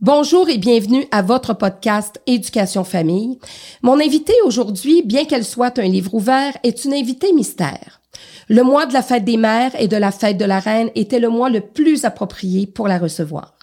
[0.00, 3.40] Bonjour et bienvenue à votre podcast Éducation Famille.
[3.82, 8.00] Mon invitée aujourd'hui, bien qu'elle soit un livre ouvert, est une invitée mystère.
[8.48, 11.18] Le mois de la fête des mères et de la fête de la reine était
[11.18, 13.58] le mois le plus approprié pour la recevoir.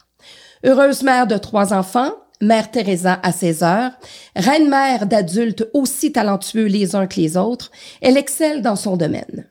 [0.66, 2.12] Heureuse mère de trois enfants,
[2.42, 3.92] mère Teresa à 16 heures,
[4.36, 7.72] reine-mère d'adultes aussi talentueux les uns que les autres,
[8.02, 9.48] elle excelle dans son domaine.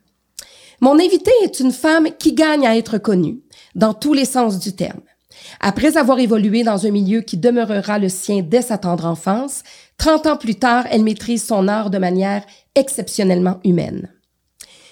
[0.83, 3.41] Mon invitée est une femme qui gagne à être connue,
[3.75, 5.01] dans tous les sens du terme.
[5.61, 9.63] Après avoir évolué dans un milieu qui demeurera le sien dès sa tendre enfance,
[9.99, 14.09] 30 ans plus tard, elle maîtrise son art de manière exceptionnellement humaine.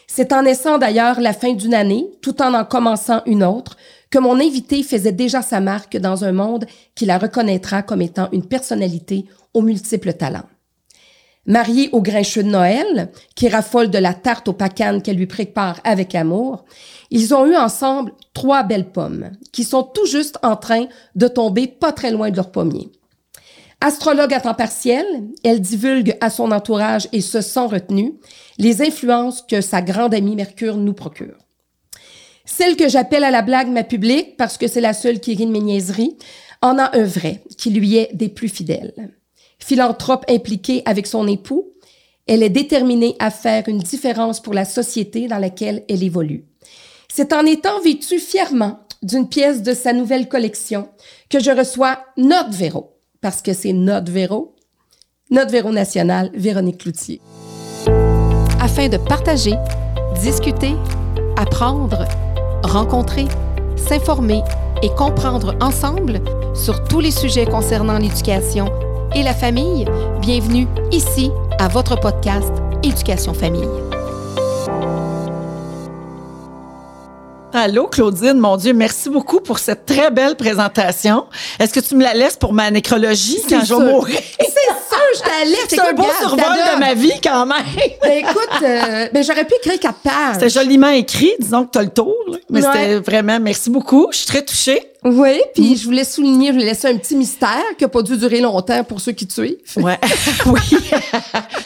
[0.07, 3.77] C'est en naissant d'ailleurs la fin d'une année, tout en en commençant une autre,
[4.11, 8.29] que mon invité faisait déjà sa marque dans un monde qui la reconnaîtra comme étant
[8.31, 10.52] une personnalité aux multiples talents.
[11.47, 15.81] Mariée au grincheux de Noël, qui raffole de la tarte aux pacanes qu'elle lui prépare
[15.83, 16.65] avec amour,
[17.11, 21.67] ils ont eu ensemble trois belles pommes, qui sont tout juste en train de tomber
[21.67, 22.93] pas très loin de leur pommier.
[23.81, 25.05] Astrologue à temps partiel,
[25.43, 28.15] elle divulgue à son entourage et ce sans retenue
[28.59, 31.37] les influences que sa grande amie Mercure nous procure.
[32.45, 35.47] Celle que j'appelle à la blague ma publique parce que c'est la seule qui rit
[35.47, 36.17] de mes niaiseries,
[36.61, 38.95] en a un vrai qui lui est des plus fidèles
[39.63, 41.73] philanthrope impliquée avec son époux,
[42.27, 46.45] elle est déterminée à faire une différence pour la société dans laquelle elle évolue.
[47.09, 50.89] C'est en étant vêtue fièrement d'une pièce de sa nouvelle collection
[51.29, 54.55] que je reçois notre Véro, parce que c'est notre Véro,
[55.31, 57.21] notre Véro national, Véronique Cloutier.
[58.61, 59.55] Afin de partager,
[60.21, 60.75] discuter,
[61.37, 62.05] apprendre,
[62.63, 63.27] rencontrer,
[63.77, 64.43] s'informer
[64.83, 66.21] et comprendre ensemble
[66.55, 68.67] sur tous les sujets concernant l'éducation
[69.15, 69.85] et la famille,
[70.21, 72.51] bienvenue ici à votre podcast
[72.83, 73.69] Éducation Famille.
[77.55, 81.27] Allô, Claudine, mon Dieu, merci beaucoup pour cette très belle présentation.
[81.61, 84.19] Est-ce que tu me la laisses pour ma nécrologie quand je vais mourir?
[84.39, 85.57] C'est sûr, je t'allais.
[85.69, 87.59] C'est un beau survol de ma vie quand même.
[88.03, 90.35] Ben, écoute, euh, ben, j'aurais pu écrire quatre pages.
[90.35, 92.15] C'était joliment écrit, disons que tu as le tour.
[92.29, 92.39] là.
[92.51, 92.69] Mais Ouais.
[92.73, 94.09] c'était vraiment, merci beaucoup.
[94.13, 94.83] Je suis très touchée.
[95.05, 98.17] Oui, puis je voulais souligner, je voulais laisser un petit mystère qui n'a pas dû
[98.17, 99.57] durer longtemps pour ceux qui te suivent.
[99.77, 99.99] Ouais.
[100.47, 100.79] oui.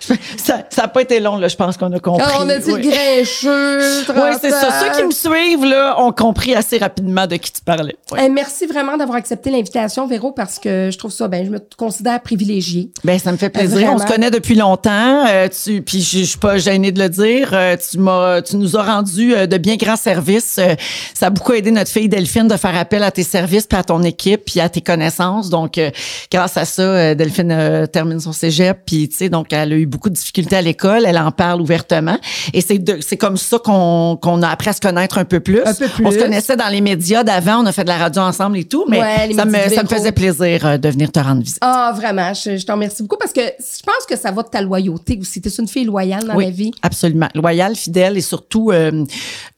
[0.36, 2.26] ça n'a pas été long, là, je pense qu'on a compris.
[2.26, 2.82] Quand on a dit oui.
[2.82, 4.80] grincheux, Oui, c'est ça.
[4.80, 7.96] Ceux qui me suivent, là, ont compris assez rapidement de qui tu parlais.
[8.10, 8.26] Ouais.
[8.26, 11.60] Eh, merci vraiment d'avoir accepté l'invitation, Véro, parce que je trouve ça, ben, je me
[11.76, 12.90] considère privilégiée.
[13.04, 13.78] Ben ça me fait plaisir.
[13.78, 13.94] Vraiment.
[13.94, 15.26] On se connaît depuis longtemps.
[15.26, 17.50] Euh, tu, puis je je suis pas gênée de le dire.
[17.52, 20.56] Euh, tu m'as, tu nous as rendu euh, de bien grands services.
[20.58, 20.74] Euh,
[21.14, 23.84] ça a beaucoup aidé notre fille Delphine de faire appel à tes services, puis à
[23.84, 25.50] ton équipe, puis à tes connaissances.
[25.50, 25.90] Donc euh,
[26.32, 29.76] grâce à ça, euh, Delphine euh, termine son cégep, puis tu sais, donc elle a
[29.76, 31.04] eu beaucoup de difficultés à l'école.
[31.06, 32.18] Elle en parle ouvertement.
[32.54, 35.60] Et c'est c'est comme ça qu'on qu'on a appris à se connaître un peu plus.
[35.64, 36.06] Un peu plus.
[36.06, 37.62] On se connaissait dans les médias d'avant.
[37.62, 39.82] On a fait de la radio ensemble et tout, mais Ouais, les ça me, ça
[39.82, 41.58] me faisait plaisir de venir te rendre visite.
[41.60, 44.48] Ah, vraiment, je, je t'en remercie beaucoup parce que je pense que ça va de
[44.48, 45.40] ta loyauté aussi.
[45.40, 46.70] T'es une fille loyale dans oui, la vie.
[46.82, 47.28] absolument.
[47.34, 49.04] Loyale, fidèle et surtout euh,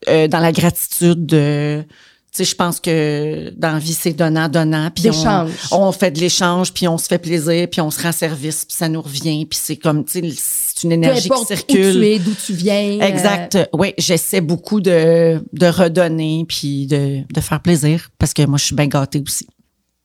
[0.06, 1.86] dans la gratitude.
[2.28, 4.91] Euh, tu sais, je pense que dans la vie, c'est donnant, donnant.
[4.94, 5.47] Puis on,
[5.89, 8.77] on fait de l'échange, puis on se fait plaisir, puis on se rend service, puis
[8.77, 9.47] ça nous revient.
[9.47, 11.93] Puis c'est comme, tu sais, c'est une énergie qui importe où circule.
[11.94, 12.99] tu es, d'où tu viens.
[13.00, 13.59] euh, Exact.
[13.72, 18.65] Oui, j'essaie beaucoup de, de redonner, puis de, de faire plaisir, parce que moi, je
[18.66, 19.47] suis bien gâtée aussi.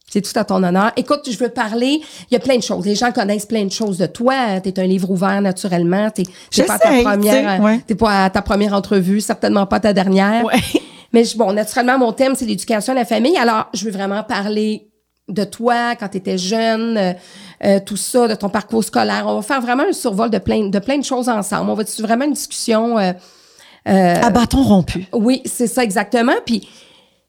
[0.09, 0.91] C'est tout à ton honneur.
[0.95, 1.99] Écoute, je veux parler.
[2.29, 2.85] Il y a plein de choses.
[2.85, 4.59] Les gens connaissent plein de choses de toi.
[4.61, 6.11] T'es un livre ouvert naturellement.
[6.11, 7.55] T'es t'es pas à ta première.
[7.57, 7.79] tu ouais.
[7.87, 10.45] T'es pas à ta première entrevue, certainement pas ta dernière.
[10.45, 10.53] Ouais.
[11.13, 13.37] Mais je- bon, naturellement, mon thème c'est l'éducation de la famille.
[13.37, 14.89] Alors, je veux vraiment parler
[15.29, 17.13] de toi quand tu étais jeune, euh,
[17.63, 19.23] euh, tout ça, de ton parcours scolaire.
[19.27, 21.69] On va faire vraiment un survol de plein de plein de choses ensemble.
[21.69, 22.97] On va faire vraiment une discussion.
[22.99, 23.13] euh,
[23.85, 25.07] À bâton rompu.
[25.13, 26.33] oui, c'est ça exactement.
[26.45, 26.67] Puis,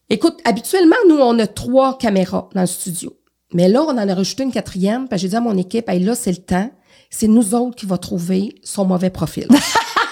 [0.09, 3.13] écoute, habituellement, nous, on a trois caméras dans le studio.
[3.53, 5.07] Mais là, on en a rajouté une quatrième.
[5.07, 6.69] Que j'ai dit à mon équipe, hey, là, c'est le temps.
[7.09, 9.47] C'est nous autres qui va trouver son mauvais profil.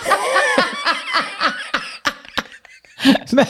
[3.33, 3.45] ben,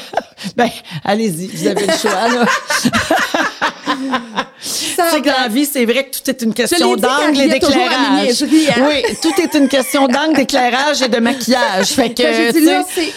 [0.56, 0.70] ben,
[1.04, 2.46] allez-y, vous avez le choix, là.
[4.62, 8.44] Sais que dans la vie, c'est vrai que tout est une question d'angle et d'éclairage.
[8.44, 8.88] hein.
[8.88, 11.88] Oui, tout est une question d'angle, d'éclairage et de maquillage.
[11.88, 13.12] Fait que, dit là, c'est.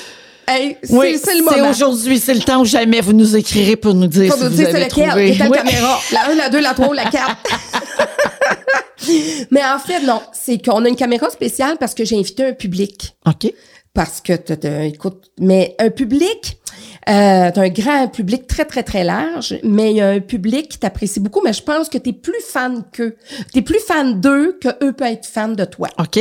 [0.48, 1.70] Hey, c'est oui, c'est le moment.
[1.70, 4.50] aujourd'hui, c'est le temps où jamais vous nous écrirez pour nous dire Pour si nous
[4.50, 5.36] vous dire c'est avez lequel, trouvé.
[5.40, 5.56] Oui.
[5.56, 6.00] caméra.
[6.12, 7.36] La 1, la 2, la 3, la 4.
[9.50, 12.52] Mais en fait, non, c'est qu'on a une caméra spéciale parce que j'ai invité un
[12.52, 13.16] public.
[13.26, 13.52] OK.
[13.96, 16.58] Parce que, t'as- écoute, mais un public,
[17.08, 20.68] euh, t'as un grand public très, très, très large, mais il y a un public
[20.68, 23.16] qui t'apprécie beaucoup, mais je pense que t'es plus fan qu'eux.
[23.54, 25.88] T'es plus fan d'eux que eux peuvent être fans de toi.
[25.98, 26.20] OK.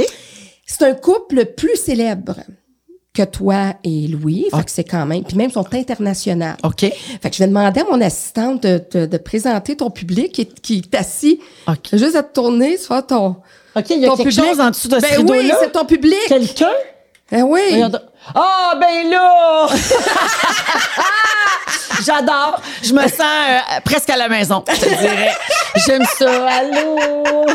[0.65, 2.37] C'est un couple plus célèbre
[3.13, 4.45] que toi et Louis.
[4.55, 5.23] Fait que c'est quand même.
[5.25, 6.55] Puis même, ils sont internationales.
[6.63, 6.79] OK.
[6.81, 10.45] Fait que je vais demander à mon assistante de, de, de présenter ton public qui,
[10.47, 11.41] qui est assis.
[11.67, 11.89] OK.
[11.93, 13.35] Juste à te tourner, vois ton.
[13.75, 14.45] OK, il y a ton quelque public.
[14.49, 16.15] chose en dessous de ce Ben oui, c'est ton public.
[16.29, 16.71] Quelqu'un?
[17.31, 17.83] Eh oui.
[18.35, 19.67] Ah, ben là!
[22.05, 22.61] J'adore.
[22.83, 25.35] Je me sens euh, presque à la maison, je dirais.
[25.87, 26.47] J'aime ça.
[26.47, 27.45] Allô?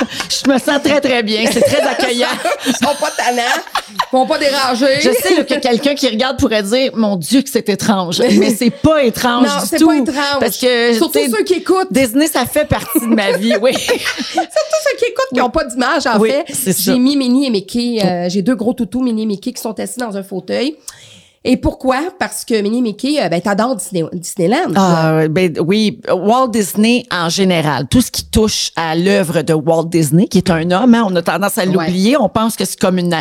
[0.44, 1.44] Je me sens très, très bien.
[1.52, 2.26] C'est très accueillant.
[2.66, 3.42] Ils sont pas tannants.
[3.90, 5.00] Ils vont pas déranger.
[5.00, 8.20] Je sais là, que quelqu'un qui regarde pourrait dire Mon Dieu, que c'est étrange.
[8.20, 9.86] Mais c'est pas étrange Non, du c'est tout.
[9.88, 10.40] pas étrange.
[10.40, 10.94] Parce que.
[10.94, 11.92] Surtout ceux qui écoutent.
[11.92, 13.72] Disney, ça fait partie de ma vie, oui.
[13.74, 16.74] Surtout ceux qui écoutent, qui n'ont pas d'image, en Oui, fait.
[16.78, 18.00] J'ai mis Minnie et Mickey.
[18.04, 20.76] euh, J'ai deux gros toutous, Minnie et Mickey, qui sont assis dans un fauteuil.
[21.42, 22.10] Et pourquoi?
[22.18, 24.74] Parce que Minnie Mickey, euh, ben, t'adores Disney, Disneyland.
[24.76, 29.86] Ah, ben, oui, Walt Disney en général, tout ce qui touche à l'œuvre de Walt
[29.86, 32.78] Disney, qui est un homme, hein, on a tendance à l'oublier, on pense que c'est
[32.78, 33.14] comme une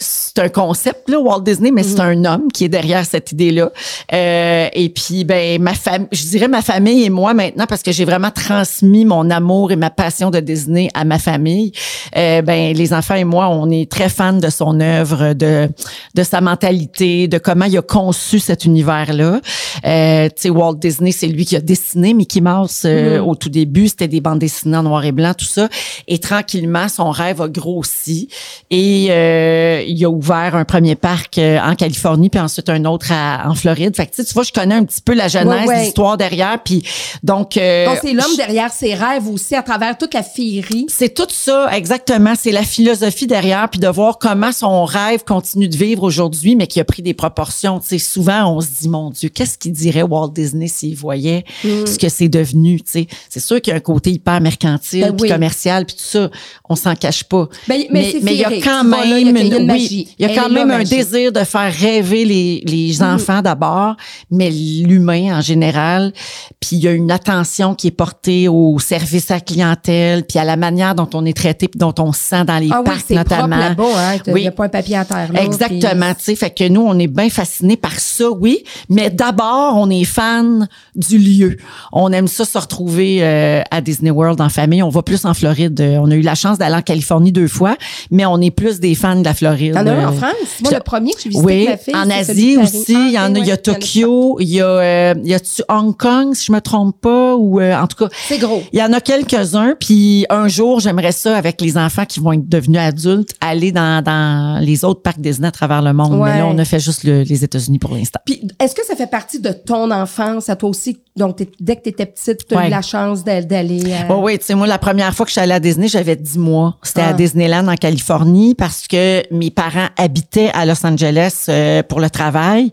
[0.00, 3.72] c'est un concept là, Walt Disney, mais c'est un homme qui est derrière cette idée-là.
[4.12, 7.90] Euh, et puis ben ma famille, je dirais ma famille et moi maintenant parce que
[7.90, 11.72] j'ai vraiment transmis mon amour et ma passion de Disney à ma famille.
[12.16, 15.68] Euh, ben les enfants et moi, on est très fans de son œuvre, de
[16.14, 19.40] de sa mentalité, de comment il a conçu cet univers-là.
[19.84, 23.48] Euh, tu sais, Walt Disney, c'est lui qui a dessiné Mickey Mouse euh, au tout
[23.48, 23.88] début.
[23.88, 25.68] C'était des bandes dessinées en noir et blanc, tout ça.
[26.06, 28.28] Et tranquillement, son rêve a grossi.
[28.70, 33.10] Et euh, il a ouvert un premier parc euh, en Californie, puis ensuite un autre
[33.12, 33.96] à- en Floride.
[33.96, 35.82] Fait que tu sais, tu vois, je connais un petit peu la genèse, Ouais, ouais.
[35.84, 36.62] l'histoire derrière.
[36.62, 36.82] Puis
[37.22, 40.86] donc, euh, Donc, c'est l'homme je- derrière ses rêves aussi, à travers toute la féerie.
[40.88, 42.34] c'est tout ça, exactement.
[42.38, 46.66] C'est la philosophie derrière, puis de voir comment son rêve continue de vivre aujourd'hui, mais
[46.66, 47.80] qui a pris des proportions.
[47.80, 51.44] Tu sais, souvent, on se dit, mon Dieu, qu'est-ce qu'il dirait Walt Disney s'il voyait
[51.64, 51.86] Mm.
[51.86, 52.80] ce que c'est devenu?
[52.80, 55.28] Tu sais, c'est sûr qu'il y a un côté hyper mercantile, Ben puis oui.
[55.28, 56.30] commercial, puis tout ça.
[56.68, 57.48] On s'en cache pas.
[57.66, 59.36] Ben, mais c'est il y a quand même, une
[59.72, 63.96] oui, il y a quand même un désir de faire rêver les, les enfants d'abord,
[64.30, 66.12] mais l'humain en général.
[66.60, 70.38] Puis il y a une attention qui est portée au service à la clientèle, puis
[70.38, 72.78] à la manière dont on est traité, puis dont on se sent dans les Ah
[72.80, 73.56] oui, parcs c'est propre notamment.
[73.56, 74.16] là-bas, hein.
[74.26, 74.40] Il Oui.
[74.42, 75.42] n'y a pas un papier à terre, là.
[75.42, 79.76] Exactement, tu sais, fait que nous on est bien fascinés par ça, oui, mais d'abord
[79.76, 81.56] on est fan du lieu.
[81.92, 84.82] On aime ça se retrouver euh, à Disney World en famille.
[84.82, 85.80] On va plus en Floride.
[85.80, 87.76] Euh, On a eu la chance d'aller en Californie deux fois,
[88.10, 89.67] mais on est plus des fans de la Floride.
[89.72, 90.34] T'en as un en Euh, France?
[90.62, 93.12] Moi, le premier que j'ai visité oui, avec ma fille, en Asie aussi, Ah, il
[93.12, 95.38] y en a, il y a Tokyo, il y a, euh, il y a
[95.68, 98.62] Hong Kong, si je me trompe pas, ou euh, en tout cas, C'est gros.
[98.72, 99.74] il y en a quelques-uns.
[99.78, 104.02] Puis un jour, j'aimerais ça avec les enfants qui vont être devenus adultes, aller dans,
[104.02, 106.14] dans les autres parcs Disney à travers le monde.
[106.14, 106.32] Ouais.
[106.32, 108.20] Mais là, on a fait juste le- les États-Unis pour l'instant.
[108.24, 110.98] Puis, est-ce que ça fait partie de ton enfance, à toi aussi?
[111.16, 112.66] Donc, dès que tu étais petite, tu as Ouais.
[112.68, 113.82] eu la chance d'a- d'aller.
[113.86, 115.88] euh, Oh oui, tu sais, moi, la première fois que je suis allée à Disney,
[115.88, 116.76] j'avais 10 mois.
[116.82, 117.08] C'était Ah.
[117.08, 122.08] à Disneyland en Californie parce que mes parents habitaient à Los Angeles euh, pour le
[122.10, 122.70] travail.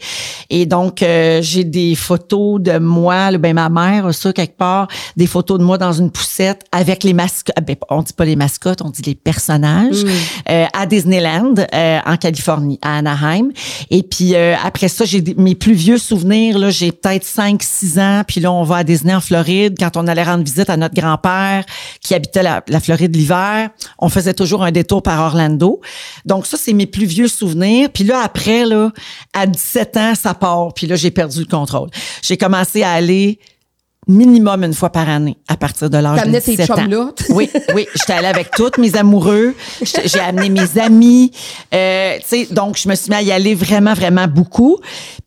[0.52, 4.56] Et donc, euh, j'ai des photos de moi, là, ben ma mère a ça quelque
[4.56, 4.88] part,
[5.18, 7.56] des photos de moi dans une poussette avec les mascottes.
[7.66, 10.04] Ben, on dit pas les mascottes, on dit les personnages
[10.48, 13.50] euh, à Disneyland euh, en Californie, à Anaheim.
[13.90, 16.60] Et puis euh, après ça, j'ai mes plus vieux souvenirs.
[16.60, 18.22] Là, j'ai peut-être 5-6 ans.
[18.28, 19.76] Puis là, on va à Disney en Floride.
[19.80, 21.66] Quand on allait rendre visite à notre grand-père
[22.00, 25.82] qui habitait la, la Floride l'hiver, on faisait toujours un détour par Orlando.
[26.26, 27.90] Donc ça, c'est mes plus vieux souvenirs.
[27.94, 28.92] Puis là, après, là,
[29.34, 30.74] à 17 ans, ça part.
[30.74, 31.90] Puis là, j'ai perdu le contrôle.
[32.22, 33.40] J'ai commencé à aller
[34.08, 36.76] minimum une fois par année à partir de l'âge de T'amenais tes 17 ans.
[36.76, 37.10] chums-là.
[37.30, 39.56] Oui, oui, j'étais allée avec tous mes amoureux,
[40.06, 41.32] j'ai amené mes amis,
[41.74, 44.78] euh, tu sais, donc je me suis mis à y aller vraiment, vraiment beaucoup.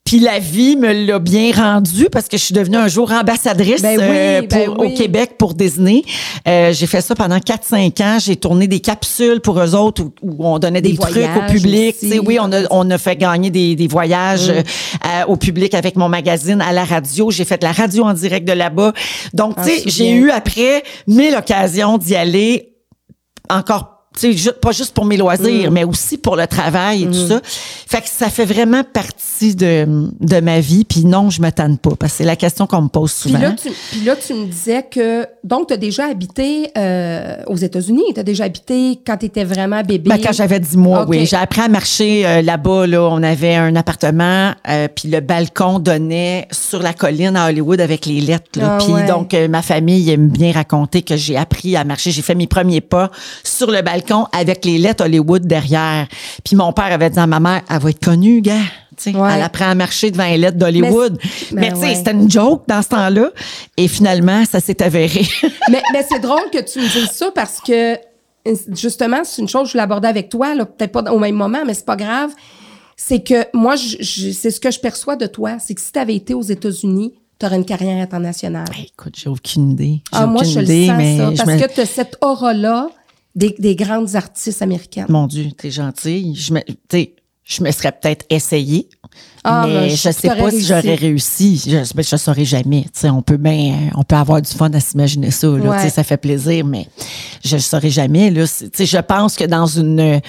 [0.05, 3.83] Puis la vie me l'a bien rendu parce que je suis devenue un jour ambassadrice
[3.83, 4.87] Ben oui, euh, ben oui.
[4.95, 6.03] au Québec pour Disney.
[6.47, 8.19] Euh, j'ai fait ça pendant 4-5 ans.
[8.19, 11.53] J'ai tourné des capsules pour eux autres où, où on donnait des, Des trucs au
[11.53, 11.95] public.
[11.97, 12.09] aussi.
[12.09, 14.63] Tu sais, oui, on a, on a fait gagner des, des voyages euh,
[15.03, 17.31] à- au public avec mon magazine à la radio.
[17.31, 18.93] J'ai fait de la radio en direct de là-bas.
[19.33, 22.77] Donc, Ah, tu sais, j'ai eu après mille occasions d'y aller
[23.51, 25.21] encore sais, ju- pas juste pour mes Mm.
[25.21, 27.41] loisirs, mais aussi pour le travail et tout ça.
[27.45, 29.87] Fait que ça fait vraiment partie de,
[30.21, 30.85] de ma vie.
[30.85, 33.31] Puis non, je me tanne pas, parce que c'est la question qu'on me pose Puis
[33.31, 33.41] souvent.
[33.43, 35.27] là, tu, puis là, tu me disais que.
[35.45, 38.03] Donc, tu as déjà habité euh, aux États-Unis.
[38.15, 40.11] Tu as déjà habité quand tu étais vraiment bébé?
[40.11, 41.25] Ben, quand j'avais 10 mois, oui.
[41.27, 42.87] J'ai appris à marcher euh, là-bas.
[42.87, 47.81] Là, on avait un appartement, euh, puis le balcon donnait sur la colline à Hollywood
[47.81, 48.59] avec les lettres.
[48.59, 48.79] Là.
[48.81, 49.07] Ah puis ouais.
[49.07, 52.11] donc, euh, ma famille aime bien raconter que j'ai appris à marcher.
[52.11, 53.11] J'ai fait mes premiers pas
[53.45, 53.98] sur le balcon
[54.33, 56.07] avec les lettres Hollywood derrière.
[56.45, 58.55] Puis mon père avait dit à ma mère, elle va être connue, gars.
[59.07, 59.13] Ouais.
[59.35, 61.19] Elle apprend à marcher devant les lettres d'Hollywood.
[61.53, 61.95] Mais- Mais, ben tu sais, ouais.
[61.95, 63.31] c'était une joke dans ce temps-là.
[63.77, 65.23] Et finalement, ça s'est avéré.
[65.71, 67.97] mais mais c'est drôle que tu me dises ça parce que,
[68.75, 71.61] justement, c'est une chose que je voulais aborder avec toi, peut-être pas au même moment,
[71.67, 72.31] mais c'est pas grave.
[72.97, 76.17] c'est que moi, c'est ce que je perçois de toi, c'est que si tu avais
[76.17, 78.65] été aux États-Unis, tu aurais une carrière internationale.
[78.69, 80.03] Ben, écoute, j'ai aucune idée.
[80.11, 82.17] Ah, moi, aucune je le sens, mais ça, je parce me- que tu as cette
[82.21, 82.89] aura-là
[83.35, 85.07] des, des grandes artistes américaines.
[85.09, 86.35] Mon Dieu, t'es gentille.
[86.35, 86.61] Je me,
[87.45, 88.89] je me serais peut-être essayé,
[89.45, 91.63] Ah, mais ben, je je- sais pas si j'aurais réussi.
[91.67, 92.85] Je, ben, je saurais jamais.
[92.93, 95.47] T'sais, on peut bien, on peut avoir du fun à s'imaginer ça.
[95.47, 95.79] Là, Ouais.
[95.79, 96.87] T'sais, ça fait plaisir, mais
[97.45, 98.31] je ne saurais jamais.
[98.31, 100.21] Là, je pense que dans une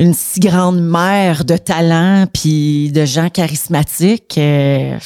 [0.00, 4.96] une si grande mer de talents puis de gens charismatiques, euh,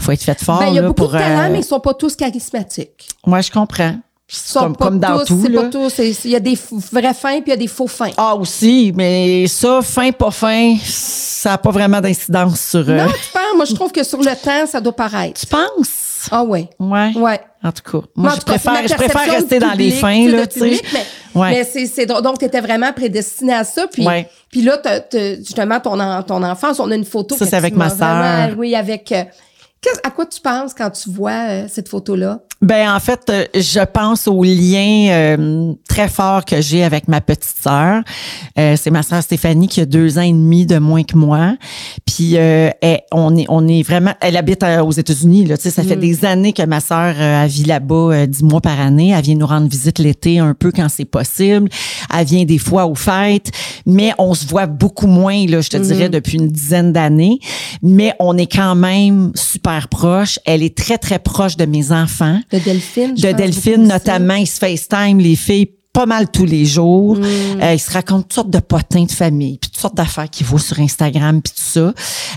[0.00, 1.12] faut être fait fort Ben, il y a là, beaucoup pour.
[1.12, 3.08] de talents, euh, mais ils sont pas tous charismatiques.
[3.26, 3.94] Moi, je comprends.
[4.34, 5.42] Sont Comme, pas comme dans tous, tout.
[5.44, 5.98] c'est pas tous.
[6.24, 6.58] Il y a des
[6.90, 8.10] vrais fins puis il y a des faux fins.
[8.16, 12.80] Ah aussi, mais ça, fin, pas fin, ça n'a pas vraiment d'incidence sur.
[12.88, 13.42] euh, Non, tu penses?
[13.56, 15.38] Moi, je trouve que sur le temps, ça doit paraître.
[15.38, 16.28] Tu penses?
[16.30, 16.70] Ah ouais.
[16.78, 17.12] Ouais.
[17.14, 17.40] Ouais.
[17.62, 20.50] En tout cas, moi, je cas, préfère, je préfère rester dans les fins, là, de
[20.50, 20.64] tu sais.
[20.66, 21.50] public, Mais, Ouais.
[21.74, 23.86] mais c'est, donc tu étais vraiment prédestiné à ça.
[23.86, 24.28] Puis, Ouais.
[24.50, 27.36] puis là, t'as- t'as- justement, ton, en- ton enfance, on a une photo.
[27.36, 27.98] Ça, que c'est avec ma sœur.
[28.16, 29.12] vraiment- Oui, avec.
[29.12, 29.24] euh,
[30.04, 32.40] à quoi tu penses quand tu vois euh, cette photo-là?
[32.62, 37.20] Ben en fait, euh, je pense au lien euh, très fort que j'ai avec ma
[37.20, 38.02] petite sœur.
[38.58, 41.56] Euh, c'est ma sœur Stéphanie qui a deux ans et demi de moins que moi.
[42.06, 44.12] Puis euh, elle- on est on est vraiment.
[44.20, 45.46] Elle habite euh, aux États-Unis.
[45.46, 48.44] Là, tu sais, ça fait des années que ma sœur euh, elle vit là-bas dix
[48.44, 49.10] mois par année.
[49.10, 51.68] Elle vient nous rendre visite l'été un peu quand c'est possible.
[52.16, 53.50] Elle vient des fois aux fêtes,
[53.86, 55.46] mais on se voit beaucoup moins.
[55.46, 57.40] Là, je te dirais depuis une dizaine d'années.
[57.82, 60.38] Mais on est quand même super proches.
[60.46, 63.16] Elle est très très proche de mes enfants De Delphine?
[63.16, 64.34] je de Delphine notamment.
[64.34, 67.16] Ils se FaceTime, les filles, pas mal tous les jours.
[67.16, 67.22] Mm.
[67.62, 70.46] Euh, ils se racontent toutes sortes de potins de famille, puis toutes sortes d'affaires qu'ils
[70.46, 71.92] voient sur Instagram, puis tout ça.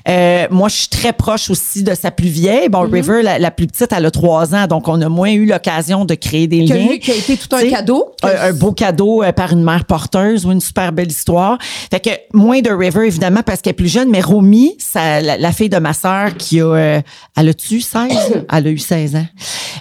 [0.09, 2.67] Euh, moi, je suis très proche aussi de sa plus vieille.
[2.69, 5.45] Bon, River, la, la plus petite, elle a trois ans, donc on a moins eu
[5.45, 6.91] l'occasion de créer des Qui a, liens.
[6.93, 8.13] eu- qui a été tout un cadeau.
[8.23, 11.57] Un, un beau cadeau euh, par une mère porteuse ou une super belle histoire.
[11.91, 15.37] Fait que moins de River, évidemment, parce qu'elle est plus jeune, mais Romy, ça, la,
[15.37, 16.65] la fille de ma sœur qui a...
[16.65, 17.01] euh,
[17.37, 18.09] elle a-tu 16?
[18.51, 19.27] elle a eu 16 ans.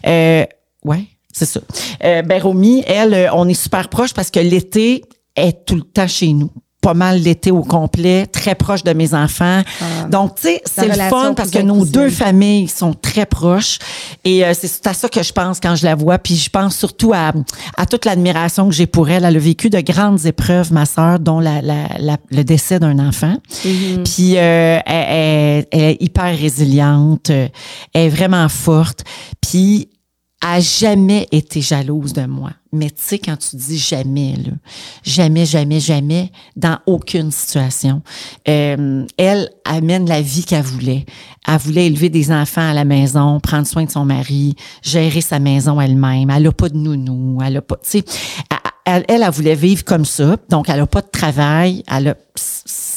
[0.07, 0.45] Euh,
[0.85, 1.05] ouais,
[1.35, 1.61] c'est ça.
[2.05, 5.03] Euh, ben Romy, elle, euh, on est super proches parce que l'été
[5.37, 6.51] est tout le temps chez nous.
[6.81, 9.63] Pas mal l'été au complet, très proche de mes enfants.
[10.11, 13.79] Donc, tu sais, c'est le fun parce que nos deux familles sont très proches.
[14.23, 16.19] Et euh, c'est à ça que je pense quand je la vois.
[16.19, 17.33] Puis je pense surtout à,
[17.79, 19.25] à toute l'admiration que j'ai pour elle.
[19.25, 22.99] Elle a vécu de grandes épreuves, ma sœur, dont la, la, la- le décès d'un
[22.99, 23.37] enfant.
[24.05, 27.31] Puis euh, elle, elle- elle est hyper résiliente.
[27.31, 27.49] euh,
[27.95, 29.05] Elle est vraiment forte.
[29.41, 29.89] Puis
[30.41, 32.51] a jamais été jalouse de moi.
[32.73, 34.53] Mais tu sais, quand tu dis jamais, là,
[35.03, 38.03] jamais, jamais, jamais, dans aucune situation,
[38.49, 41.07] euh, elle amène la vie qu'elle voulait.
[41.47, 45.39] Elle voulait élever des enfants à la maison, prendre soin de son mari, gérer sa
[45.39, 46.29] maison elle-même.
[46.31, 48.05] Elle a pas de nounou, elle a pas, tu sais,
[48.85, 50.37] elle, elle, voulait vivre comme ça.
[50.51, 51.83] Donc, elle a pas de travail.
[51.91, 52.17] Elle a,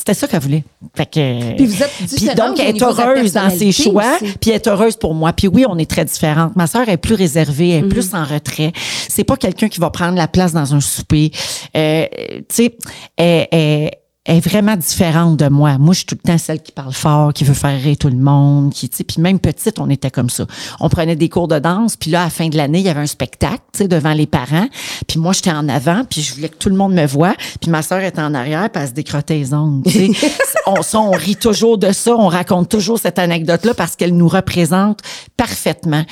[0.07, 0.63] c'était ça qu'elle voulait.
[0.95, 4.33] Fait que, Puis vous êtes puis donc, elle est heureuse dans ses choix, aussi.
[4.39, 5.33] puis elle est heureuse pour moi.
[5.33, 6.55] Puis oui, on est très différentes.
[6.55, 8.71] Ma sœur est plus réservée, elle est plus en retrait.
[9.09, 11.31] C'est pas quelqu'un qui va prendre la place dans un souper.
[11.75, 12.05] Euh,
[12.47, 12.77] tu sais,
[13.17, 13.91] elle- elle
[14.27, 15.77] est vraiment différente de moi.
[15.77, 18.09] Moi, je suis tout le temps celle qui parle fort, qui veut faire rire tout
[18.09, 20.45] le monde, qui, tu sais, puis même petite, on était comme ça.
[20.79, 22.89] On prenait des cours de danse, puis là, à la fin de l'année, il y
[22.89, 24.67] avait un spectacle, tu sais, devant les parents.
[25.07, 27.35] Puis moi, j'étais en avant, puis je voulais que tout le monde me voie.
[27.61, 30.31] Puis ma sœur était en arrière, puis elle se décrottait les ongles, tu sais.
[30.67, 34.27] on, ça, on rit toujours de ça, on raconte toujours cette anecdote-là parce qu'elle nous
[34.27, 34.99] représente
[35.37, 36.03] parfaitement.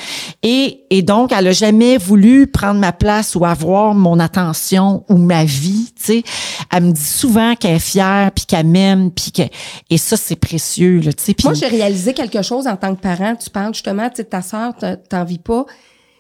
[0.42, 5.18] Et, et donc, elle a jamais voulu prendre ma place ou avoir mon attention ou
[5.18, 6.24] ma vie, tu sais.
[6.72, 8.05] Elle me dit souvent qu'elle est fière,
[8.36, 9.44] puis qu'elle m'aime, puis que...
[9.90, 11.36] Et ça, c'est précieux, là, tu sais.
[11.44, 13.36] Moi, j'ai réalisé quelque chose en tant que parent.
[13.36, 14.74] Tu parles justement, tu sais, de ta sœur,
[15.10, 15.66] t'en- vis pas.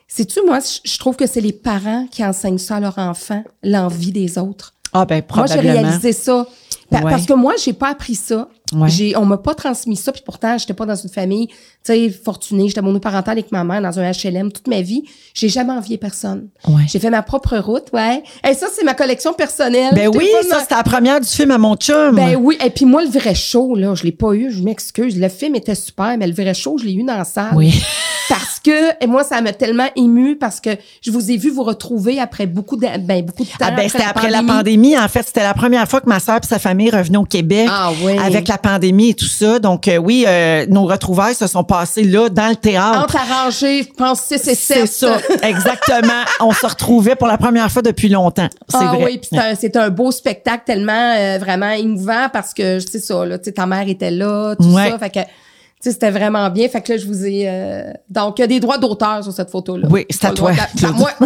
[0.08, 4.12] Sais-tu, moi, je trouve que c'est les parents qui enseignent ça à leurs enfants, l'envie
[4.12, 4.74] des autres.
[4.94, 5.82] Ah, ben, Moi, j'ai probablement.
[5.82, 6.46] réalisé ça.
[6.90, 7.12] Pa- Ouais.
[7.12, 8.48] Parce que moi, j'ai pas appris ça.
[8.74, 8.90] Ouais.
[8.90, 12.10] J'ai, on m'a pas transmis ça, puis pourtant, j'étais pas dans une famille, tu sais,
[12.10, 12.68] fortunée.
[12.68, 15.04] J'étais monoparentale avec ma mère dans un HLM toute ma vie.
[15.34, 16.48] J'ai jamais envié personne.
[16.68, 16.84] Ouais.
[16.88, 18.24] J'ai fait ma propre route, ouais.
[18.48, 19.94] Et ça, c'est ma collection personnelle.
[19.94, 22.16] Ben oui, ça, c'était la première du film à mon chum.
[22.16, 25.20] Ben oui, et puis moi, le vrai show, là, je l'ai pas eu, je m'excuse.
[25.20, 27.52] Le film était super, mais le vrai show, je l'ai eu dans la salle.
[27.56, 27.74] Oui.
[28.28, 31.62] Parce que, et moi, ça m'a tellement ému parce que je vous ai vu vous
[31.62, 33.56] retrouver après beaucoup de, ben, beaucoup de temps.
[33.62, 34.98] Ah ben, c'était après la pandémie.
[34.98, 37.68] En fait, c'était la première fois que ma sœur et sa famille revenaient au Québec
[37.72, 38.18] Ah oui.
[38.18, 39.60] avec la pandémie et tout ça.
[39.60, 43.00] Donc, euh, oui, euh, nos retrouvailles se sont passées là, dans le théâtre.
[43.04, 44.58] Entre arrangés, je pense 6 et 7.
[44.58, 46.24] C'est ça, exactement.
[46.40, 48.48] On se retrouvait pour la première fois depuis longtemps.
[48.70, 49.06] C'est Ah vrai.
[49.06, 53.38] oui, puis c'est un, beau spectacle tellement euh, vraiment émouvant parce que c'est ça là,
[53.38, 54.90] tu sais ta mère était là, tout Ouais.
[54.92, 55.28] ça, fait que sais,
[55.92, 56.68] c'était vraiment bien.
[56.70, 57.44] Fait que là, je vous ai...
[57.48, 59.88] euh, donc, il y a des droits d'auteur sur cette photo-là.
[59.90, 61.12] Oui, c'est à toi, à moi.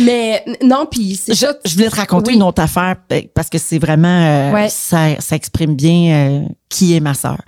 [0.00, 2.36] Mais non, puis c'est Je, je voulais te raconter Oui.
[2.36, 4.68] une autre affaire ben, parce que c'est vraiment euh, Ouais.
[4.68, 7.38] ça, ça exprime bien euh, qui est ma sœur.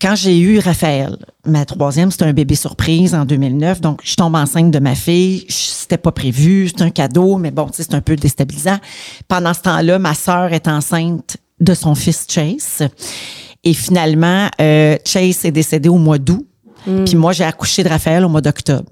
[0.00, 1.16] Quand j'ai eu Raphaël,
[1.46, 5.46] ma troisième, c'était un bébé surprise en 2009, donc je tombe enceinte de ma fille.
[5.48, 8.78] C'était pas prévu, c'était un cadeau, mais bon, tu sais, c'est un peu déstabilisant.
[9.28, 12.88] Pendant ce temps-là, ma sœur est enceinte de son fils Chase,
[13.64, 16.46] et finalement, euh, Chase est décédé au mois d'août,
[17.06, 18.88] puis moi j'ai accouché de Raphaël au mois d'octobre.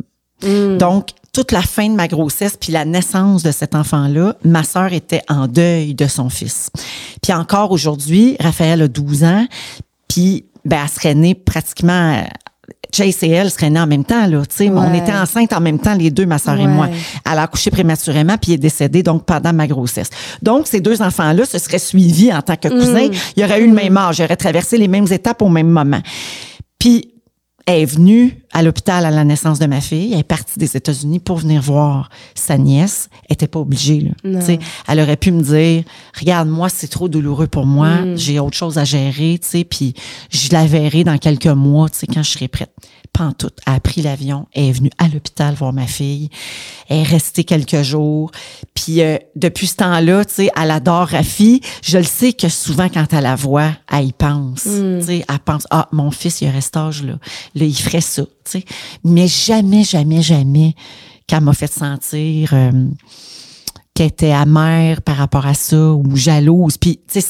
[0.79, 4.93] Donc, toute la fin de ma grossesse puis la naissance de cet enfant-là, ma sœur
[4.93, 6.71] était en deuil de son fils.
[7.23, 9.47] Puis encore aujourd'hui, Raphaël a 12 ans,
[10.09, 12.25] puis ben, elle serait née pratiquement...
[12.95, 14.43] Chase et elle seraient nés en même temps, là.
[14.45, 14.99] Tu sais, on Ouais.
[14.99, 16.89] était enceintes en même temps, les deux, ma sœur et moi.
[17.25, 20.11] Elle a accouché prématurément, puis est décédée donc pendant ma grossesse.
[20.43, 23.09] Donc, ces deux enfants-là se seraient suivis en tant que cousins.
[23.37, 26.01] Ils auraient eu le même âge, ils auraient traversé les mêmes étapes au même moment.
[26.79, 27.09] Puis,
[27.65, 30.13] elle est venue à l'hôpital à la naissance de ma fille.
[30.13, 33.09] Elle est partie des États-Unis pour venir voir sa nièce.
[33.29, 34.01] Elle était pas obligée.
[34.01, 34.11] Là.
[34.25, 34.41] Non.
[34.41, 35.85] Tu sais, Elle aurait pu me dire,
[36.19, 37.99] regarde, moi, c'est trop douloureux pour moi.
[38.15, 39.95] J'ai autre chose à gérer, tu sais, puis
[40.31, 42.71] je la verrai dans quelques mois, tu sais, quand je serai prête.
[43.13, 43.59] Pantoute.
[43.67, 44.47] Elle a pris l'avion.
[44.55, 46.31] Elle est venue à l'hôpital voir ma fille.
[46.89, 48.31] Elle est restée quelques jours.
[48.75, 51.61] Puis euh, depuis ce temps-là, tu sais, elle adore Rafi.
[51.85, 54.63] Je le sais que souvent, quand elle la voit, elle y pense.
[54.63, 57.19] Tu sais, elle pense, ah, mon fils, il aurait cet âge-là.
[57.55, 58.23] Là, il ferait ça,
[59.05, 60.75] Mais jamais, jamais, jamais
[61.27, 62.71] qu'elle m'a fait sentir euh,
[63.95, 66.77] qu'elle était amère par rapport à ça ou jalouse.
[66.79, 67.27] Puis, tu sais,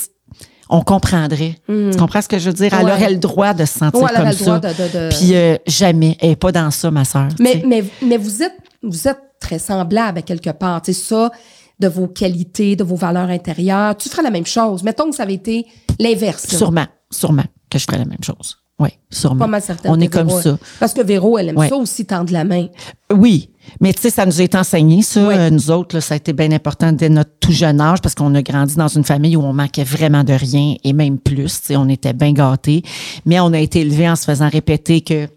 [0.69, 1.57] on comprendrait.
[1.66, 2.73] Tu comprends ce que je veux dire?
[2.73, 2.92] Elle Ouais.
[2.92, 4.59] aurait le droit de se sentir Ouais, comme ça.
[4.59, 6.16] de- de- de- Puis euh, jamais.
[6.21, 7.28] Elle est pas dans ça, ma sœur.
[7.38, 10.81] Mais, mais, mais vous êtes, vous êtes très semblable à quelque part.
[10.83, 11.31] Tu sais, ça,
[11.78, 14.83] de vos qualités, de vos valeurs intérieures, tu ferais la même chose.
[14.83, 15.66] Mettons que ça avait été
[15.99, 16.47] l'inverse.
[16.47, 18.57] Sûrement, sûrement que je ferais la même chose.
[18.83, 19.39] Oui, sûrement.
[19.41, 19.91] Pas mal certaine.
[19.91, 20.59] On est comme ça.
[20.81, 21.69] Parce que Véro, elle aime Ouais.
[21.69, 22.67] ça aussi, tendre la main.
[23.12, 25.27] Oui, mais tu sais, ça nous a été enseigné, ça.
[25.27, 25.37] Ouais.
[25.39, 28.15] Euh, Nous autres, là, ça a été bien important dès notre tout jeune âge parce
[28.15, 31.61] qu'on a grandi dans une famille où on manquait vraiment de rien et même plus.
[31.61, 32.83] Tu sais, on était bien gâtés.
[33.27, 35.29] Mais on a été élevés en se faisant répéter que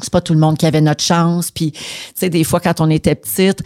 [0.00, 1.50] c'est pas tout le monde qui avait notre chance.
[1.50, 1.80] Puis, tu
[2.14, 3.62] sais, des fois, quand on était petite,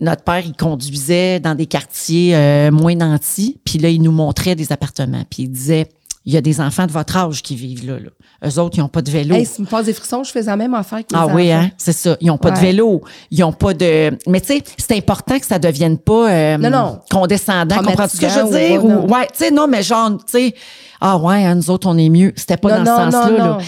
[0.00, 3.58] notre père, il conduisait dans des quartiers euh, moins nantis.
[3.64, 5.22] Puis là, il nous montrait des appartements.
[5.30, 5.88] Puis il disait,
[6.24, 7.98] il y a des enfants de votre âge qui vivent là.
[7.98, 8.10] là.
[8.48, 9.34] Eux autres, ils n'ont pas de vélo.
[9.34, 11.50] Hey, ça me passe des frissons, je faisais la même affaire que mes Ah oui,
[11.50, 12.16] hein, c'est ça.
[12.20, 14.10] Ils ont pas de vélo, ils ont pas de.
[14.26, 17.00] Mais tu sais, c'est important que ça devienne pas euh, Non, non.
[17.10, 17.76] condescendant.
[17.82, 18.84] Comprends-tu ce que je veux dire?
[18.84, 20.54] ou- ouais, tu sais, non, mais genre, tu sais.
[21.00, 22.32] Ah ouais, hein, nous autres, on est mieux.
[22.36, 23.58] C'était pas Non, dans non, ce sens-là.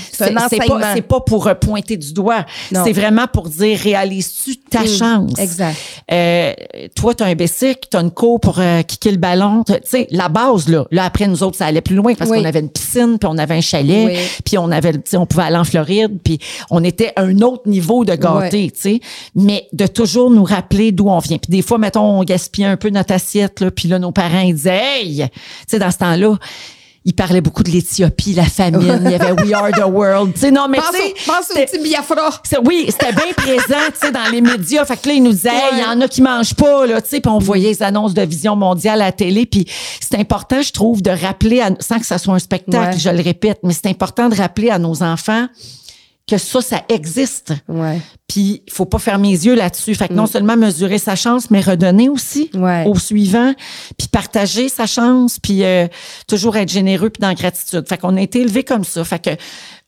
[0.48, 2.44] C'est pas, pour euh, pointer du doigt.
[2.72, 5.32] C'est vraiment pour dire réalises-tu ta Mm, chance?
[5.38, 5.76] exact.
[6.10, 6.52] Euh,
[6.94, 9.62] toi, tu as un bicycle, tu as une cour pour euh, kicker le ballon.
[9.64, 10.84] Tu sais, la base, là.
[10.90, 12.38] Là, après, nous autres, ça allait plus loin parce Oui.
[12.38, 14.18] qu'on avait une piscine, puis on avait un chalet, Oui.
[14.44, 16.38] puis on avait, on pouvait aller en Floride, puis
[16.70, 19.00] on était à un autre niveau de gâté, tu sais.
[19.34, 21.38] Mais de toujours nous rappeler d'où on vient.
[21.38, 24.40] Puis des fois, mettons, on gaspillait un peu notre assiette, là, puis là, nos parents,
[24.40, 25.16] ils disaient, hey!
[25.30, 26.36] Tu sais, dans ce temps-là,
[27.04, 30.34] ils parlaient beaucoup de l'Éthiopie, la famine, il y avait We Are the World.
[30.34, 32.30] Tu sais, non, mais Pense, au, pense au petit Biafra.
[32.64, 34.84] oui, c'était bien présent, dans les médias.
[34.84, 37.00] Fait que là, ils nous disaient, Hey, il y en a qui mangent pas, là,
[37.00, 39.46] puis on voyait les annonces de Vision mondiale à la télé.
[39.46, 39.66] Puis
[40.00, 42.98] c'est important, je trouve, de rappeler, à- sans que ça soit un spectacle, Ouais.
[42.98, 45.46] je le répète, mais c'est important de rappeler à nos enfants
[46.30, 47.52] que ça, ça existe.
[47.68, 48.00] Ouais.
[48.28, 49.94] Puis il faut pas fermer les yeux là-dessus.
[49.94, 52.84] Fait que non seulement mesurer sa chance, mais redonner aussi Ouais.
[52.86, 53.52] au suivant,
[53.98, 55.88] puis partager sa chance, puis euh,
[56.28, 57.88] toujours être généreux puis dans la gratitude.
[57.88, 59.02] Fait qu'on a été élevés comme ça.
[59.04, 59.30] Fait que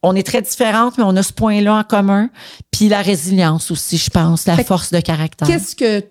[0.02, 2.28] on est très différentes, mais on a ce point-là en commun.
[2.72, 5.46] Puis la résilience aussi, je pense, la Fait force de caractère.
[5.46, 6.04] Qu'est-ce que,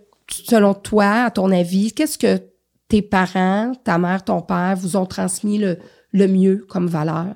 [0.47, 2.41] selon toi, à ton avis, qu'est-ce que
[2.87, 5.77] tes parents, ta mère, ton père vous ont transmis le,
[6.13, 7.35] le mieux comme valeur?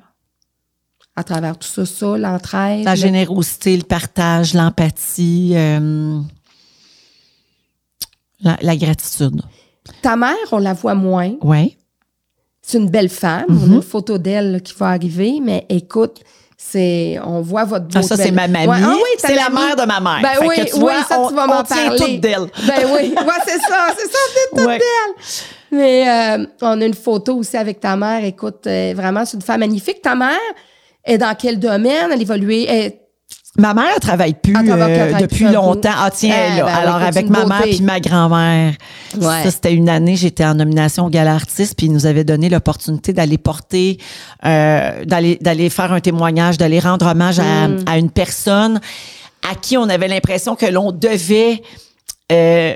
[1.18, 2.84] À travers tout ça, ça, l'entraide.
[2.84, 6.20] La générosité, le partage, l'empathie, euh,
[8.42, 9.42] la, la gratitude.
[10.02, 11.34] Ta mère, on la voit moins.
[11.42, 11.78] Ouais.
[12.62, 13.46] C'est une belle femme.
[13.50, 13.68] Mm-hmm.
[13.70, 16.22] On a une photo d'elle qui va arriver, mais écoute,
[16.58, 18.68] c'est, on voit votre Ah, ça, c'est ma mamie.
[18.68, 20.20] Ouais, ah oui, c'est la mère de ma mère.
[20.22, 22.18] Ben Fait oui, que tu oui, vois, ça, on- tu vas m'en parler.
[22.18, 22.48] d'elle.
[22.68, 24.80] Ben oui, ouais, c'est ça, c'est ça, c'est tout Ouais.
[24.80, 25.24] d'elle.
[25.72, 28.24] Mais euh, on a une photo aussi avec ta mère.
[28.26, 30.02] Écoute, euh, vraiment, c'est une femme magnifique.
[30.02, 30.40] Ta mère
[31.06, 32.10] est dans quel domaine?
[32.14, 32.66] Elle évolue.
[33.58, 35.90] Ma mère elle travaille plus euh, depuis longtemps.
[35.96, 38.74] Ah tiens, Eh, ben Alors avec ma mère puis ma grand-mère.
[39.16, 39.44] Ouais.
[39.44, 42.50] Ça c'était une année, j'étais en nomination au Gala Artiste puis ils nous avaient donné
[42.50, 43.98] l'opportunité d'aller porter
[44.46, 47.86] euh, d'aller d'aller faire un témoignage, d'aller rendre hommage à, Mm.
[47.88, 48.82] à une personne
[49.50, 51.62] à qui on avait l'impression que l'on devait
[52.34, 52.74] euh,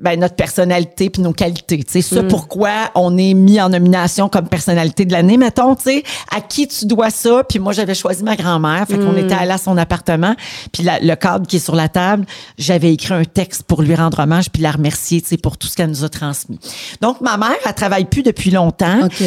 [0.00, 1.82] ben, notre personnalité puis nos qualités.
[1.82, 5.84] Tu sais, ça pourquoi on est mis en nomination comme personnalité de l'année, mettons, tu
[5.84, 6.02] sais,
[6.34, 7.44] à qui tu dois ça?
[7.48, 10.34] Puis moi, j'avais choisi ma grand-mère, fait qu'on était allé à son appartement,
[10.72, 12.26] puis le cadre qui est sur la table,
[12.58, 15.68] j'avais écrit un texte pour lui rendre hommage puis la remercier, tu sais, pour tout
[15.68, 16.58] ce qu'elle nous a transmis.
[17.00, 19.04] Donc, ma mère, elle travaille plus depuis longtemps.
[19.04, 19.22] OK.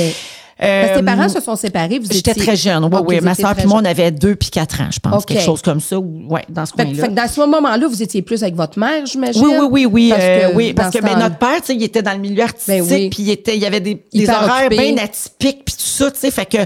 [0.60, 2.00] Parce que tes Euh, parents se sont séparés.
[2.00, 2.84] Vous J'étais très jeune.
[2.84, 3.22] Oui, Ok, oui.
[3.22, 5.26] Ma soeur puis moi, on avait deux puis quatre ans, je pense.
[5.26, 5.98] Quelque chose comme ça.
[5.98, 7.02] Ou, ouais, dans ce coin-là.
[7.02, 9.42] fait que dans ce moment-là, vous étiez plus avec votre mère, j'imagine?
[9.46, 10.10] Oui, oui, oui, oui.
[10.10, 12.20] Parce euh, que oui, parce que ben, notre père, tu sais, il était dans le
[12.20, 13.10] milieu artistique, Ben oui.
[13.10, 15.64] puis il était, il y avait des, horaires bien atypiques,
[16.00, 16.58] ça, tu sais, fait que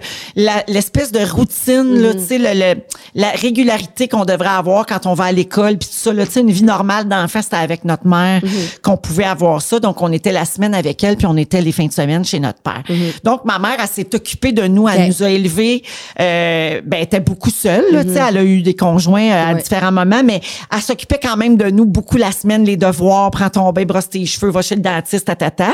[0.68, 2.20] l'espèce de routine, là, Mhm.
[2.22, 2.82] tu sais, le, le-
[3.16, 6.34] la régularité qu'on devrait avoir quand on va à l'école, puis tout ça, là, tu
[6.34, 8.50] sais, une vie normale d'enfant, c'était avec notre mère Mhm.
[8.84, 9.80] qu'on pouvait avoir ça.
[9.80, 12.40] Donc, on était la semaine avec elle, puis on était les fins de semaine chez
[12.40, 12.84] notre père.
[13.24, 15.84] Donc, ma mère, elle s'est occupée de nous, elle nous a élevés,
[16.20, 19.50] euh, ben, elle était beaucoup seule, là, tu sais, elle a eu des conjoints euh,
[19.50, 19.54] à.
[19.54, 19.62] Ouais.
[19.62, 20.42] différents moments, mais
[20.74, 24.10] elle s'occupait quand même de nous beaucoup la semaine, les devoirs, prends ton bain, brosse
[24.10, 25.70] tes cheveux, va chez le dentiste, tatata.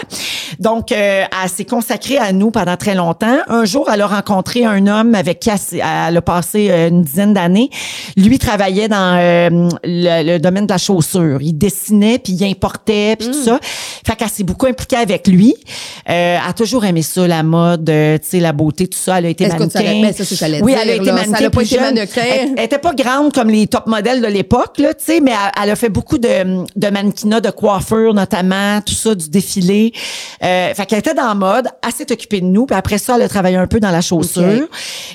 [0.60, 3.38] Donc, euh, elle s'est consacrée à nous pendant très longtemps.
[3.50, 7.34] Un jour, elle a rencontré un homme avec qui elle, a passé euh, une dizaine
[7.34, 7.70] d'années.
[8.16, 11.40] Lui travaillait dans euh, le, le domaine de la chaussure.
[11.42, 13.32] Il dessinait, puis il importait, puis Mm.
[13.32, 13.60] tout ça.
[13.62, 15.56] Fait qu'elle s'est beaucoup impliquée avec lui.
[16.10, 19.18] Euh, elle a toujours aimé ça, la mode, euh, tu sais, la beauté, tout ça.
[19.20, 19.70] Elle a été que mannequin.
[20.14, 21.18] ça, oui, dire, elle a été là.
[21.18, 21.42] Ça mannequin.
[21.44, 22.22] n'a pas été mannequin.
[22.24, 25.32] Elle- elle était pas grande comme les top modèles de l'époque, là, tu sais, mais
[25.32, 29.92] elle, elle a fait beaucoup de, de mannequinat, de coiffure notamment, tout ça, du défilé.
[30.44, 33.24] Euh, fait qu'elle était dans la mode, s'est occupée de nous, puis après ça, elle
[33.24, 34.68] a travaillé un peu dans la chaussure.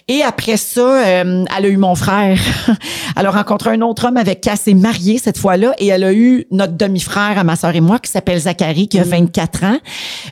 [0.09, 2.39] Et après ça, euh, elle a eu mon frère.
[3.19, 6.05] elle a rencontré un autre homme avec qui elle s'est mariée cette fois-là, et elle
[6.05, 9.65] a eu notre demi-frère à ma sœur et moi, qui s'appelle Zachary, qui a 24
[9.65, 9.77] ans.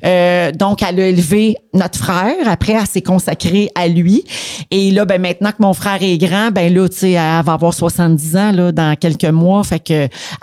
[0.07, 2.35] Euh, donc, elle a élevé notre frère.
[2.47, 4.25] Après, elle s'est consacrée à lui.
[4.71, 7.53] Et là, ben maintenant que mon frère est grand, ben là, tu sais, elle va
[7.53, 9.63] avoir 70 ans là dans quelques mois.
[9.65, 9.93] Fait que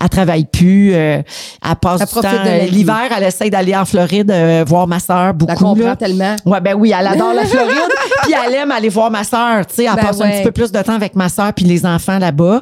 [0.01, 0.91] elle travaille plus.
[0.93, 1.21] euh,
[1.67, 2.43] elle passe Elle du profite temps.
[2.43, 2.67] de la euh.
[2.67, 5.75] L'hiver, elle essaie d'aller en Floride euh, voir ma sœur La beaucoup.
[5.75, 5.95] là.
[5.95, 6.35] tellement.
[6.45, 7.75] Ouais, ben oui, elle adore la Floride.
[8.23, 9.65] puis elle aime aller voir ma sœur.
[9.67, 11.65] Tu sais, elle Ben passe un petit peu plus de temps avec ma sœur puis
[11.65, 12.61] les enfants là-bas.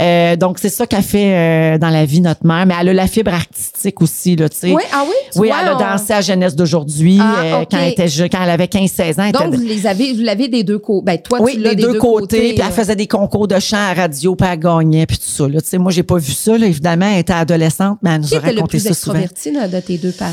[0.00, 1.34] Euh, donc c'est ça qu'elle fait
[1.74, 2.66] euh, dans la vie notre mère.
[2.66, 4.72] Mais elle a la fibre artistique aussi là, tu sais.
[4.72, 5.14] Oui, ah oui?
[5.36, 8.66] Oui, elle a dansé à Jeunesse d'aujourd'hui Ah, euh, quand elle était quand elle avait
[8.66, 9.24] 15-16 ans.
[9.26, 11.04] elle Donc, était- vous les avez, vous l'avez des deux côtés.
[11.04, 13.76] Ben, toi, oui, tu l'as des deux, côtés, puis elle faisait des concours de chant
[13.76, 15.48] à radio, puis elle gagnait, puis tout ça.
[15.48, 15.60] Là.
[15.60, 17.06] Tu sais, moi, j'ai pas vu ça, là, évidemment.
[17.12, 19.18] Elle était adolescente, mais elle nous Qui a était le raconté plus ça souvent.
[19.18, 20.32] extroverti là, de tes deux parents?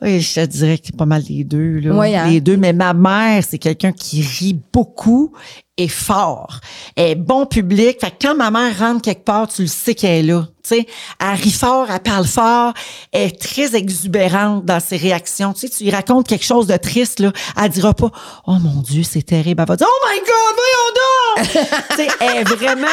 [0.00, 1.80] Oui, je te dirais que c'est pas mal les deux.
[1.80, 1.94] Là.
[1.94, 2.28] Oui, hein?
[2.28, 5.32] Les deux, mais ma mère, c'est quelqu'un qui rit beaucoup
[5.76, 6.60] et fort.
[6.96, 7.98] Elle est bon public.
[8.00, 10.48] Fait que quand ma mère rentre quelque part, tu le sais qu'elle est là.
[10.62, 10.86] Tu sais,
[11.20, 12.74] elle rit fort, elle parle fort,
[13.12, 15.52] elle est très exubérante dans ses réactions.
[15.52, 18.10] Tu sais, tu lui racontes quelque chose de triste, là, elle dira pas
[18.46, 19.60] «Oh mon Dieu, c'est terrible».
[19.62, 22.86] Elle va dire «Oh my God, voyons donc!» Tu sais, elle est vraiment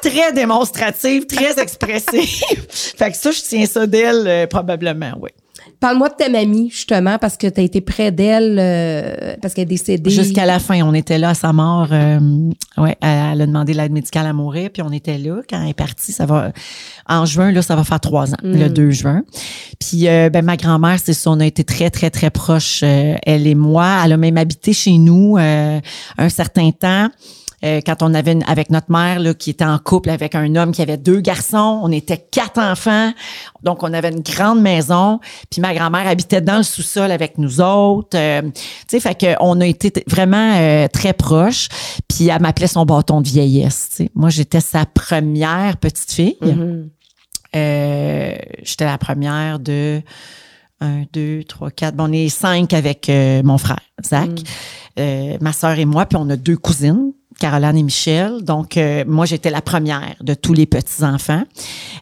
[0.00, 2.66] très démonstrative, très expressive.
[2.70, 5.30] fait que ça, je tiens ça d'elle, euh, probablement, oui.
[5.80, 9.62] Parle-moi de ta mamie, justement, parce que tu as été près d'elle, euh, parce qu'elle
[9.62, 10.10] est décédée.
[10.10, 11.88] Jusqu'à la fin, on était là à sa mort.
[11.92, 12.18] euh,
[12.78, 15.74] ouais, elle, a demandé l'aide médicale à mourir, puis on était là quand elle est
[15.74, 16.12] partie.
[16.12, 16.52] Ça va
[17.08, 19.22] en juin là, ça va faire trois ans, le 2 juin.
[19.80, 23.14] Puis euh, ben ma grand-mère, c'est ça, on a été très très très proches, euh,
[23.24, 24.02] elle et moi.
[24.04, 25.80] Elle a même habité chez nous euh,
[26.18, 27.08] un certain temps.
[27.64, 30.54] Euh, quand on avait une- avec notre mère là, qui était en couple avec un
[30.54, 33.12] homme qui avait deux garçons, on était quatre enfants,
[33.64, 35.18] donc on avait une grande maison.
[35.50, 38.16] Puis ma grand-mère habitait dans le sous-sol avec nous autres.
[38.16, 38.50] Euh, tu
[38.88, 41.68] sais, fait que on a été vraiment euh, très proches.
[42.08, 44.02] Puis elle m'appelait son bâton de vieillesse.
[44.14, 46.36] Moi, j'étais sa première petite fille.
[46.40, 46.90] Mhm.
[47.56, 50.00] Euh, j'étais la première de
[50.80, 51.96] un, deux, trois, quatre.
[51.96, 54.30] Bon, on est cinq avec euh, mon frère, Zach,
[55.00, 57.12] euh, ma sœur et moi, puis on a deux cousines.
[57.38, 58.42] Caroline et Michel.
[58.42, 61.42] Donc, euh, moi, j'étais la première de tous les petits-enfants.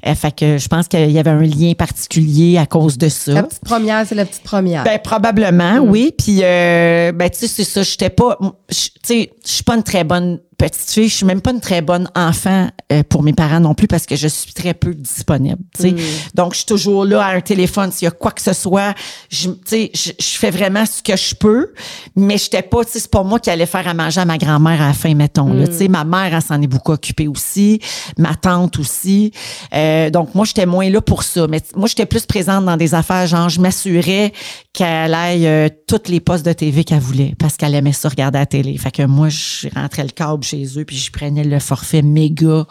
[0.07, 3.33] Euh, fait que je pense qu'il y avait un lien particulier à cause de ça.
[3.33, 4.85] La petite première, c'est la petite première.
[4.85, 6.13] Ben probablement, oui.
[6.17, 9.83] Puis euh, ben tu sais c'est ça, j'étais pas tu sais, je suis pas une
[9.83, 13.33] très bonne petite fille, je suis même pas une très bonne enfant euh, pour mes
[13.33, 15.95] parents non plus parce que je suis très peu disponible, tu sais.
[16.35, 18.95] Donc je suis toujours là à un téléphone s'il y a quoi que ce soit,
[19.29, 21.73] je tu sais je, je fais vraiment ce que je peux,
[22.15, 24.39] mais j'étais pas tu sais c'est pas moi qui allais faire à manger à ma
[24.39, 27.29] grand-mère à la fin mettons là, tu sais ma mère elle s'en est beaucoup occupée
[27.29, 27.81] aussi,
[28.19, 29.33] ma tante aussi.
[29.75, 32.95] Euh, donc moi j'étais moins là pour ça, mais moi j'étais plus présente dans des
[32.95, 34.33] affaires genre je m'assurais
[34.77, 38.37] qu'elle aille euh, toutes les postes de TV qu'elle voulait parce qu'elle aimait ça regarder
[38.37, 38.77] à la télé.
[38.77, 42.67] Fait que moi je rentrais le câble chez eux puis je prenais le forfait méga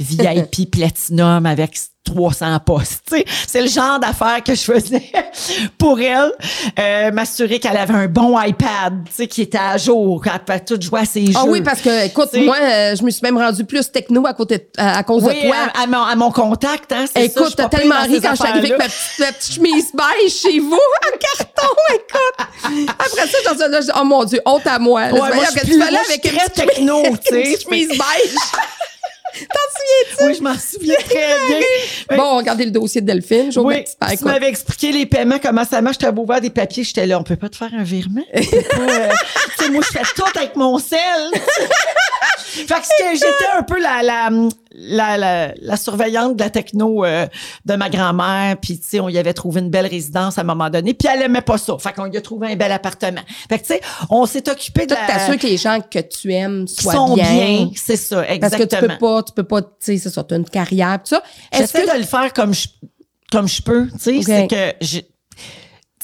[0.00, 3.02] VIP platinum avec 300 postes.
[3.08, 3.24] tu sais.
[3.46, 5.10] C'est le genre d'affaires que je faisais
[5.78, 6.32] pour elle.
[6.78, 10.60] Euh, M'assurer qu'elle avait un bon iPad, tu sais, qui était à jour, qu'elle pouvait
[10.60, 11.32] tout jouer à ses jeux.
[11.36, 14.34] Ah oui, parce que, écoute, moi, euh, je me suis même rendu plus techno à,
[14.34, 15.56] côté de- à, à cause Oui, de toi.
[15.74, 18.36] à, à mon, à mon contact, hein, c'est Écoute, suis t'as tellement ri quand je
[18.36, 22.88] suis arrivée avec ma petite, ma petite chemise beige chez vous, en carton, écoute.
[22.98, 25.08] Après ça, dans ce- là, je dis, oh mon Dieu, honte à moi.
[25.08, 27.58] Là, Ouais, moi, suis que tu je avec suis une petite techno, tu sais.
[27.64, 27.98] chemise beige.
[29.38, 30.24] T'en souviens-tu?
[30.24, 31.58] Oui, je m'en souviens très bien.
[32.10, 32.16] Oui.
[32.16, 33.50] Bon, regardez le dossier de Delphine.
[33.54, 35.96] Ma Oui, paire, tu m'avais expliqué les paiements, comment ça marche.
[36.00, 38.22] J'avais ouvert des papiers, j'étais là, on peut pas te faire un virement?
[38.32, 39.08] Pas, euh,
[39.58, 40.98] tu sais, moi, je fais tout avec mon sel.
[42.38, 44.30] fait que j'étais un peu la, la,
[44.72, 47.26] la, la, la surveillante de la techno euh,
[47.64, 48.56] de ma grand-mère.
[48.60, 50.94] Puis, tu sais, on y avait trouvé une belle résidence à un moment donné.
[50.94, 51.76] Puis, elle aimait pas ça.
[51.78, 53.22] Fait qu'on y a trouvé un bel appartement.
[53.48, 56.32] Fait que, tu sais, on s'est occupé de Toi, t'assures que les gens que tu
[56.32, 57.32] aimes soient sont bien.
[57.32, 57.70] bien.
[57.76, 58.66] C'est ça, Parce exactement.
[58.66, 61.14] que tu peux pas, tu peux pas, tu sais, c'est ça, t'as une carrière, tout
[61.14, 61.22] ça.
[61.52, 62.68] J'essaie que de le faire comme je,
[63.30, 63.88] comme je peux.
[63.92, 64.98] Tu sais, c'est que je,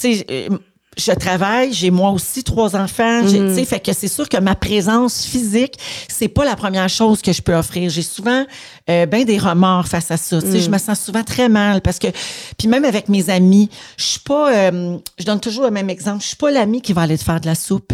[0.01, 0.59] tu sais, euh,
[1.01, 3.49] je travaille, j'ai moi aussi trois enfants, Mhm.
[3.49, 5.75] tu sais, fait que c'est sûr que ma présence physique,
[6.09, 7.91] c'est pas la première chose que je peux offrir.
[7.91, 8.45] J'ai souvent
[8.89, 10.41] euh, ben des remords face à ça.
[10.43, 10.61] Tu sais, Mhm.
[10.65, 12.09] je me sens souvent très mal parce que,
[12.59, 16.23] puis même avec mes amis, je suis pas, euh, je donne toujours le même exemple.
[16.23, 17.93] Je suis pas l'ami qui va aller te faire de la soupe.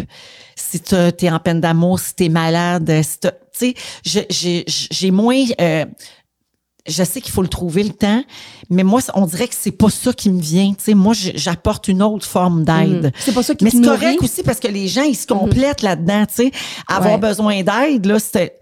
[0.55, 4.65] Si tu es en peine d'amour, si t'es malade, si t'as- tu sais, je- j'ai
[4.67, 5.43] j'ai moins.
[5.61, 5.85] euh,
[6.87, 8.23] je sais qu'il faut le trouver le temps,
[8.69, 10.69] mais moi, on dirait que c'est pas ça qui me vient.
[10.69, 13.07] Tu sais, moi, j'apporte une autre forme d'aide.
[13.07, 13.11] Mm.
[13.19, 15.27] C'est pas ça qui Mais te c'est correct aussi parce que les gens, ils se
[15.27, 16.25] complètent là-dedans.
[16.27, 16.51] Tu sais,
[16.87, 17.17] avoir Ouais.
[17.19, 18.59] besoin d'aide, là, c'est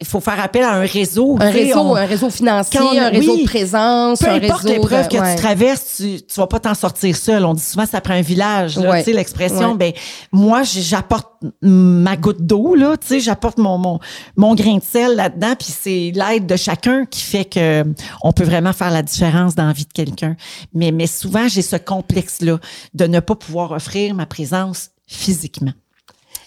[0.00, 1.36] il faut faire appel à un réseau.
[1.40, 3.42] un réseau, on- un réseau financier, on- un réseau oui.
[3.42, 5.34] de présence, peu un importe l'épreuve que ouais.
[5.36, 7.44] tu traverses, tu, tu vas pas t'en sortir seul.
[7.44, 8.98] On dit souvent ça prend un village, là, Ouais.
[9.04, 9.72] tu sais l'expression.
[9.72, 9.76] Ouais.
[9.78, 9.92] Ben
[10.32, 11.28] moi, j'apporte
[11.62, 13.98] ma goutte d'eau là, tu sais, j'apporte mon, mon
[14.36, 17.84] mon grain de sel là-dedans, puis c'est l'aide de chacun qui fait que
[18.22, 20.36] on peut vraiment faire la différence dans la vie de quelqu'un.
[20.74, 22.58] Mais mais souvent j'ai ce complexe là
[22.94, 25.72] de ne pas pouvoir offrir ma présence physiquement.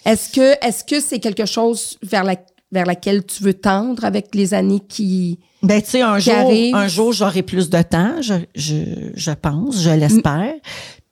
[0.05, 2.35] Est-ce que est-ce que c'est quelque chose vers la
[2.71, 6.75] vers laquelle tu veux tendre avec les années qui Ben, tu sais, un jour, arrive.
[6.75, 10.53] un jour, j'aurai plus de temps, je, je, je pense, je l'espère.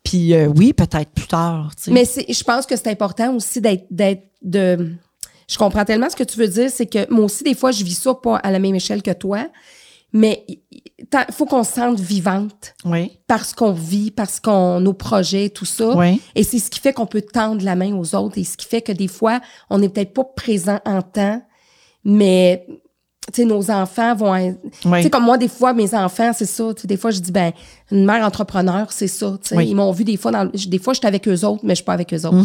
[0.04, 1.72] Puis euh, oui, peut-être plus tard.
[1.76, 1.92] tu sais.
[1.92, 4.96] Mais c'est, je pense que c'est important aussi d'être, d'être, de.
[5.48, 7.84] Je comprends tellement ce que tu veux dire, c'est que moi aussi des fois je
[7.84, 9.48] vis ça pas à la même échelle que toi,
[10.14, 15.50] mais il faut qu'on se sente vivante oui, parce qu'on vit, parce qu'on nos projets,
[15.50, 15.96] tout ça.
[15.98, 16.22] Oui.
[16.36, 18.66] Et c'est ce qui fait qu'on peut tendre la main aux autres et ce qui
[18.68, 21.42] fait que des fois on n'est peut-être pas présent en temps,
[22.04, 22.66] mais
[23.32, 24.98] tu sais nos enfants vont être- Oui.
[24.98, 27.20] tu sais comme moi des fois mes enfants c'est ça tu sais des fois je
[27.20, 27.52] dis ben
[27.92, 29.68] une mère entrepreneur c'est ça tu sais Oui.
[29.70, 31.76] ils m'ont vu des fois dans le- des fois j'étais avec eux autres mais je
[31.76, 32.38] suis pas avec eux autres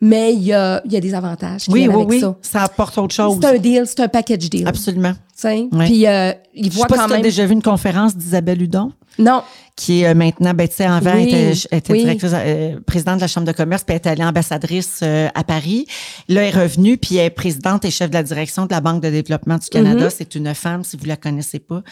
[0.00, 2.20] mais il y a il y a des avantages qui oui, oui, avec oui.
[2.20, 3.38] ça Ça apporte autre chose.
[3.40, 5.14] c'est un deal c'est un package deal Absolument.
[5.44, 5.68] Oui.
[5.84, 8.16] puis euh, ils Je sais pas quand si tu as même déjà vu une conférence
[8.16, 9.42] d'Isabelle Hudon, non
[9.76, 12.00] qui est euh, maintenant, ben, tu sais, avant, Oui, était, était oui.
[12.00, 15.44] directrice, euh, présidente de la Chambre de commerce, puis elle est allée ambassadrice euh, à
[15.44, 15.86] Paris.
[16.28, 18.80] Là, elle est revenue, puis elle est présidente et chef de la direction de la
[18.80, 20.08] Banque de développement du Canada.
[20.08, 20.14] Mm-hmm.
[20.16, 21.82] C'est une femme, si vous la connaissez pas.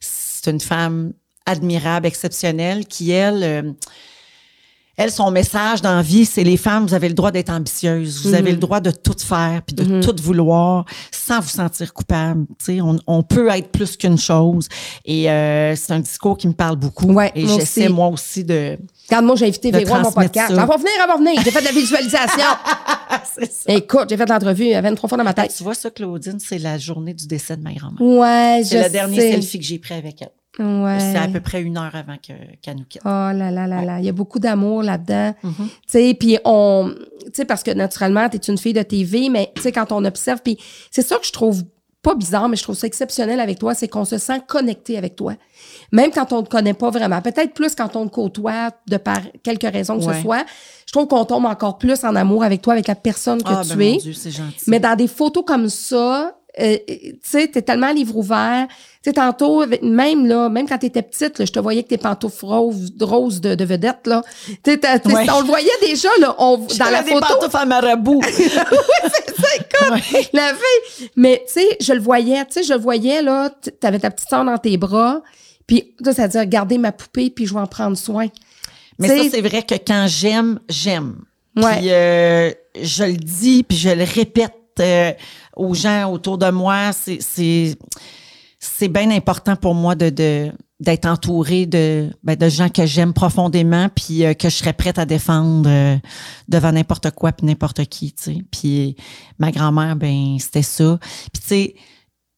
[0.00, 1.12] C'est une femme
[1.44, 3.74] admirable, exceptionnelle, qui, elle...
[4.96, 8.26] elle, son message dans la vie, c'est les femmes, vous avez le droit d'être ambitieuses.
[8.26, 12.46] Vous avez le droit de tout faire puis de tout vouloir sans vous sentir coupable.
[12.58, 14.68] Tu sais, on, on peut être plus qu'une chose.
[15.04, 17.12] Et euh, c'est un discours qui me parle beaucoup.
[17.12, 18.78] Ouais, et j'essaie, moi aussi, de...
[19.08, 20.48] Regarde, moi, j'ai invité Véro à mon podcast.
[20.50, 21.42] Elle va venir, elle va venir.
[21.44, 22.26] J'ai fait de la visualisation.
[23.36, 23.72] Ça.
[23.74, 25.52] Écoute, j'ai fait l'entrevue, il y avait une trois fois dans ma tête.
[25.54, 28.00] tu vois ça, Claudine, c'est la journée du décès de ma grand-mère.
[28.00, 30.30] Ouais, je C'est le dernier selfie que j'ai pris avec elle.
[30.58, 30.98] Ouais.
[31.00, 33.02] C'est à peu près une heure avant que- qu'elle nous quitte.
[33.04, 35.34] Oh là là là là, il y a beaucoup d'amour là-dedans.
[35.44, 35.50] Mm-hmm.
[35.66, 36.94] Tu sais, puis on,
[37.26, 39.92] tu sais, parce que naturellement, tu es une fille de TV, mais tu sais, quand
[39.92, 40.56] on observe, puis
[40.90, 41.62] c'est ça que je trouve
[42.02, 45.16] pas bizarre, mais je trouve ça exceptionnel avec toi, c'est qu'on se sent connecté avec
[45.16, 45.34] toi.
[45.92, 47.20] Même quand on ne te connaît pas vraiment.
[47.20, 50.14] Peut-être plus quand on te côtoie, de par quelques raisons que Ouais.
[50.14, 50.44] ce soit.
[50.86, 53.62] Je trouve qu'on tombe encore plus en amour avec toi, avec la personne que Ah,
[53.68, 53.92] tu ben, es.
[53.94, 54.64] mon Dieu, gentil.
[54.68, 58.66] Mais dans des photos comme ça, euh, tu sais, t'es tellement livre ouvert.
[58.68, 61.88] Tu sais, tantôt, avec- même là, même quand t'étais petite, là, je te voyais que
[61.88, 64.22] tes pantoufles roses, roses de, de vedette, là.
[64.46, 65.26] Tu sais, t'as- t'as- Ouais.
[65.34, 67.26] on le voyait déjà, là, on, dans la des photo.
[67.34, 68.20] pantoufles à marabout.
[69.90, 70.00] Ouais.
[70.32, 71.10] La fille.
[71.16, 74.28] Mais, tu sais, je le voyais, tu sais, je le voyais, là, t'avais ta petite
[74.28, 75.22] soeur dans tes bras,
[75.66, 78.26] puis, toi, ça veut dire, garder ma poupée, puis je vais en prendre soin.
[78.98, 81.16] Mais ça, c'est vrai que quand j'aime, j'aime.
[81.56, 81.76] Ouais.
[81.78, 82.50] Puis euh,
[82.82, 85.12] je le dis, puis je le répète euh,
[85.56, 86.92] aux gens autour de moi.
[86.92, 93.14] C'est bien important pour moi de de d'être entourée de ben, de gens que j'aime
[93.14, 95.96] profondément puis euh, que je serais prête à défendre euh,
[96.48, 98.14] devant n'importe quoi puis n'importe qui
[98.50, 98.94] puis
[99.38, 100.98] ma grand-mère ben c'était ça
[101.32, 101.74] puis tu sais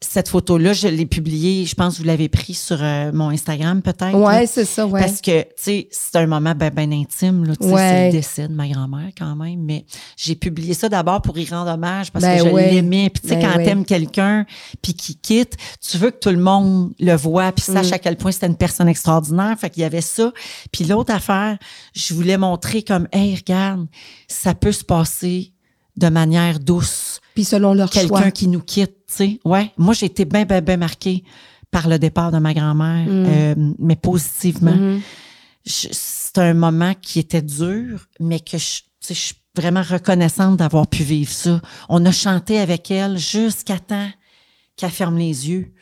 [0.01, 3.83] cette photo-là, je l'ai publiée, je pense que vous l'avez pris sur euh, mon Instagram
[3.83, 4.15] peut-être.
[4.15, 4.47] Ouais, là.
[4.47, 5.01] c'est ça, ouais.
[5.01, 7.55] Parce que, tu sais, c'est un moment ben, ben intime, là.
[7.61, 7.77] Ouais.
[7.77, 9.61] c'est le décès de ma grand-mère quand même.
[9.61, 9.85] Mais
[10.17, 12.71] j'ai publié ça d'abord pour y rendre hommage parce Ben que je ouais.
[12.71, 13.11] l'aimais.
[13.11, 13.65] Puis, tu sais, Ben quand ouais.
[13.65, 14.47] t'aimes quelqu'un
[14.83, 17.95] puis qu'il quitte, tu veux que tout le monde le voit puis sache Mm.
[17.95, 19.57] à quel point c'était une personne extraordinaire.
[19.59, 20.33] Fait qu'il y avait ça.
[20.71, 21.59] Puis l'autre affaire,
[21.95, 23.87] je voulais montrer comme, hey, regarde,
[24.29, 25.53] ça peut se passer
[25.97, 28.03] de manière douce Puis selon leur choix.
[28.03, 29.41] quelqu'un qui nous quitte, tu sais.
[29.45, 31.23] Ouais, moi j'ai été bien bien bien marquée
[31.71, 34.75] par le départ de ma grand-mère, euh, mais positivement.
[34.75, 35.01] Mhm.
[35.65, 39.83] Je- C'est un moment qui était dur, mais que je, tu sais, je suis vraiment
[39.83, 41.61] reconnaissante d'avoir pu vivre ça.
[41.89, 44.09] On a chanté avec elle jusqu'à temps
[44.77, 45.73] qu'elle ferme les yeux.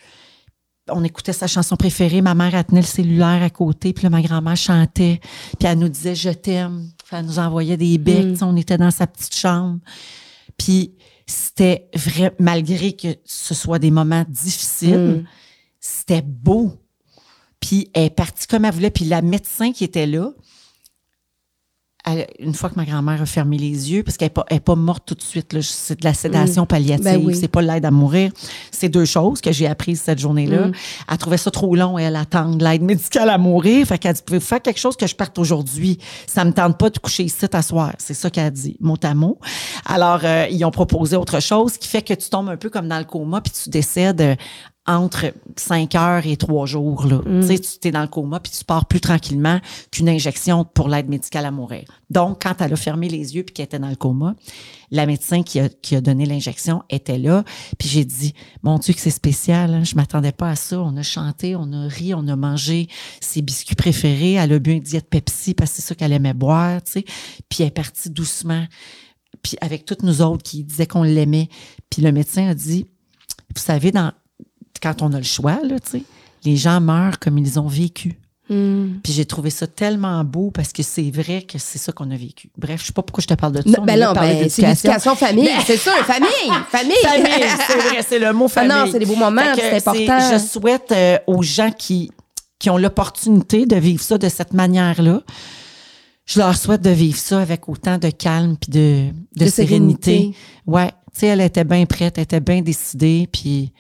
[0.91, 2.21] On écoutait sa chanson préférée.
[2.21, 5.21] Ma mère, elle tenait le cellulaire à côté, puis là, ma grand-mère chantait,
[5.59, 6.91] puis elle nous disait «Je t'aime».
[7.13, 8.41] Elle nous envoyait des becs.
[8.43, 8.45] Mm.
[8.45, 9.79] On était dans sa petite chambre.
[10.59, 10.93] Puis
[11.27, 15.25] c'était vrai, malgré que ce soit des moments difficiles, Mm.
[15.81, 16.73] c'était beau.
[17.61, 18.91] Puis elle est partie comme elle voulait.
[18.91, 20.31] Puis la médecin qui était là,
[22.07, 24.59] elle- une fois que ma grand-mère a fermé les yeux, parce qu'elle n'est pas, elle
[24.59, 27.35] est pas morte tout de suite, là, c'est de la sédation palliative, Ben oui.
[27.35, 28.31] c'est pas l'aide à mourir.
[28.71, 30.69] C'est deux choses que j'ai apprises cette journée-là.
[30.69, 30.73] Mm.
[31.11, 33.87] Elle trouvait ça trop long, elle, attendre l'aide médicale à mourir.
[33.87, 35.99] Fait qu'elle dit, pouvez faire quelque chose que je parte aujourd'hui?
[36.27, 37.93] Ça me tente pas de coucher ici à soir.
[37.99, 39.39] C'est ça qu'elle a dit, mot à mot.
[39.85, 42.89] Alors, euh, ils ont proposé autre chose, qui fait que tu tombes un peu comme
[42.89, 44.35] dans le coma, puis tu décèdes euh,
[44.87, 47.07] entre 5 heures et 3 jours.
[47.07, 47.21] Là.
[47.25, 50.89] Tu sais, tu es dans le coma, puis tu pars plus tranquillement qu'une injection pour
[50.89, 51.85] l'aide médicale à mourir.
[52.09, 54.37] Donc, quand elle a fermé les yeux puis qu'elle était dans le coma,
[54.91, 57.45] la médecin qui a, qui a donné l'injection était là.
[57.79, 59.75] Puis j'ai dit, mon Dieu, que c'est spécial.
[59.75, 59.85] Hein?
[59.85, 60.81] Je m'attendais pas à ça.
[60.81, 62.89] On a chanté, on a ri, on a mangé
[63.21, 64.35] ses biscuits préférés.
[64.35, 66.83] Elle a bu un diète Pepsi parce que c'est ça qu'elle aimait boire.
[66.83, 67.05] Tu sais.
[67.49, 68.65] Puis elle est partie doucement.
[69.43, 71.49] Puis avec toutes nous autres qui disaient qu'on l'aimait.
[71.91, 72.87] Puis le médecin a dit,
[73.55, 74.13] vous savez, dans,
[74.81, 76.03] quand on a le choix, là, tu sais,
[76.45, 78.19] les gens meurent comme ils ont vécu.
[78.49, 79.01] Mm.
[79.03, 82.17] Puis j'ai trouvé ça tellement beau parce que c'est vrai que c'est ça qu'on a
[82.17, 82.49] vécu.
[82.57, 83.69] Bref, je sais pas pourquoi je te parle de ça.
[83.69, 85.51] Non, on ben non, ben, c'est l'éducation famille.
[85.67, 86.29] C'est sûr, famille.
[86.71, 86.95] Famille.
[87.03, 88.71] Famille, c'est vrai, c'est le mot Ah famille.
[88.77, 90.19] non, c'est des beaux moments, c'est important.
[90.33, 92.13] Je souhaite euh, aux gens qui,
[92.61, 95.23] qui ont l'opportunité de vivre ça de cette manière-là,
[96.25, 100.13] je leur souhaite de vivre ça avec autant de calme puis de, de, De sérénité.
[100.13, 100.39] sérénité.
[100.67, 103.73] Ouais, tu sais, elle était bien prête, elle était bien décidée, puis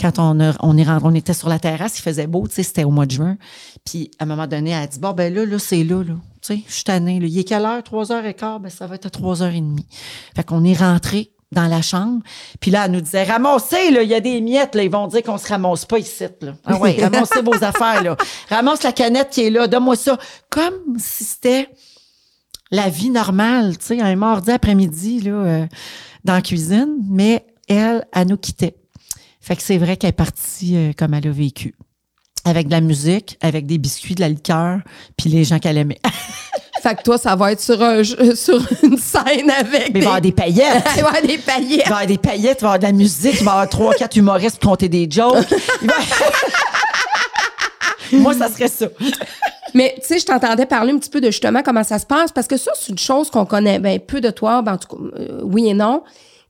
[0.00, 2.54] quand on, a, on, est rentré, on était sur la terrasse, il faisait beau, tu
[2.54, 3.36] sais, c'était au mois de juin.
[3.84, 6.14] Puis à un moment donné, elle a dit Bon, ben là, là, c'est là, là.
[6.42, 7.20] Tu sais, je suis tannée.
[7.20, 7.26] Là.
[7.26, 7.82] Il est quelle heure?
[7.82, 8.60] Trois heures et quart?
[8.60, 9.86] Ben, ça va être à trois heures et demie.
[10.34, 12.22] Fait qu'on est rentré dans la chambre.
[12.60, 14.82] Puis là, elle nous disait Ramassez, là, il y a des miettes, là.
[14.82, 16.54] Ils vont dire qu'on se ramasse pas ici, là.
[16.64, 18.16] Ah ouais, ramassez vos affaires, là.
[18.48, 20.18] Ramasse la canette qui est là, donne-moi ça.
[20.48, 21.68] Comme si c'était
[22.70, 25.66] la vie normale, tu sais, un mardi après-midi, là, euh,
[26.24, 26.96] dans la cuisine.
[27.08, 28.79] Mais elle, elle nous quittait.
[29.40, 31.74] Fait que c'est vrai qu'elle est partie euh, comme elle a vécu.
[32.44, 34.78] Avec de la musique, avec des biscuits, de la liqueur,
[35.16, 36.00] puis les gens qu'elle aimait.
[36.82, 40.00] Fait que toi, ça va être sur, un, jeu- sur une scène avec Mais il
[40.00, 40.82] va y avoir des paillettes.
[40.96, 41.76] Il va y avoir des Il paillettes.
[41.80, 43.54] va y avoir des paillettes, il va y avoir de la musique, il va y
[43.54, 45.44] avoir trois, quatre humoristes pour compter des jokes.
[45.82, 45.94] Il va-
[48.12, 48.86] Moi, ça serait ça.
[49.74, 52.32] Mais tu sais, je t'entendais parler un petit peu de justement comment ça se passe
[52.32, 54.88] parce que ça, c'est une chose qu'on connaît ben, peu de toi, ben, en tout
[54.88, 56.02] cas, euh, oui et non.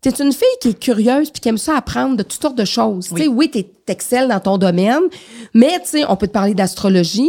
[0.02, 2.56] Tu es une fille qui est curieuse puis qui aime ça apprendre de toutes sortes
[2.56, 3.08] de choses.
[3.14, 5.02] Tu sais, oui, tu excelles dans ton domaine,
[5.52, 7.28] mais tu sais, on peut te parler d'astrologie,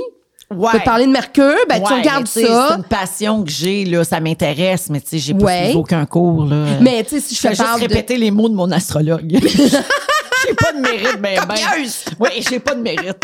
[0.50, 2.76] on peut te parler de Mercure, ben tu Ouais, regardes mais tu sais, C'est ça.
[2.78, 5.64] une passion que j'ai, là, ça m'intéresse, mais tu sais, j'ai pas Ouais.
[5.64, 6.66] suivi aucun cours, là.
[6.82, 7.80] Mais tu sais, si je fais juste de...
[7.82, 9.38] répéter les mots de mon astrologue.
[9.42, 11.56] j'ai pas de mérite, ben, ben.
[11.56, 12.06] Copieuse!
[12.20, 13.18] Oui, j'ai pas de mérite.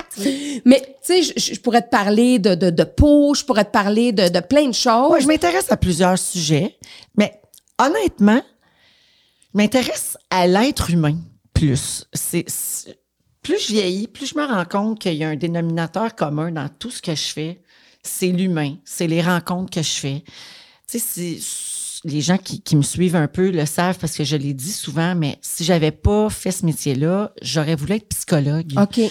[0.66, 3.72] Mais tu sais, je, je pourrais te parler de, de, de peau, je pourrais te
[3.72, 5.12] parler de, de plein de choses.
[5.12, 6.76] Ouais, je m'intéresse à plusieurs sujets,
[7.18, 7.40] mais
[7.80, 8.42] honnêtement,
[9.58, 11.18] m'intéresse à l'être humain
[11.54, 12.06] plus.
[12.14, 12.46] C'est,
[13.42, 16.70] plus je vieillis, plus je me rends compte qu'il y a un dénominateur commun dans
[16.70, 17.62] tout ce que je fais.
[18.04, 20.24] C'est l'humain, c'est les rencontres que je fais.
[20.90, 21.68] Tu sais, c'est-
[22.04, 24.72] les gens qui, qui me suivent un peu le savent parce que je l'ai dit
[24.72, 29.02] souvent, mais si j'avais pas fait ce métier-là, j'aurais voulu être psychologue OK.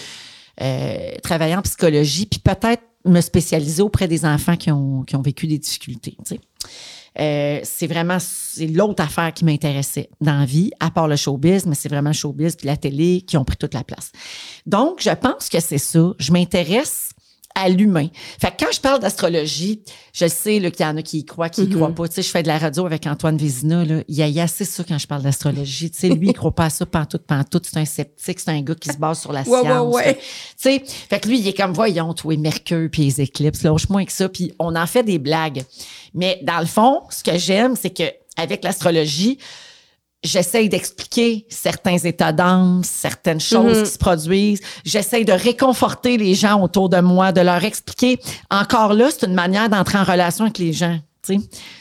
[0.61, 5.21] euh, travailler en psychologie, puis peut-être me spécialiser auprès des enfants qui ont, qui ont
[5.21, 6.15] vécu des difficultés.
[6.25, 6.39] tu sais.
[7.19, 11.65] Euh, c'est vraiment c'est l'autre affaire qui m'intéressait dans la vie, à part le showbiz,
[11.65, 14.11] mais c'est vraiment le showbiz puis la télé qui ont pris toute la place.
[14.65, 16.11] Donc, je pense que c'est ça.
[16.19, 17.11] Je m'intéresse
[17.59, 18.07] à l'humain.
[18.39, 19.81] Fait que quand je parle d'astrologie,
[20.13, 22.07] je sais qu'il y en a qui y croient, qui y croient pas.
[22.07, 23.83] Tu sais, je fais de la radio avec Antoine Vézina.
[23.83, 24.01] Là.
[24.07, 25.89] Il y a, il y a assez ça quand je parle d'astrologie.
[25.91, 27.65] Tu sais, lui, il croit pas à ça pantoute, pantoute.
[27.65, 29.95] C'est un sceptique, c'est un gars qui se base sur la Ouais, ouais, science.
[29.95, 30.15] ouais.
[30.15, 30.21] Tu
[30.57, 34.05] sais, fait que lui, il est comme, voyons, toi, Mercure puis les éclipses, lâche moins
[34.05, 34.29] que ça.
[34.29, 35.63] Puis on en fait des blagues.
[36.13, 38.03] Mais dans le fond, ce que j'aime, c'est que
[38.37, 39.39] avec l'astrologie,
[40.23, 43.83] j'essaye d'expliquer certains états d'âme, certaines choses Mhm.
[43.83, 44.61] qui se produisent.
[44.83, 48.19] J'essaye de réconforter les gens autour de moi, de leur expliquer.
[48.49, 50.99] Encore là, c'est une manière d'entrer en relation avec les gens.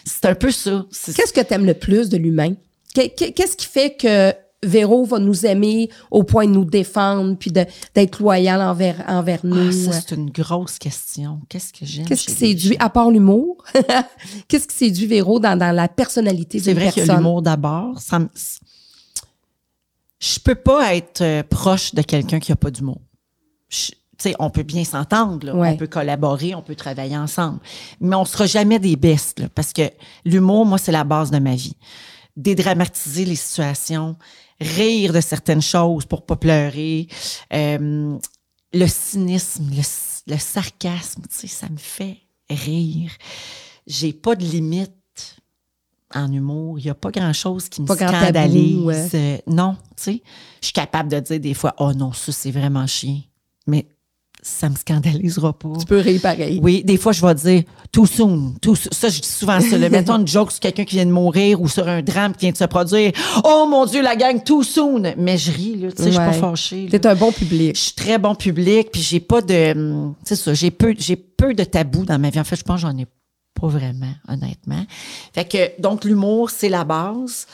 [0.04, 0.84] C'est un peu ça.
[1.14, 2.54] Qu'est-ce que tu aimes le plus de l'humain?
[2.94, 4.32] Qu'est- qu'est- Qu'est-ce qui fait que
[4.66, 9.68] Véro va nous aimer au point de nous défendre puis d'être loyal envers, envers nous?
[9.68, 11.40] Ah, ça, c'est une grosse question.
[11.48, 12.04] Qu'est-ce que j'aime?
[12.06, 13.64] Qu'est-ce qui séduit, à part l'humour?
[14.48, 17.24] Qu'est-ce qui séduit Véro dans, dans la personnalité C'est d'une vrai qu'il y a personne?
[17.24, 17.98] l'humour d'abord.
[18.00, 18.28] Ça me-
[20.18, 23.00] Je peux pas être euh, proche de quelqu'un qui a pas d'humour.
[23.68, 25.52] Je- Tu sais, on peut bien s'entendre.
[25.54, 25.72] Ouais.
[25.72, 27.58] on peut collaborer, on peut travailler ensemble,
[28.00, 29.82] mais on sera jamais des bestes, là, parce que
[30.24, 31.76] l'humour, moi, c'est la base de ma vie.
[32.34, 34.16] Dédramatiser les situations,
[34.60, 37.08] rire de certaines choses pour pas pleurer,
[37.52, 38.18] euh,
[38.72, 39.82] le cynisme, le,
[40.32, 42.18] le sarcasme, tu sais, ça me fait
[42.50, 43.10] rire.
[43.86, 44.92] J'ai pas de limite
[46.14, 46.78] en humour.
[46.78, 48.84] Il y a pas grand-chose qui me Pas grand tabou, scandalise.
[48.84, 49.08] ouais.
[49.14, 50.22] Euh, non, tu sais.
[50.60, 53.20] Je suis capable de dire des fois, oh non, ça, c'est vraiment chien.
[53.66, 53.86] Mais
[54.46, 55.72] ça me scandalisera pas.
[55.80, 56.60] Tu peux rire pareil.
[56.62, 58.54] Oui, des fois, je vais dire too soon.
[58.62, 58.90] Too soon.
[58.92, 59.76] Ça, je dis souvent ça.
[59.76, 59.88] là.
[59.90, 62.52] Mettons une joke sur quelqu'un qui vient de mourir ou sur un drame qui vient
[62.52, 63.10] de se produire.
[63.44, 65.02] Oh mon Dieu, la gang, too soon.
[65.18, 65.90] Mais je ris, là.
[65.90, 66.86] Tu sais, je suis pas fâchée.
[66.90, 67.74] T'es un bon public.
[67.76, 69.72] Je suis très bon public, puis j'ai pas de.
[69.72, 72.38] hum, C'est ça, j'ai peu, j'ai peu de tabous dans ma vie.
[72.38, 73.06] En fait, je pense que j'en ai
[73.60, 74.84] pas vraiment, honnêtement.
[75.34, 77.46] Fait que, donc, l'humour, c'est la base.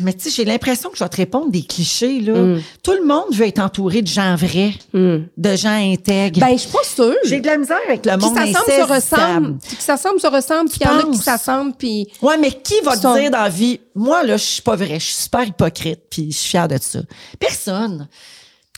[0.00, 2.34] Mais tu sais, j'ai l'impression que je vais te répondre des clichés, là.
[2.34, 2.62] Mm.
[2.82, 5.26] Tout le monde veut être entouré de gens vrais, Hum.
[5.36, 6.40] de gens intègres.
[6.40, 7.14] Ben, je suis pas sûre.
[7.24, 9.58] j'ai de la misère avec le Qui monde s'assemble se ressemble.
[9.60, 10.68] Qui s'assemble se ressemble.
[10.70, 11.74] Puis il y en a qui s'assemblent.
[11.78, 14.62] Puis Ouais, mais qui va te Sont- dire dans la vie, moi, là, je suis
[14.62, 17.00] pas vrai, je suis super hypocrite, puis je suis fière de ça.
[17.38, 18.08] Personne.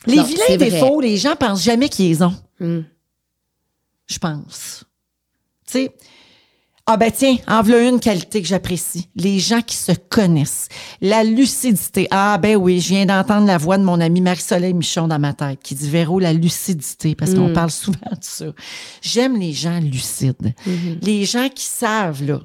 [0.05, 2.33] Les Non, vilains défauts, les gens pensent jamais qu'ils les ont.
[2.61, 2.85] Hum.
[4.07, 4.83] je pense.
[5.69, 5.91] Tu sais,
[6.89, 9.09] ah ben tiens, en voilà une qualité que j'apprécie.
[9.15, 10.69] Les gens qui se connaissent.
[11.01, 12.07] La lucidité.
[12.11, 15.33] Ah ben oui, je viens d'entendre la voix de mon ami Marie-Soleil Michon dans ma
[15.33, 18.45] tête qui dit Véro, la lucidité, parce qu'on parle souvent de ça.
[19.01, 20.53] J'aime les gens lucides.
[21.01, 22.39] Les gens qui savent, là,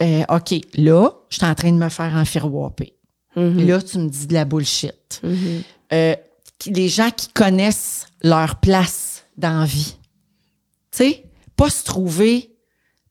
[0.00, 2.94] euh, OK, là, je suis en train de me faire enfiroiper.
[3.36, 5.20] Là, tu me dis de la bullshit.
[5.92, 6.16] Euh,
[6.58, 9.96] qui- les gens qui connaissent leur place dans la vie.
[10.90, 11.24] Tu sais,
[11.56, 12.51] pas se trouver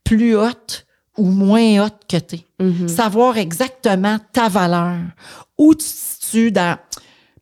[0.04, 0.86] plus haute
[1.18, 2.46] ou moins haute que t'es.
[2.88, 4.98] Savoir exactement ta valeur.
[5.58, 6.78] Où tu te situes dans...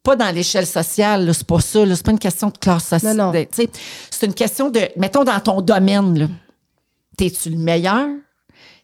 [0.02, 1.84] Pas dans l'échelle sociale, c'est pas ça.
[1.96, 3.48] C'est pas une question de classe sociale.
[3.54, 3.68] Tu
[4.10, 4.82] C'est une question de...
[4.96, 6.28] Mettons, dans ton domaine, là.
[7.18, 8.08] T'es-tu le meilleur?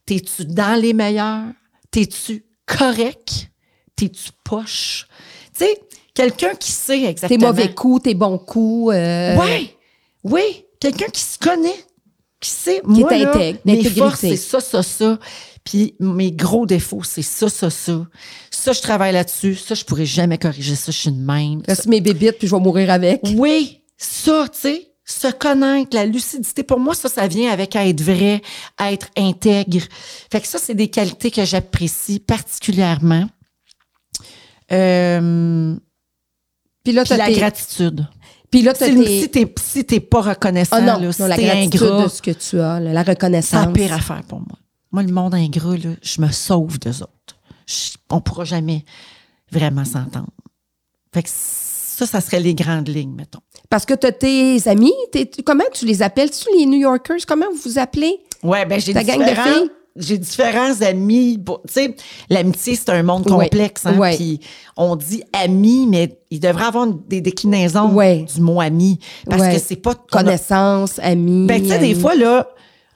[0.05, 1.45] T'es-tu dans les meilleurs?
[1.89, 3.49] T'es-tu correct?
[3.95, 5.07] T'es-tu poche?
[5.57, 5.79] Tu sais,
[6.13, 7.47] quelqu'un qui sait tes exactement.
[7.47, 8.93] mauvais coups, tes bons coups.
[8.93, 9.71] euh, Oui,
[10.25, 10.65] oui.
[10.81, 11.84] Quelqu'un qui se connaît,
[12.39, 13.99] qui sait, Qui moi, est là, intègre, mes d'intégrité.
[13.99, 15.19] forces, c'est ça, ça, ça.
[15.63, 18.05] Puis mes gros défauts, c'est ça, ça, ça.
[18.51, 19.55] Ça, je travaille là-dessus.
[19.55, 20.91] Ça, je pourrais jamais corriger ça.
[20.91, 21.63] Je suis de même.
[21.67, 23.21] Reste mes bébites, puis je vais mourir avec.
[23.35, 28.01] Oui, ça, tu sais, se connaître, la lucidité, pour moi, ça, ça vient avec être
[28.01, 28.41] vrai,
[28.79, 29.81] être intègre.
[30.31, 33.27] Fait que ça, c'est des qualités que j'apprécie particulièrement.
[34.71, 35.75] Euh,
[36.83, 38.07] Puis là, puis la gratitude.
[38.55, 38.95] Puis là, t'as Si,
[39.29, 42.03] tes- si t'es si pas reconnaissant, Ah non, là, non, si la t'es gratitude ingrat,
[42.03, 43.65] de ce que tu as, là, la c'est reconnaissance.
[43.65, 44.57] la pire affaire pour moi.
[44.91, 47.35] Moi, le monde ingrat, là, je me sauve d'eux autres.
[47.67, 48.85] Je- on pourra jamais
[49.51, 50.29] vraiment s'entendre.
[51.13, 53.39] Fait que ça, ça serait les grandes lignes, mettons.
[53.69, 56.31] Parce que t'as tes amis, tes- comment tu les appelles?
[56.31, 57.25] Tu les New Yorkers?
[57.27, 58.19] Comment vous vous appelez?
[58.43, 59.69] Ouais, ben j'ai Ta gang de filles?
[59.97, 61.39] J'ai différents amis.
[61.67, 61.95] Tu sais,
[62.29, 63.85] l'amitié, c'est un monde complexe.
[63.85, 63.97] Hein.
[64.15, 64.41] Puis
[64.75, 68.25] on dit ami, mais il devrait avoir des déclinaisons Ouais.
[68.33, 68.99] du mot ami.
[69.29, 69.91] Parce que c'est pas...
[69.91, 71.47] a- Connaissance, amis.
[71.47, 72.47] Ben, tu sais, des fois, là,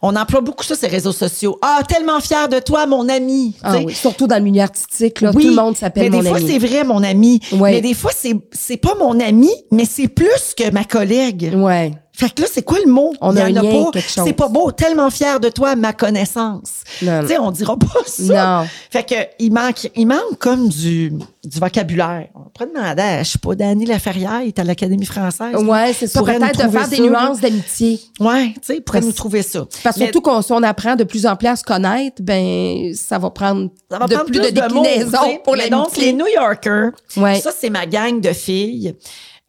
[0.01, 1.57] on emploie beaucoup ça, ces réseaux sociaux.
[1.61, 3.55] Ah, tellement fier de toi, mon ami.
[3.63, 6.23] Ah oui, surtout dans le milieu artistique, là, oui, tout le monde s'appelle mais mon
[6.23, 6.49] des fois, ami.
[6.51, 7.39] c'est vrai, mon ami.
[7.53, 7.71] Ouais.
[7.73, 11.51] Mais des fois, c'est, c'est pas mon ami, mais c'est plus que ma collègue.
[11.55, 11.91] Ouais.
[12.19, 13.13] Fait que là, c'est quoi le mot?
[13.21, 13.99] On Il y a un en lien, pas.
[14.01, 16.83] C'est pas beau, tellement fier de toi, ma connaissance.
[16.99, 18.61] Tu sais, on dira pas ça.
[18.61, 18.67] Non.
[18.89, 21.11] Fait que, il manque, il manque comme du,
[21.45, 22.27] du vocabulaire.
[22.35, 25.55] On pourrait demander à, je sais pas, Dany Laferrière, il est à l'Académie française.
[25.55, 26.21] Ouais, c'est ça.
[26.21, 28.01] Peut-être de faire des ça, nuances d'amitié.
[28.19, 29.65] Ouais, tu sais, pourrait nous trouver ça.
[29.81, 32.93] Parce que surtout qu'on, si on apprend de plus en plus à se connaître, ben,
[32.95, 36.13] ça va prendre Ça va de prendre plus, de déclinaisons pour Mais donc, les l'amitié.
[36.13, 37.39] New Yorkers, Ouais.
[37.39, 38.93] ça, c'est ma gang de filles.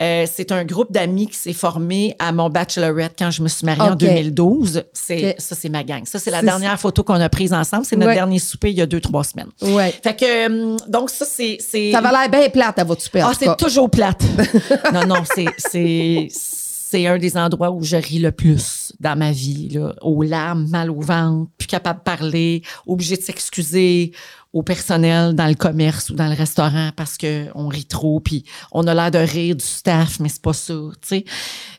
[0.03, 3.67] Euh, c'est un groupe d'amis qui s'est formé à mon bachelorette quand je me suis
[3.67, 3.99] mariée en Ok.
[3.99, 4.85] 2012.
[4.93, 5.37] C'est.
[5.39, 6.07] Ça, c'est ma gang.
[6.07, 7.85] Ça, c'est la dernière photo qu'on a prise ensemble.
[7.85, 8.15] C'est notre Ouais.
[8.15, 9.51] dernier souper il y a deux, trois semaines.
[9.63, 9.95] Ouais.
[10.03, 11.59] Fait que, hum, donc, ça, c'est.
[11.61, 13.27] c'est Ça avait l'air bien plate à votre super.
[13.29, 14.23] ah, c'est toujours plate.
[14.95, 19.33] non, non, c'est, c'est, c'est un des endroits où je ris le plus dans ma
[19.33, 19.95] vie, là.
[20.03, 24.13] Aux larmes, mal au ventre, plus capable de parler, obligé de s'excuser,
[24.53, 28.45] au personnel dans le commerce ou dans le restaurant parce que on rit trop puis
[28.73, 31.25] on a l'air de rire du staff mais c'est pas ça tu sais.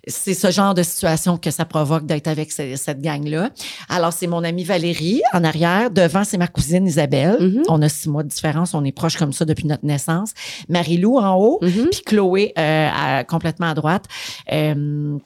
[0.07, 3.49] C'est ce genre de situation que ça provoque d'être avec ce- cette gang là
[3.89, 5.91] alors c'est mon amie Valérie en arrière.
[5.91, 7.35] Devant c'est ma cousine Isabelle.
[7.41, 7.63] Mhm.
[7.67, 8.73] on a six mois de différence.
[8.73, 10.31] On est proches comme ça depuis notre naissance.
[10.69, 11.87] Marie-Lou en haut Mhm.
[11.91, 14.05] puis Chloé euh, à- complètement à droite.
[14.51, 15.17] Euh,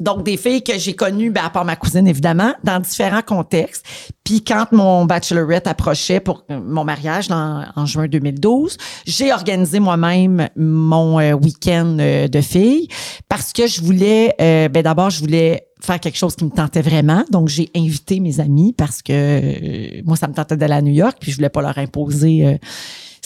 [0.00, 3.84] donc, des filles que j'ai connues, ben, à part ma cousine, évidemment, dans différents contextes.
[4.24, 8.76] Puis quand mon bachelorette approchait pour euh, mon mariage en juin 2012,
[9.06, 12.88] j'ai organisé moi-même mon euh, week-end euh, de filles
[13.28, 17.24] parce que je voulais, ben d'abord, je voulais faire quelque chose qui me tentait vraiment.
[17.30, 21.16] Donc, j'ai invité mes amis parce que moi, ça me tentait d'aller à New York,
[21.20, 22.58] puis je voulais pas leur imposer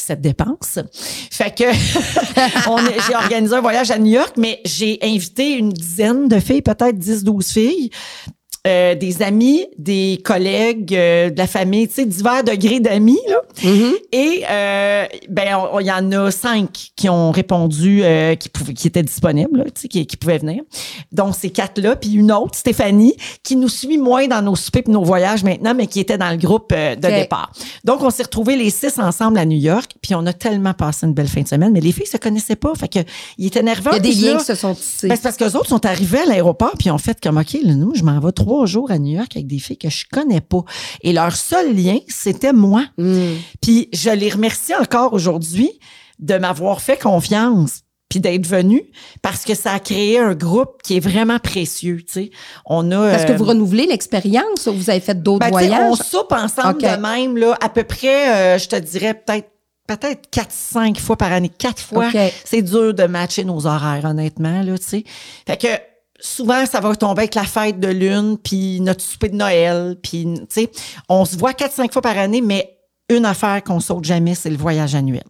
[0.07, 0.78] cette dépense.
[1.30, 1.64] Fait que
[3.07, 6.98] j'ai organisé un voyage à New York, mais j'ai invité une dizaine de filles, peut-être
[6.98, 7.90] 10, 12 filles.
[8.67, 13.43] Euh, des amis, des collègues, euh, de la famille, tu sais, divers degrés d'amis, là.
[13.62, 13.93] Mhm.
[14.12, 18.89] Et euh, ben, il y en a cinq qui ont répondu, euh, qui, pouvaient, qui
[18.89, 20.62] étaient disponibles, là, tu sais, qui, qui pouvaient venir.
[21.12, 24.91] Donc, ces quatre-là, puis une autre, Stéphanie, qui nous suit moins dans nos soupers et
[24.91, 27.53] nos voyages maintenant, mais qui était dans le groupe de départ.
[27.85, 31.07] Donc, on s'est retrouvés les six ensemble à New York, puis on a tellement passé
[31.07, 32.99] une belle fin de semaine, mais les filles se connaissaient pas, fait que
[33.39, 33.91] ils étaient nerveux.
[33.93, 35.09] Il y a des liens qui se sont tissés.
[35.09, 37.75] ben, c'est parce qu'eux autres sont arrivés à l'aéroport puis ont fait comme, OK, là,
[37.75, 40.40] nous, je m'en vais trois jours à New York avec des filles que je connais
[40.40, 40.64] pas.
[41.02, 42.84] Et leur seul lien, c'était moi.
[42.96, 43.34] Mm.
[43.61, 45.70] Puis je les remercie encore aujourd'hui
[46.18, 48.82] de m'avoir fait confiance puis d'être venu
[49.20, 52.30] parce que ça a créé un groupe qui est vraiment précieux, tu sais.
[52.64, 53.09] On a...
[53.09, 55.90] Est-ce que euh, vous renouvelez l'expérience ou vous avez fait d'autres ben, voyages?
[55.90, 56.82] On soupe ensemble OK.
[56.82, 59.50] de même, là, à peu près, euh, je te dirais peut-être
[59.86, 61.48] peut-être 4-5 fois par année.
[61.48, 62.11] Quatre fois.
[62.44, 65.04] C'est dur de matcher nos horaires, honnêtement, là, tu sais.
[65.46, 65.68] Fait que
[66.21, 70.25] souvent, ça va tomber avec la fête de lune, puis notre souper de Noël, puis,
[70.25, 70.71] tu sais,
[71.09, 74.57] on se voit 4-5 fois par année, mais une affaire qu'on saute jamais, c'est le
[74.57, 75.25] voyage annuel.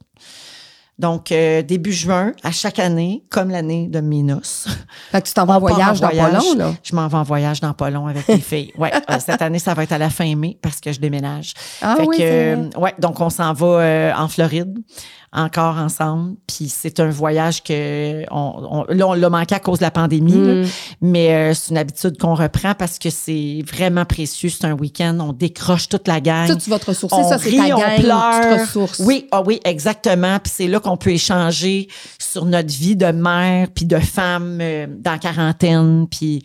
[0.98, 4.66] Donc, euh, début juin, à chaque année, comme l'année de mes noces,
[5.12, 6.72] Fait que tu t'en vas en voyage dans pas long, là.
[6.82, 8.72] je m'en vais en voyage dans pas long avec les filles.
[8.78, 11.52] Ouais, euh, cette année, ça va être à la fin mai parce que je déménage.
[11.82, 14.78] Ah Fait oui, que, euh, ouais, donc on s'en va en Floride
[15.36, 16.36] encore ensemble.
[16.46, 19.90] Puis c'est un voyage que on, on- là on l'a manqué à cause de la
[19.90, 20.54] pandémie, là.
[20.54, 20.66] Mm.
[21.02, 24.48] mais euh, c'est une habitude qu'on reprend parce que c'est vraiment précieux.
[24.48, 26.46] C'est un week-end, on décroche toute la gang.
[26.48, 27.16] Ça, tu vas te ressourcer.
[27.16, 27.80] On ça, c'est ta on.
[27.96, 29.02] Tu te.
[29.02, 30.38] Oui, ah oui, exactement.
[30.38, 34.86] Puis c'est là qu'on peut échanger sur notre vie de mère puis de femme euh,
[34.88, 36.06] dans la quarantaine.
[36.10, 36.42] Puis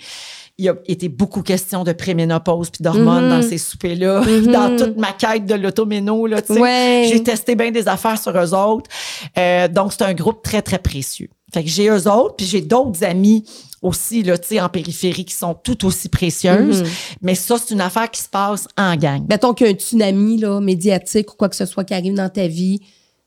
[0.61, 3.29] il y a été beaucoup question de préménopause puis d'hormones Mhm.
[3.29, 7.07] dans ces soupers-là, dans toute ma quête de l'automéno Ouais.
[7.11, 8.89] j'ai testé bien des affaires sur eux autres.
[9.37, 11.29] Euh, donc c'est un groupe très très précieux.
[11.51, 13.43] Fait que j'ai eux autres puis j'ai d'autres amis
[13.81, 16.83] aussi là, en périphérie qui sont tout aussi précieuses.
[16.83, 16.89] Mhm.
[17.23, 19.25] Mais ça c'est une affaire qui se passe en gang.
[19.27, 22.13] Mettons qu'il y a un tsunami là, médiatique ou quoi que ce soit qui arrive
[22.13, 22.81] dans ta vie,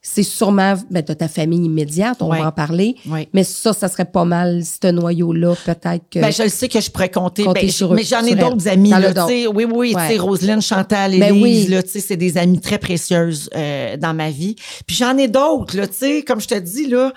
[0.07, 2.39] c'est sûrement ben, ta famille immédiate, on Ouais.
[2.39, 2.95] va en parler.
[3.09, 3.27] Oui.
[3.33, 6.19] Mais ça, ça serait pas mal, ce noyau-là, peut-être que.
[6.21, 7.45] Ben, je le sais que je pourrais compter.
[7.45, 8.91] Compter Ben, sur mais j'en ai d'autres amis.
[8.91, 9.13] Là,
[9.51, 10.19] oui, oui, tu sais, Ouais.
[10.19, 11.71] Roselyne, Chantal, Ben Élise, oui.
[11.71, 14.57] là, tu sais, c'est des amies très précieuses euh, dans ma vie.
[14.87, 17.13] Puis j'en ai d'autres, là, tu sais, comme je te dis, là,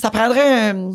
[0.00, 0.92] ça prendrait un-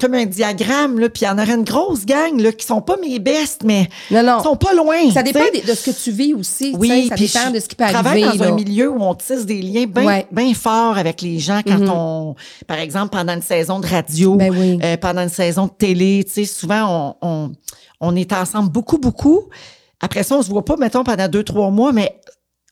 [0.00, 2.80] comme un diagramme, là, puis il y en aurait une grosse gang, là, qui sont
[2.80, 4.42] pas mes bestes, mais non, non.
[4.42, 5.10] sont pas loin.
[5.12, 6.74] Ça dépend de, de ce que tu vis aussi.
[6.78, 8.38] Oui, ça dépend je de ce qui peut travaille arriver.
[8.38, 8.50] dans là.
[8.50, 10.54] un milieu où on tisse des liens bien Ouais.
[10.54, 11.90] forts avec les gens quand Mhm.
[11.90, 12.34] on,
[12.66, 14.78] par exemple, pendant une saison de radio, Ben oui.
[14.82, 17.52] euh, pendant une saison de télé, tu sais, souvent on, on,
[18.00, 19.42] on est ensemble beaucoup, beaucoup.
[20.00, 22.18] Après ça, on se voit pas, mettons, pendant deux, trois mois, mais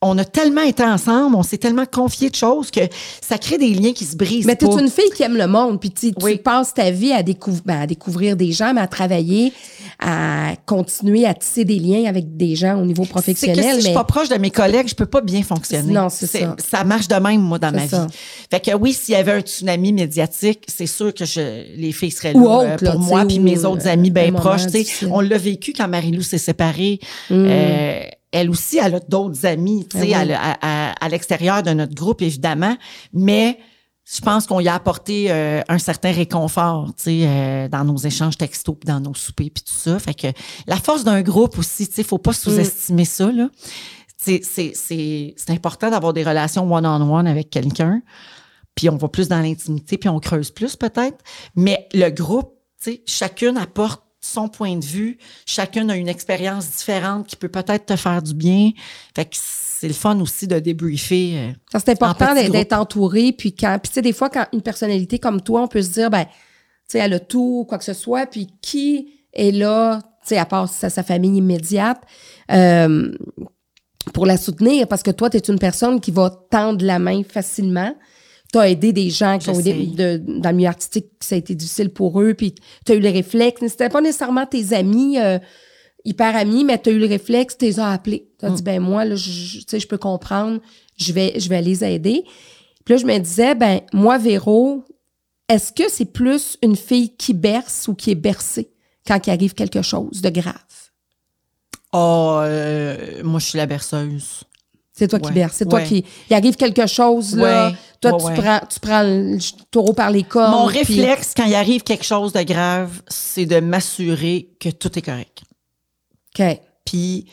[0.00, 2.80] on a tellement été ensemble, on s'est tellement confié de choses que
[3.20, 5.80] ça crée des liens qui se brisent Mais t'es une fille qui aime le monde,
[5.80, 6.36] puis tu, tu Oui.
[6.36, 9.52] passes ta vie à, découvrir ben, à découvrir des gens, mais à travailler,
[9.98, 13.64] à continuer à tisser des liens avec des gens au niveau C'est que professionnel.
[13.74, 15.92] si je suis pas proche de mes collègues, je peux pas bien fonctionner.
[15.92, 16.54] Non, c'est ça.
[16.58, 18.06] Ça marche de même, moi, dans ma ça.
[18.06, 18.12] vie.
[18.50, 22.12] Fait que oui, s'il y avait un tsunami médiatique, c'est sûr que je, les filles
[22.12, 24.66] seraient là euh, autre, là, pour tu moi, puis mes autres euh, amis bien proches.
[24.68, 25.06] tu.
[25.10, 27.00] On l'a vécu quand Marie-Lou s'est séparée.
[27.30, 27.34] Mm.
[27.48, 28.00] Euh,
[28.32, 30.14] elle aussi, elle a d'autres amis, tu Ah sais, oui.
[30.14, 32.76] à, le- à- à- à l'extérieur de notre groupe, évidemment.
[33.12, 33.58] Mais
[34.10, 37.96] je pense qu'on y a apporté euh, un certain réconfort, tu sais, euh, dans nos
[37.96, 39.98] échanges textos, puis dans nos soupers, puis tout ça.
[39.98, 40.28] Fait que
[40.66, 43.48] la force d'un groupe aussi, tu sais, faut pas sous-estimer ça, là.
[44.20, 48.02] C'est, c'est, c'est, c'est important d'avoir des relations one-on-one avec quelqu'un.
[48.74, 51.18] Puis on va plus dans l'intimité, puis on creuse plus peut-être.
[51.54, 52.52] Mais le groupe,
[52.82, 55.18] tu sais, chacune apporte son point de vue.
[55.46, 58.70] Chacune a une expérience différente qui peut peut-être te faire du bien.
[59.14, 61.38] Fait que c'est le fun aussi de débriefer.
[61.38, 63.32] euh, c'est important d'être, d'être entouré.
[63.32, 65.90] Puis, quand, puis tu sais, des fois, quand une personnalité comme toi, on peut se
[65.90, 66.30] dire, ben, tu
[66.88, 68.26] sais, elle a tout, quoi que ce soit.
[68.26, 72.00] Puis, qui est là, tu sais, à part sa, sa famille immédiate,
[72.50, 73.12] euh,
[74.12, 77.22] pour la soutenir parce que toi, tu es une personne qui va tendre la main
[77.22, 77.94] facilement.
[78.52, 81.38] Tu as aidé des gens qui ont aidé de- dans le milieu artistique, ça a
[81.38, 82.54] été difficile pour eux, puis
[82.86, 83.60] tu as eu le réflexe.
[83.68, 85.38] C'était pas nécessairement tes amis, euh,
[86.04, 88.26] hyper amis, mais tu as eu le réflexe, tu les as appelés.
[88.38, 90.60] Tu as dit, ben moi, là, je, je- tu sais, je peux comprendre,
[90.96, 92.24] je vais, je vais les aider.
[92.86, 94.82] Puis là, je me disais, ben moi, Véro,
[95.50, 98.70] est-ce que c'est plus une fille qui berce ou qui est bercée
[99.06, 100.54] quand il arrive quelque chose de grave?
[101.92, 104.44] Oh, euh, moi, je suis la berceuse.
[104.98, 105.54] C'est toi qui berce.
[105.56, 105.86] C'est toi Ouais.
[105.86, 106.04] qui.
[106.30, 107.68] Il arrive quelque chose, là.
[107.68, 107.74] Ouais.
[108.00, 108.40] Toi, tu.
[108.40, 109.38] Prends, tu prends le
[109.70, 110.52] taureau par les cornes.
[110.52, 114.96] Mon puis- réflexe, quand il arrive quelque chose de grave, c'est de m'assurer que tout
[114.98, 115.42] est correct.
[116.38, 116.60] OK.
[116.84, 117.26] Puis,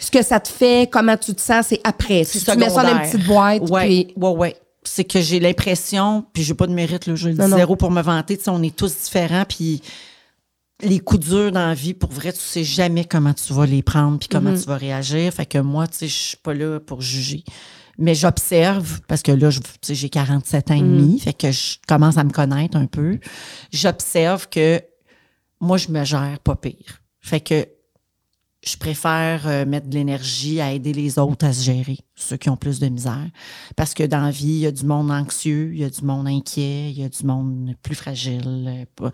[0.00, 2.24] Ce que ça te fait, comment tu te sens, c'est après.
[2.24, 4.12] Si tu mets ça dans une petite boîte, Ouais, puis.
[4.16, 4.56] ouais, ouais.
[4.82, 7.90] C'est que j'ai l'impression, puis j'ai pas de mérite, là, je le dis zéro pour
[7.90, 9.80] me vanter, tu sais, on est tous différents, puis
[10.84, 13.82] les coups durs dans la vie, pour vrai, tu sais jamais comment tu vas les
[13.82, 14.32] prendre, puis Mm-hmm.
[14.32, 15.32] comment tu vas réagir.
[15.32, 17.44] Fait que moi, tu sais, je suis pas là pour juger.
[17.98, 20.96] Mais j'observe, parce que là, je- tu sais, j'ai 47 ans et Mm.
[20.96, 23.18] demi, fait que je commence à me connaître un peu.
[23.72, 24.80] J'observe que
[25.60, 27.00] moi, je me gère pas pire.
[27.20, 27.66] Fait que
[28.66, 32.48] je préfère euh, mettre de l'énergie à aider les autres à se gérer, ceux qui
[32.48, 33.28] ont plus de misère.
[33.76, 36.02] Parce que dans la vie, il y a du monde anxieux, il y a du
[36.02, 38.42] monde inquiet, il y a du monde plus fragile.
[38.46, 39.12] euh, pas-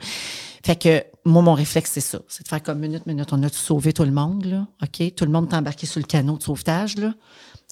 [0.65, 2.21] Fait que moi, mon réflexe, c'est ça.
[2.29, 3.33] C'est de faire comme minute, minute.
[3.33, 4.67] On a sauvé tout le monde, là.
[4.83, 5.15] OK?
[5.15, 7.15] Tout le monde est embarqué sur le canot de sauvetage, là.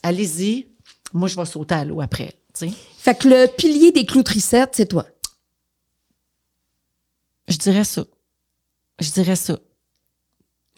[0.02, 0.68] Allez-y.
[1.12, 2.34] Moi, je vais sauter à l'eau après.
[2.58, 2.74] tu sais.
[2.98, 5.06] Fait que le pilier des clous tricettes, c'est toi.
[7.48, 8.04] Je dirais ça.
[9.00, 9.58] Je dirais ça.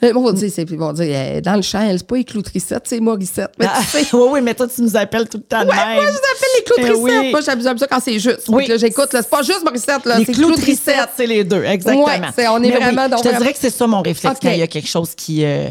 [0.02, 2.16] Euh, On va dire, c'est, ils vont dire, euh, dans le champ, elle, c'est pas
[2.16, 2.42] les clous
[2.84, 3.52] c'est Morissette.
[3.58, 5.68] Mais Ah, tu sais, oui, oui, mais toi, tu nous appelles tout le temps de
[5.68, 5.94] Ouais, même.
[5.96, 7.02] moi, je vous appelle les clous Eh tricettes.
[7.02, 7.30] oui.
[7.30, 8.44] Moi, j'aime ça quand c'est juste.
[8.48, 8.64] Oui.
[8.66, 11.10] Que là, j'écoute, là, c'est pas juste Morissette, là, Les c'est clous tricettes.
[11.16, 12.04] c'est les deux, exactement.
[12.06, 14.00] Ouais, on est Mais vraiment oui, dans- Je te vraiment- dirais que c'est ça mon
[14.00, 14.42] réflexe Ok.
[14.42, 15.68] quand il y a quelque chose qui euh,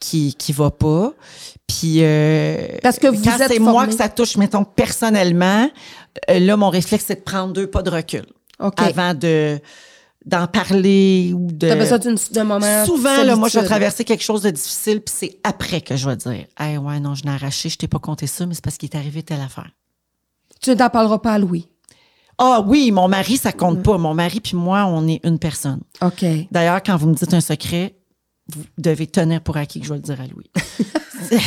[0.00, 1.12] qui qui va pas.
[1.66, 5.70] Puis euh, Parce que vous quand c'est moi que ça touche, mettons personnellement,
[6.30, 8.24] euh, là mon réflexe c'est de prendre deux pas de recul
[8.58, 8.74] OK.
[8.80, 9.58] avant de
[10.24, 11.68] d'en parler ou de.
[11.68, 11.98] T'as besoin
[12.32, 12.84] d'un moment.
[12.84, 16.08] Souvent, là, moi, je vais traverser quelque chose de difficile, puis c'est après que je
[16.08, 18.64] vais dire, hey, ouais, non, je l'ai arraché, je t'ai pas compté ça, mais c'est
[18.64, 19.70] parce qu'il est arrivé telle affaire.
[20.60, 21.68] Tu n'en parleras pas à Louis.
[22.38, 23.98] Ah oui, mon mari, ça compte pas.
[23.98, 25.80] Mon mari puis moi, on est une personne.
[26.00, 26.24] OK.
[26.52, 27.96] D'ailleurs, quand vous me dites un secret,
[28.54, 30.50] vous devez tenir pour acquis que je vais le dire à Louis.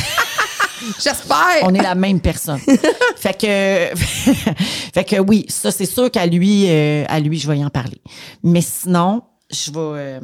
[1.02, 1.62] J'espère.
[1.62, 2.58] On est la même personne.
[3.16, 3.96] fait que,
[4.94, 7.70] fait que oui, ça c'est sûr qu'à lui, euh, à lui, je vais y en
[7.70, 8.00] parler.
[8.42, 10.20] Mais sinon, je vais, euh,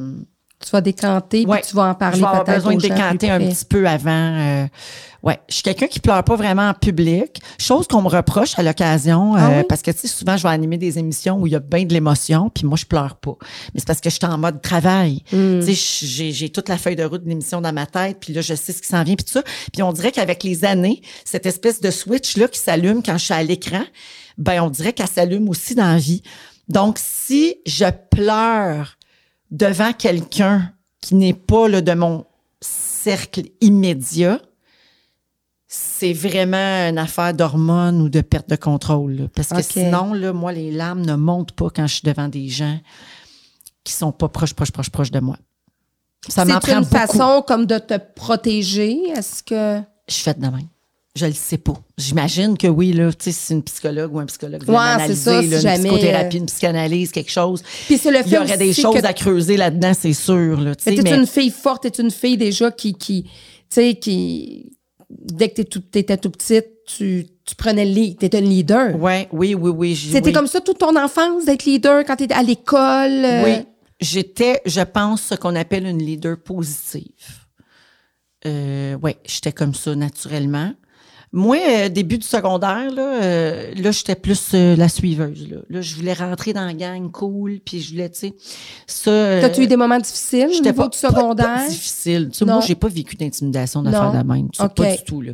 [0.65, 3.31] Tu vas décanter, ouais, puis tu vas en parler je vais avoir besoin de décanter
[3.31, 4.11] un petit peu avant.
[4.11, 4.67] euh,
[5.23, 8.65] ouais, je suis quelqu'un qui pleure pas vraiment en public, chose qu'on me reproche à
[8.65, 9.65] l'occasion Ah euh, oui?
[9.69, 11.85] parce que tu sais souvent je vais animer des émissions où il y a bien
[11.85, 13.37] de l'émotion, puis moi je pleure pas.
[13.73, 15.23] Mais c'est parce que je suis en mode travail.
[15.33, 15.61] Hmm.
[15.61, 18.33] Tu sais, j'ai j'ai toute la feuille de route de l'émission dans ma tête, puis
[18.33, 19.43] là je sais ce qui s'en vient puis tout ça.
[19.73, 23.25] Puis on dirait qu'avec les années, cette espèce de switch là qui s'allume quand je
[23.27, 23.85] suis à l'écran,
[24.39, 26.23] ben on dirait qu'elle s'allume aussi dans la vie.
[26.69, 28.97] Donc si je pleure
[29.51, 32.24] devant quelqu'un qui n'est pas là, de mon
[32.61, 34.40] cercle immédiat,
[35.66, 39.12] c'est vraiment une affaire d'hormones ou de perte de contrôle.
[39.12, 39.24] là.
[39.34, 42.49] Parce que sinon, là, moi, les larmes ne montent pas quand je suis devant des
[42.49, 42.78] gens
[43.84, 45.36] qui sont pas proches, proches, proches, proches de moi.
[46.26, 46.90] Ça m'en C'est une beaucoup.
[46.90, 48.99] façon comme de te protéger?
[49.11, 49.80] Est-ce que.
[50.09, 50.68] Je suis faite de même.
[51.19, 51.75] Je le sais pas.
[51.97, 54.79] J'imagine que oui, là, tu sais, si c'est une psychologue ou un psychologue veut Ouais,
[54.79, 57.62] m'analyser, c'est ça, si là, une jamais, psychothérapie, euh, une psychanalyse, quelque chose.
[57.87, 60.61] Puis c'est le Il y aurait des choses que- à creuser là-dedans, c'est sûr.
[60.61, 63.25] Là, tu sais, Mais t'es mais- une fille forte, t'es une fille déjà qui, qui
[63.25, 63.31] tu
[63.71, 64.73] sais, qui,
[65.11, 68.95] dès que t'es tout- t'étais tout petite, tu, tu prenais le lead, t'étais une leader.
[68.97, 69.97] Ouais, oui, oui, oui.
[69.97, 70.33] C'était oui.
[70.33, 73.25] comme ça toute ton enfance, d'être leader quand t'étais à l'école.
[73.25, 73.64] euh, Oui.
[74.01, 77.11] J'étais, je pense, ce qu'on appelle une leader positive.
[78.47, 80.73] Euh, oui, j'étais comme ça naturellement.
[81.31, 85.47] Moi, euh, début du secondaire, là, euh, là j'étais plus euh, la suiveuse.
[85.51, 85.59] Là.
[85.68, 88.35] là, je voulais rentrer dans la gang cool, puis je voulais, tu sais,
[88.87, 89.41] ça...
[89.43, 91.47] T'as-tu eu des moments difficiles J'étais pas, du secondaire?
[91.47, 92.31] Pas, pas difficile.
[92.33, 94.51] Tu sais, moi, j'ai pas vécu d'intimidation d'affaires de même.
[94.51, 94.68] Tu sais.
[94.68, 95.20] Pas du tout.
[95.20, 95.33] Là.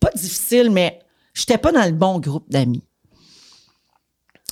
[0.00, 0.98] Pas difficile, mais
[1.34, 2.82] j'étais pas dans le bon groupe d'amis.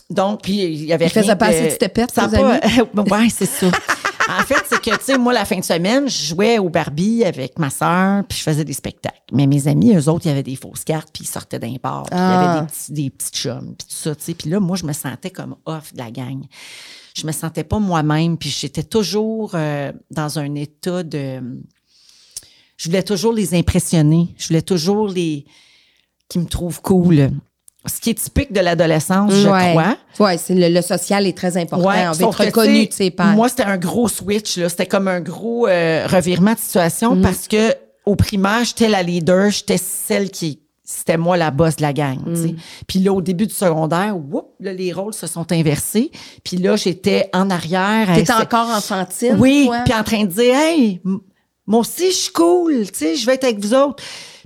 [0.08, 2.36] Donc, puis il y avait Ils faisaient rien pas de- assez de Ça a tes
[2.36, 3.66] pas- ouais, c'est ça.
[4.28, 7.58] en fait, que, tu sais, moi, la fin de semaine, je jouais au Barbie avec
[7.58, 9.20] ma sœur, puis je faisais des spectacles.
[9.32, 11.74] Mais mes amis, eux autres, il y avait des fausses cartes, puis ils sortaient d'un
[11.82, 12.50] bar, puis il y Ah.
[12.52, 14.34] avait des petits, des petits chums, puis tout ça, tu sais.
[14.34, 16.42] Puis là, moi, je me sentais comme off de la gang.
[17.14, 21.40] Je me sentais pas moi-même, puis j'étais toujours euh, dans un état de...
[22.76, 24.34] Je voulais toujours les impressionner.
[24.36, 25.46] Je voulais toujours les...
[26.28, 27.30] qui me trouvent cool.
[27.86, 29.70] Ce qui est typique de l'adolescence, je ouais.
[29.70, 29.96] crois.
[30.18, 31.88] Ouais, c'est le, le social est très important.
[31.88, 33.34] on veut être reconnu tu de sais, ses.
[33.34, 34.56] Moi, c'était un gros switch.
[34.58, 34.68] là.
[34.68, 37.22] C'était comme un gros euh, revirement de situation Mm.
[37.22, 37.74] parce que
[38.04, 42.18] au primaire, j'étais la leader, j'étais celle qui c'était moi la boss de la gang.
[42.36, 42.54] sais.
[42.86, 46.12] Puis là, au début du secondaire, whoop, là, les rôles se sont inversés.
[46.44, 48.14] Puis là, j'étais en arrière.
[48.14, 49.34] T'étais encore enfantine.
[49.38, 51.00] oui, puis en train de dire, hey,
[51.66, 54.00] moi aussi, je suis cool, tu sais, je vais être avec vous autres.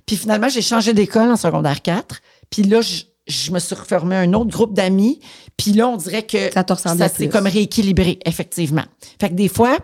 [0.06, 2.20] Puis finalement, j'ai changé d'école en secondaire 4.
[2.48, 5.20] Puis là, je, je me suis reformé un autre groupe d'amis.
[5.56, 8.84] Puis là, on dirait que Ça s'est comme rééquilibré, effectivement.
[9.20, 9.78] Fait que des fois,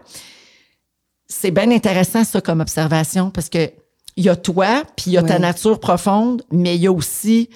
[1.27, 3.71] c'est bien intéressant, ça, comme observation, parce que
[4.17, 6.93] il y a toi, puis il y a ta nature profonde, mais il y a
[6.93, 7.51] aussi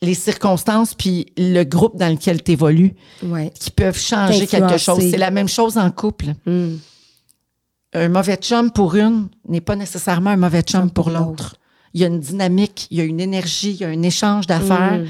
[0.00, 3.52] les circonstances, puis le groupe dans lequel tu évolues Ouais.
[3.58, 5.00] qui peuvent changer quelque chose.
[5.10, 6.34] C'est la même chose en couple.
[6.46, 6.76] Mm.
[7.94, 11.56] Un mauvais chum pour une n'est pas nécessairement un mauvais chum Chum pour pour l'autre.
[11.94, 14.46] Il y a une dynamique, il y a une énergie, il y a un échange
[14.46, 14.98] d'affaires.
[14.98, 15.06] Mm.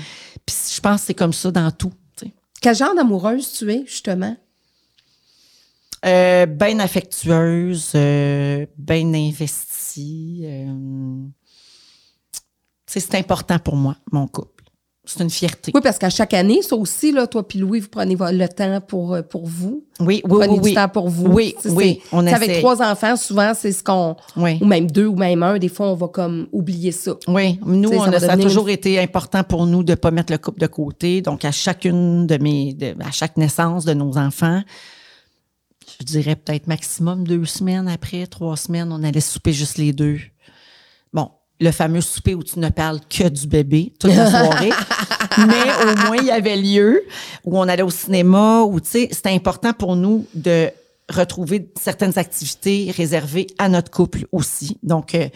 [0.46, 1.92] Puis je pense que c'est comme ça dans tout.
[2.60, 4.36] Quel genre d'amoureuse tu es, justement?
[6.04, 10.42] Euh, bien affectueuse, euh, bien investie.
[10.44, 11.26] euh,
[12.86, 14.57] c'est important pour moi, mon couple.
[15.10, 15.72] C'est une fierté.
[15.74, 18.78] Oui, parce qu'à chaque année, ça aussi, là, toi puis Louis, vous prenez le temps
[18.86, 19.82] pour, euh, pour vous.
[20.00, 20.60] Oui, Vous oui, prenez oui.
[20.60, 20.74] du oui.
[20.74, 21.26] temps pour vous.
[21.28, 24.16] Oui, oui, on Avec trois enfants, souvent, c'est ce qu'on...
[24.36, 24.58] Oui.
[24.60, 25.58] Ou même deux, ou même un.
[25.58, 27.16] Des fois, on va comme oublier ça.
[27.26, 30.36] Oui, nous, on ça a, ça toujours été important pour nous de pas mettre le
[30.38, 31.22] couple de côté.
[31.22, 34.62] Donc, à chacune de mes, de- à chaque naissance de nos enfants,
[36.00, 40.18] je dirais peut-être maximum deux semaines après, trois semaines, on allait souper juste les deux.
[41.60, 44.70] Le fameux souper où tu ne parles que du bébé toute la soirée.
[45.38, 47.02] Mais au moins, il y avait lieu
[47.44, 50.70] où on allait au cinéma, où, tu sais, c'était important pour nous de
[51.08, 54.78] retrouver certaines activités réservées à notre couple aussi.
[54.82, 55.28] Donc, euh,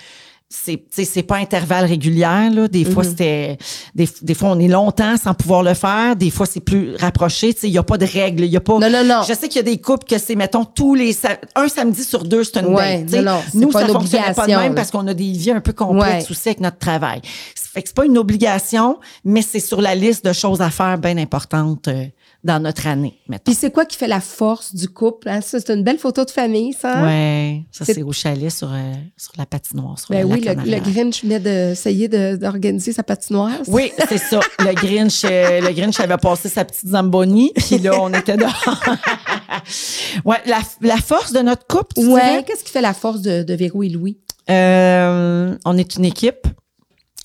[0.55, 2.69] c'est, c'est pas intervalle régulière, là.
[2.69, 3.57] Des fois, c'était,
[3.95, 6.15] des, des fois, on est longtemps sans pouvoir le faire.
[6.15, 7.55] Des fois, c'est plus rapproché.
[7.55, 8.45] Tu sais, il y a pas de règles.
[8.45, 8.79] Il y a pas.
[8.79, 9.23] Non, non, non.
[9.27, 11.17] Je sais qu'il y a des couples que c'est, mettons, tous les,
[11.55, 13.07] un samedi sur deux, c'est une Ouais, date.
[13.07, 13.23] tu sais.
[13.23, 14.77] non, Nous, pas ça une fonctionnait pas de obligation, même là.
[14.77, 16.31] parce qu'on a des vies un peu complexes Ouais.
[16.31, 17.23] aussi avec notre travail.
[17.55, 20.99] Fait que c'est pas une obligation, mais c'est sur la liste de choses à faire
[20.99, 22.05] bien importantes euh,
[22.45, 23.45] dans notre année, mettons.
[23.45, 25.29] Puis c'est quoi qui fait la force du couple?
[25.29, 25.41] hein?
[25.41, 27.03] Ça, c'est une belle photo de famille, ça.
[27.05, 29.97] Ouais, ça C'est- au chalet sur, euh, sur la patinoire.
[29.99, 30.81] Sur Ben le oui, lac le, le.
[30.81, 33.53] Grinch venait d'essayer de- d'organiser sa patinoire.
[33.69, 34.41] Oui, c'est ça.
[34.59, 38.85] Le Grinch, euh, le Grinch avait passé sa petite Zamboni, puis là, on était dehors.
[40.25, 42.43] ouais, la, la force de notre couple, tu Ouais.
[42.47, 44.19] Qu'est-ce qui fait la force de, de Véro et Louis?
[44.51, 46.47] Euh, on est une équipe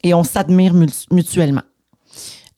[0.03, 0.73] et on s'admire
[1.11, 1.63] mutuellement.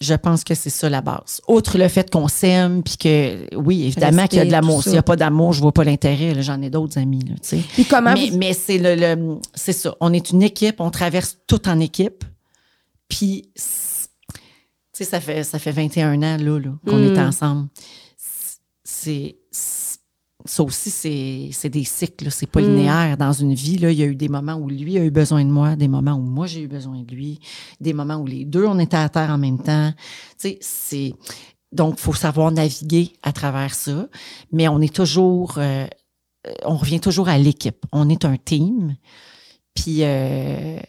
[0.01, 1.41] Je pense que c'est ça la base.
[1.49, 4.81] Outre le fait qu'on s'aime, puis que, oui, évidemment qu'il y a de l'amour.
[4.83, 6.41] S'il n'y a pas d'amour, je vois pas l'intérêt.
[6.41, 7.35] J'en ai d'autres amis, là.
[7.73, 9.93] Puis comment Mais, vous- mais c'est le, le- c'est ça.
[9.99, 12.23] On est une équipe, on traverse tout en équipe.
[13.09, 14.39] Puis, c'est- tu
[14.93, 17.67] sais, ça fait, ça fait 21 ans, là, là qu'on est ensemble.
[18.17, 19.78] C'est, c'est-
[20.45, 20.89] ça aussi,
[21.51, 23.17] c'est, des cycles, c'est pas linéaire.
[23.17, 25.43] Dans une vie, là, il y a eu des moments où lui a eu besoin
[25.43, 27.39] de moi, des moments où moi j'ai eu besoin de lui,
[27.81, 29.91] des moments où les deux, on était à terre en même temps.
[30.39, 31.13] Tu sais, c'est,
[31.73, 34.07] donc, il faut savoir naviguer à travers ça.
[34.51, 35.85] Mais on est toujours, euh,
[36.63, 37.85] on revient toujours à l'équipe.
[37.91, 38.95] On est un team.
[39.75, 40.79] Puis, euh,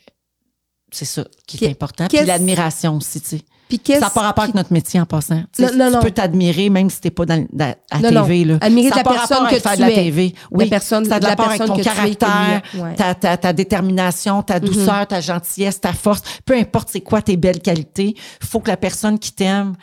[0.92, 2.06] c'est ça qui est Qu'est- important.
[2.08, 3.42] Puis l'admiration aussi, tu sais.
[3.86, 5.42] Ça n'a pas rapport avec notre métier en passant.
[5.54, 6.00] Tu, Non, non, tu non.
[6.00, 8.22] peux t'admirer même si t'es pas dans, dans- à non.
[8.24, 8.44] TV.
[8.44, 8.58] Là.
[8.60, 9.90] Admirer ça la pas personne que avec faire tu de la.
[9.90, 10.34] TV.
[10.50, 12.62] Oui, personne- ça a de la avec personne ton tu caractère.
[12.76, 12.94] Ouais.
[12.94, 16.22] ta, ta, ta détermination, ta douceur, ta gentillesse, ta force.
[16.44, 19.74] Peu importe c'est quoi tes belles qualités, faut que la personne qui t'aime,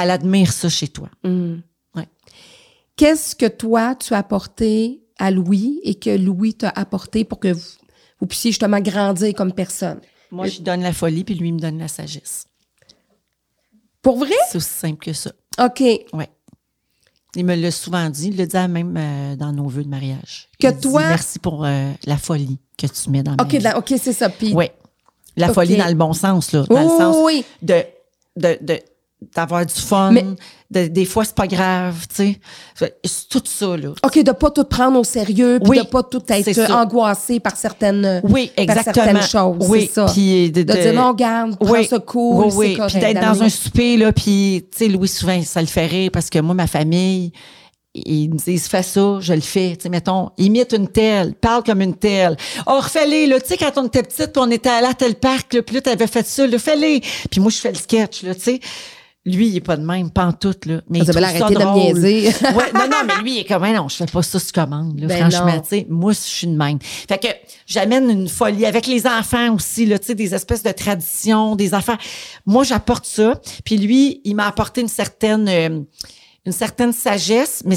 [0.00, 1.08] elle admire ça chez toi.
[1.24, 1.56] Mm.
[1.96, 2.08] Ouais.
[2.96, 7.52] Qu'est-ce que toi, tu as apporté à Louis et que Louis t'a apporté pour que
[7.52, 7.60] vous,
[8.20, 10.00] vous puissiez justement grandir comme personne?
[10.30, 12.46] Moi, je donne la folie, puis lui il me donne la sagesse.
[14.02, 14.34] Pour vrai?
[14.50, 15.30] C'est aussi simple que ça.
[15.62, 15.80] OK.
[15.80, 16.28] Ouais.
[17.34, 20.48] Il me l'a souvent dit, il le dit même euh, dans nos vœux de mariage.
[20.60, 23.78] Que Il dit, toi- merci pour euh, la folie que tu mets dans OK, la-
[23.78, 24.28] OK, c'est ça.
[24.28, 24.66] Puis, Oui.
[25.36, 26.64] La folie dans le bon sens, là.
[26.68, 27.82] Dans Oui, le sens oui, de,
[28.36, 28.80] de, de-
[29.34, 30.10] d'avoir du fun.
[30.12, 30.24] Mais-
[30.70, 32.38] de- des fois, c'est pas grave, tu
[32.76, 32.90] sais.
[33.04, 33.90] C'est tout ça, là.
[34.04, 37.56] OK, de pas tout prendre au sérieux, puis Oui, de pas tout être angoissé par
[37.56, 38.94] certaines, Oui, par exactement.
[38.94, 39.68] certaines choses.
[39.68, 40.06] Oui, c'est ça.
[40.12, 42.76] puis de, de, dire non, garde, prends oui, ça cool, oui, oui.
[42.76, 42.92] correct.
[42.92, 46.10] Puis d'être dans un souper, là, puis, tu sais, Louis, souvent, ça le fait rire
[46.12, 47.32] parce que moi, ma famille,
[47.94, 49.76] ils me disent, fais ça, je le fais.
[49.76, 52.38] Tu sais, mettons, imite une telle, parle comme une telle.
[52.66, 53.38] Oh, refais-les, là.
[53.40, 55.82] Tu sais, quand on était petite, on était allé à tel parc, là, puis là,
[55.82, 57.02] t'avais fait ça, là, fais-les.
[57.30, 58.60] Puis moi, je fais le sketch, là, tu sais.
[59.24, 60.80] Lui, il est pas de même, pas en tout, là.
[60.90, 61.82] Mais il Vous avez trouve ça arrêté de me drôle.
[62.00, 62.26] niaiser.
[62.42, 64.50] ouais, non, non, mais lui, il est comme, Ah non, je fais pas ça sur
[64.52, 65.86] commande, là, Ben franchement, tu sais.
[65.88, 66.78] Moi, je suis de même.
[66.80, 67.28] Fait que
[67.64, 71.72] j'amène une folie avec les enfants aussi, là, tu sais, des espèces de traditions, des
[71.72, 71.98] affaires.
[72.46, 73.40] Moi, j'apporte ça.
[73.64, 75.80] Puis lui, il m'a apporté une certaine, euh,
[76.44, 77.76] une certaine sagesse, mais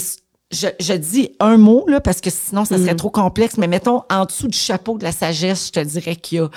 [0.51, 2.97] je, je dis un mot, là, parce que sinon, ça serait Mm.
[2.97, 6.39] trop complexe, mais mettons, en dessous du chapeau de la sagesse, je te dirais qu'il
[6.39, 6.49] y a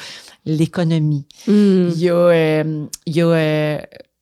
[0.47, 1.26] l'économie.
[1.47, 1.89] Mm.
[1.95, 3.78] Il y a, euh, il y a euh,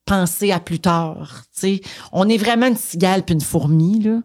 [0.07, 1.43] penser à plus tard.
[1.53, 1.81] tu sais.
[2.11, 4.21] On est vraiment une cigale puis une fourmi, là,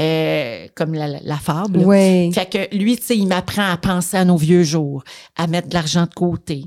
[0.00, 1.78] euh, comme la, la- fable.
[1.80, 2.30] Ouais.
[2.32, 5.02] Fait que lui, tu sais, il m'apprend à penser à nos vieux jours,
[5.36, 6.64] à mettre de l'argent de côté.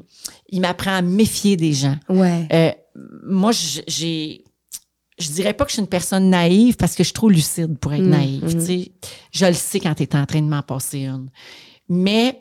[0.50, 1.96] Il m'apprend à méfier des gens.
[2.10, 2.48] Ouais.
[2.52, 2.72] Euh,
[3.26, 3.52] moi,
[3.88, 4.44] j'ai.
[5.20, 7.80] Je dirais pas que je suis une personne naïve parce que je suis trop lucide
[7.80, 8.44] pour être Mm, naïve.
[8.46, 8.50] mm.
[8.60, 8.92] tu sais.
[9.32, 11.30] Je le sais quand tu es en train de m'en passer une.
[11.90, 12.40] Mais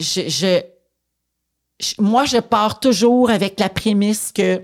[0.00, 0.60] je, je,
[1.80, 4.60] je- moi, je pars toujours avec la prémisse que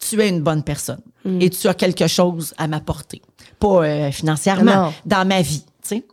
[0.00, 1.42] tu es une bonne personne Mm.
[1.42, 3.20] et tu as quelque chose à m'apporter.
[3.58, 4.94] Pas euh, financièrement, Non.
[5.04, 5.62] dans ma vie.
[5.82, 6.06] tu sais.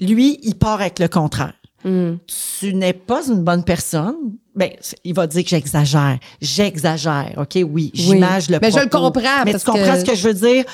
[0.00, 1.52] Lui, il part avec le contraire
[1.84, 2.14] Mm.
[2.60, 4.14] tu n'es pas une bonne personne,
[4.54, 4.70] ben,
[5.04, 6.18] il va dire que j'exagère.
[6.40, 7.58] J'exagère, OK?
[7.68, 10.28] Oui, j'image le Mais je le comprends, Mais parce tu comprends que- ce que je
[10.28, 10.64] veux dire?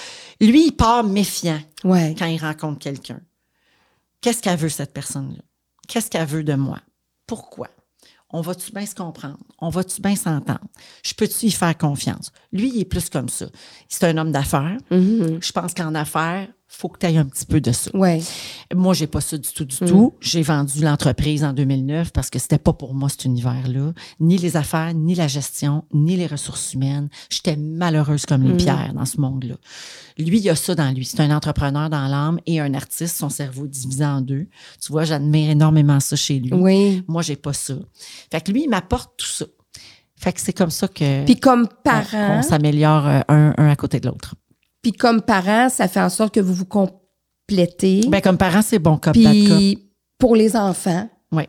[0.41, 2.15] Lui, il part méfiant Ouais.
[2.19, 3.21] quand il rencontre quelqu'un.
[4.21, 5.43] Qu'est-ce qu'elle veut, cette personne-là?
[5.89, 6.79] Qu'est-ce qu'elle veut de moi?
[7.27, 7.69] Pourquoi?
[8.31, 9.39] On va-tu bien se comprendre?
[9.59, 10.61] On va-tu bien s'entendre?
[11.03, 12.31] Je peux-tu y faire confiance?
[12.53, 13.47] Lui, il est plus comme ça.
[13.89, 14.77] C'est un homme d'affaires.
[14.91, 15.39] Mhm.
[15.41, 17.91] Je pense qu'en affaires, faut que tu aies un petit peu de ça.
[17.97, 18.21] Ouais.
[18.75, 19.67] Moi, j'ai pas ça du tout, Mm.
[19.67, 20.15] du tout.
[20.21, 23.93] J'ai vendu l'entreprise en 2009 parce que c'était pas pour moi cet univers-là.
[24.21, 27.09] Ni les affaires, ni la gestion, ni les ressources humaines.
[27.31, 28.49] J'étais malheureuse comme Mm.
[28.51, 29.55] les pierres dans ce monde-là.
[30.19, 31.05] Lui, il a ça dans lui.
[31.05, 34.47] C'est un entrepreneur dans l'âme et un artiste, son cerveau divisé en deux.
[34.81, 36.53] Tu vois, j'admire énormément ça chez lui.
[36.53, 37.03] Oui.
[37.09, 37.75] Moi, j'ai pas ça.
[38.31, 39.47] Fait que lui, il m'apporte tout ça.
[40.17, 43.77] Fait que c'est comme ça que Puis comme parent, on s'améliore euh, un, un à
[43.77, 44.35] côté de l'autre.
[44.91, 48.01] Puis comme parent, ça fait en sorte que vous vous complétez.
[48.09, 49.13] Ben, comme parent, c'est bon cop.
[49.13, 51.49] Puis pour les enfants, Ouais.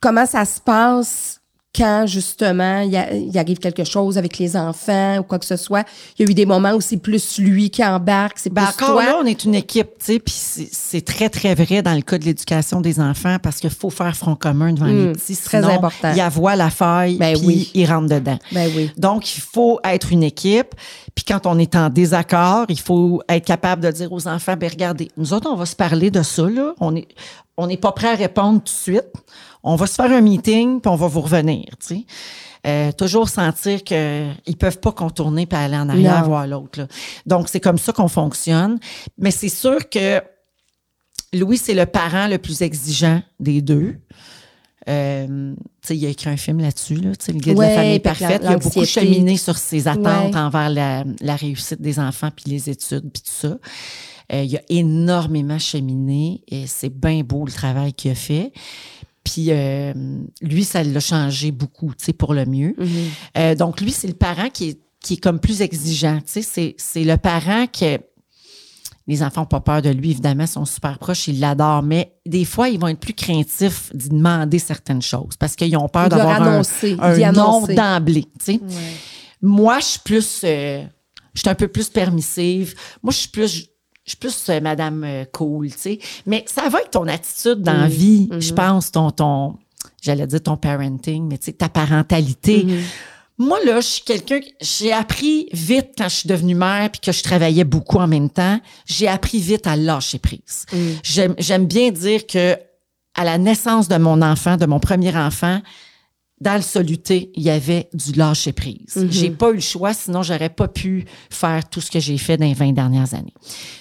[0.00, 1.40] comment ça se passe
[1.78, 5.56] quand justement il, a- il arrive quelque chose avec les enfants ou quoi que ce
[5.56, 5.84] soit?
[6.18, 8.82] Il y a eu des moments où c'est plus lui qui embarque, c'est Ben plus
[8.84, 9.04] encore toi.
[9.04, 12.18] là, on est une équipe, tu sais, puis c'est très, très vrai dans le cas
[12.18, 15.36] de l'éducation des enfants parce qu'il faut faire front commun devant les petits.
[15.36, 16.12] très sinon, important.
[16.14, 17.70] Ils avoient la faille, Ben puis oui.
[17.74, 18.38] ils rentrent dedans.
[18.52, 18.90] Ben oui.
[18.96, 20.74] Donc, il faut être une équipe.
[21.14, 24.68] Puis quand on est en désaccord, il faut être capable de dire aux enfants, ben
[24.70, 26.74] regardez, nous autres, on va se parler de ça, là.
[26.80, 27.06] On est,
[27.56, 29.06] on n'est pas prêt à répondre tout de suite.
[29.68, 32.06] On va se faire un meeting, puis on va vous revenir, tu sais.
[32.66, 36.88] Euh, toujours sentir qu'ils ne peuvent pas contourner puis aller en arrière voir l'autre.
[37.24, 38.78] Donc, c'est comme ça qu'on fonctionne.
[39.16, 40.20] Mais c'est sûr que
[41.32, 43.96] Louis, c'est le parent le plus exigeant des deux.
[44.88, 45.54] Euh,
[45.90, 48.40] il a écrit un film là-dessus, là, le guide de la famille parfaite.
[48.42, 50.40] Il a beaucoup cheminé sur ses attentes Ouais.
[50.40, 53.58] envers la, la réussite des enfants, puis les études, puis tout ça.
[54.32, 58.52] Euh, il a énormément cheminé et c'est bien beau le travail qu'il a fait.
[59.30, 59.92] Puis euh,
[60.40, 62.74] lui, ça l'a changé beaucoup, tu sais, pour le mieux.
[62.78, 62.88] Mhm.
[63.36, 66.18] Euh, donc, lui, c'est le parent qui est, qui est comme plus exigeant.
[66.18, 67.98] Tu sais, c'est, c'est le parent que
[69.06, 72.12] les enfants n'ont pas peur de lui, évidemment, ils sont super proches, ils l'adorent, mais
[72.26, 76.08] des fois, ils vont être plus craintifs d'y demander certaines choses parce qu'ils ont peur
[76.08, 76.62] d'avoir un,
[77.00, 78.26] un nom d'emblée.
[78.38, 78.60] Tu sais.
[79.40, 80.84] Moi, je suis plus, euh,
[81.34, 82.74] je suis un peu plus permissive.
[83.02, 83.68] Moi, je suis plus,
[84.08, 85.98] je suis plus euh, Madame euh, cool, tu sais.
[86.26, 87.90] Mais ça va avec ton attitude dans la Mm.
[87.90, 88.40] vie, Mm-hmm.
[88.40, 89.56] je pense, ton, ton,
[90.02, 92.64] j'allais dire ton parenting, mais tu sais, ta parentalité.
[92.64, 92.82] Mhm.
[93.40, 97.00] Moi, là, je suis quelqu'un, que- j'ai appris vite quand je suis devenue mère puis
[97.00, 100.64] que je travaillais beaucoup en même temps, j'ai appris vite à lâcher prise.
[100.72, 100.76] Mm.
[101.04, 102.56] J'aime, j'aime bien dire que
[103.14, 105.60] à la naissance de mon enfant, de mon premier enfant,
[106.40, 108.94] dans le soluté, il y avait du lâcher prise.
[108.96, 109.10] Mhm.
[109.10, 112.36] J'ai pas eu le choix, sinon j'aurais pas pu faire tout ce que j'ai fait
[112.36, 113.34] dans les 20 dernières années.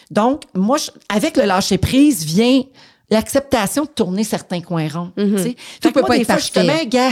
[0.09, 2.61] Donc, moi, je- avec le lâcher prise vient
[3.09, 5.11] l'acceptation de tourner certains coins ronds.
[5.17, 5.55] tu.
[5.81, 6.51] Tout que peut moi, pas des être fois, je
[6.87, 7.11] gars,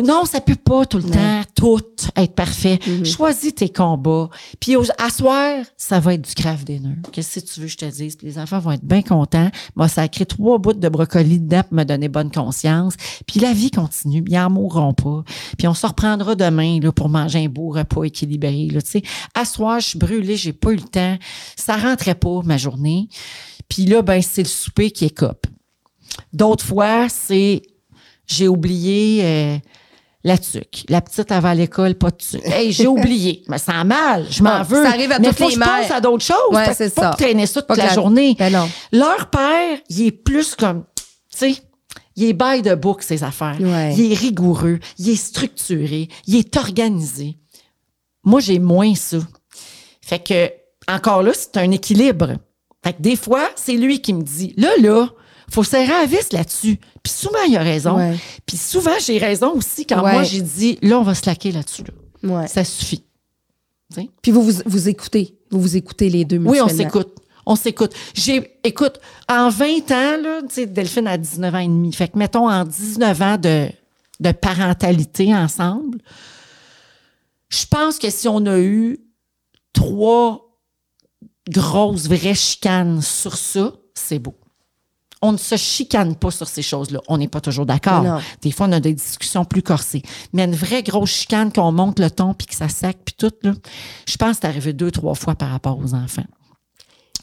[0.00, 1.82] non, ça peut pas tout le temps, tout
[2.16, 2.78] être parfait.
[2.86, 3.04] Mhm.
[3.04, 4.30] Choisis tes combats.
[4.58, 6.96] Puis au- à soir, ça va être du craft dinner.
[7.12, 8.16] Qu'est-ce que tu veux que je te dise?
[8.16, 9.50] Puis les enfants vont être bien contents.
[9.76, 12.94] Moi, ça a créé trois bouts de brocoli dedans pour me donner bonne conscience.
[13.26, 14.24] Puis la vie continue.
[14.26, 15.24] Ils en mourront pas.
[15.58, 18.68] Puis on se reprendra demain là, pour manger un beau repas équilibré.
[18.72, 19.02] Là, tu sais.
[19.34, 21.18] à soir, je suis brûlée, j'ai pas eu le temps.
[21.56, 23.08] Ça rentrait pas ma journée.
[23.68, 25.46] Puis là, ben, c'est le souper qui est cop.
[26.32, 27.62] D'autres fois, c'est
[28.26, 29.58] j'ai oublié euh,
[30.24, 30.84] la tuque.
[30.88, 32.46] La petite avant l'école, pas de tuque.
[32.46, 33.42] Hey, j'ai oublié.
[33.48, 34.26] Me sens mal.
[34.30, 34.82] Je m'en veux.
[34.84, 36.36] ça arrive à Mais faut les que je pense à d'autres choses.
[36.56, 37.16] Ouais, c'est pas ça.
[37.16, 38.36] traîner ça toute Pas la, la- journée.
[38.38, 38.68] Ben non.
[38.92, 41.04] Leur père, il est plus comme, tu
[41.38, 41.54] sais,
[42.16, 43.56] il est bail de bouc, ses affaires.
[43.60, 43.94] Ouais.
[43.96, 47.36] Il est rigoureux, il est structuré, il est organisé.
[48.24, 49.18] Moi, j'ai moins ça.
[50.00, 50.50] Fait que,
[50.92, 52.34] encore là, c'est un équilibre.
[52.84, 55.08] Fait que des fois, c'est lui qui me dit, là, là,
[55.50, 56.78] faut serrer à vis là-dessus.
[57.02, 57.96] Puis souvent, il a raison.
[57.96, 58.16] Ouais.
[58.46, 60.12] Puis souvent, j'ai raison aussi quand Ouais.
[60.12, 61.82] moi, j'ai dit, là, on va se laquer là-dessus.
[62.22, 62.38] là.
[62.40, 62.46] Ouais.
[62.48, 63.02] Ça suffit.
[64.22, 65.36] Puis vous, vous vous écoutez.
[65.50, 67.14] Vous vous écoutez les deux Oui, on s'écoute.
[67.44, 67.92] On s'écoute.
[68.14, 71.92] J'ai, écoute, en 20 ans, là, tu sais, Delphine a 19 ans et demi.
[71.92, 73.68] Fait que, mettons, en 19 ans de,
[74.20, 75.98] de parentalité ensemble,
[77.50, 78.98] je pense que si on a eu
[79.74, 80.56] trois
[81.50, 84.34] grosses, vraies chicanes sur ça, c'est beau.
[85.22, 87.00] On ne se chicane pas sur ces choses-là.
[87.08, 88.02] On n'est pas toujours d'accord.
[88.42, 90.02] Des fois, on a des discussions plus corsées.
[90.32, 93.30] Mais une vraie grosse chicane qu'on monte le ton puis que ça sac puis tout,
[93.42, 93.52] là,
[94.08, 96.24] je pense que c'est arrivé deux, trois fois par rapport aux enfants.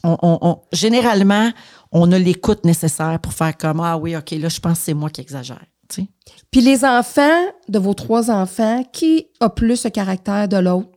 [0.02, 1.50] On, on- on- généralement,
[1.92, 4.94] on a l'écoute nécessaire pour faire comme Ah oui, OK, là, je pense que c'est
[4.94, 5.60] moi qui exagère.
[5.90, 6.08] Tu sais?
[6.50, 10.88] Puis les enfants de vos trois enfants, qui a plus le caractère de l'autre?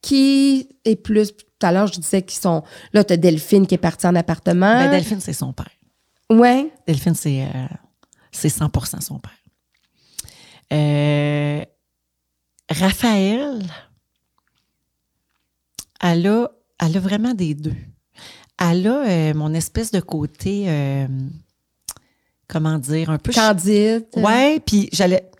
[0.00, 1.28] Qui est plus.
[1.36, 2.64] Tout à l'heure, je disais qu'ils sont.
[2.92, 4.74] Là, t'as Delphine qui est partie en appartement.
[4.74, 5.70] Ben, Delphine, c'est son père.
[6.32, 6.72] Ouais.
[6.86, 7.66] Delphine, c'est euh,
[8.32, 8.70] c'est 100
[9.00, 9.32] son père.
[10.72, 11.64] Euh,
[12.70, 13.62] Raphaël,
[16.00, 17.76] elle a, elle a vraiment des deux.
[18.58, 21.06] Elle a euh, mon espèce de côté, euh,
[22.48, 23.32] comment dire, un peu...
[23.32, 24.06] Candide.
[24.16, 25.30] Ouais, puis j'allais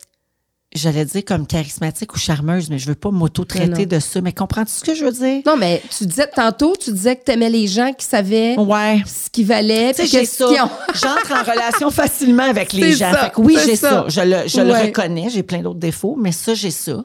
[0.75, 4.21] j'allais dire comme charismatique ou charmeuse, mais je veux pas m'auto-traiter de ça.
[4.21, 5.43] Mais comprends-tu ce que je veux dire?
[5.47, 9.03] Non, mais tu disais tantôt, tu disais que t'aimais les gens qui savaient Ouais.
[9.07, 9.93] ce qu'ils valaient.
[9.95, 10.65] Tu sais, puis que j'ai ce ça.
[10.65, 13.13] ont- J'entre en relation facilement avec les gens.
[13.13, 13.91] ça, Fait que oui, j'ai ça.
[13.91, 14.05] ça.
[14.09, 15.29] Je le, je le reconnais.
[15.31, 17.05] J'ai plein d'autres défauts, mais ça, j'ai ça.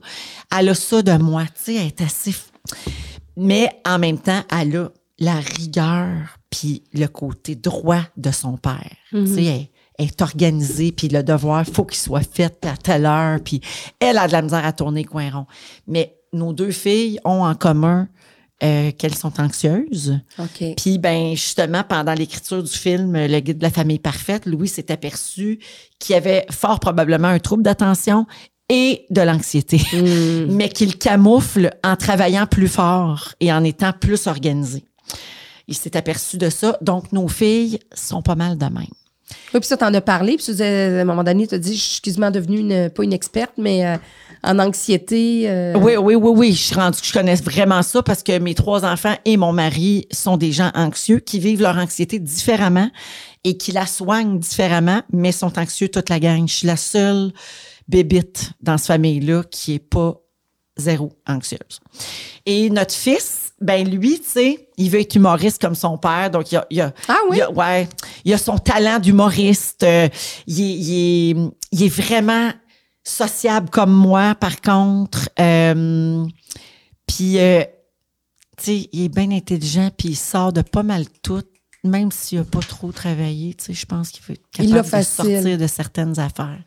[0.58, 1.44] Elle a ça de moi.
[1.44, 2.34] Tu sais, elle est assez.
[3.36, 4.90] Mais en même temps, elle a
[5.20, 6.08] la rigueur
[6.50, 8.90] puis le côté droit de son père.
[9.12, 13.06] Tu sais, elle, elle est organisée puis le devoir, faut qu'il soit fait à telle
[13.06, 13.40] heure.
[13.44, 13.62] Puis
[14.00, 15.46] elle a de la misère à tourner coin rond.
[15.88, 18.08] Mais nos deux filles ont en commun
[18.64, 20.20] euh, qu'elles sont anxieuses.
[20.40, 20.76] OK.
[20.78, 24.68] Puis ben justement pendant l'écriture du film euh, Le guide de la famille parfaite, Louis
[24.68, 25.60] s'est aperçu
[26.00, 28.26] qu'il avait fort probablement un trouble d'attention
[28.70, 30.46] et de l'anxiété, Hmm.
[30.50, 34.84] mais qu'il camoufle en travaillant plus fort et en étant plus organisé.
[35.68, 38.86] Il s'est aperçu de ça, donc nos filles sont pas mal de même.
[39.54, 40.36] Oui, puis ça, t'en as parlé.
[40.38, 42.90] Puis tu disais, à un moment donné, tu as dit, je suis quasiment devenue une,
[42.90, 43.98] pas une experte, mais euh,
[44.44, 45.50] en anxiété.
[45.50, 46.52] euh, Oui, oui, oui, oui.
[46.54, 50.08] Je suis rendue, je connais vraiment ça parce que mes trois enfants et mon mari
[50.12, 52.90] sont des gens anxieux qui vivent leur anxiété différemment
[53.44, 56.48] et qui la soignent différemment, mais sont anxieux toute la gang.
[56.48, 57.32] Je suis la seule
[57.88, 60.22] bébite dans cette famille-là qui est pas
[60.78, 61.80] zéro anxieuse.
[62.46, 66.52] Et notre fils, ben lui, tu sais, il veut être humoriste comme son père, donc
[66.52, 67.38] il a, il y a- Ah oui?
[67.38, 67.90] il y a- ouais,
[68.26, 69.84] il a son talent d'humoriste.
[69.84, 70.08] euh,
[70.46, 70.92] il, est, il
[71.32, 72.52] est- il est vraiment
[73.04, 75.30] sociable comme moi, par contre.
[75.40, 76.26] Euh,
[77.06, 77.64] puis, euh,
[78.58, 81.44] tu sais, il est bien intelligent, puis il sort de pas mal tout,
[81.84, 83.54] même s'il a pas trop travaillé.
[83.54, 85.26] Tu sais, je pense qu'il veut être Il capable de facile.
[85.42, 86.60] sortir de certaines affaires.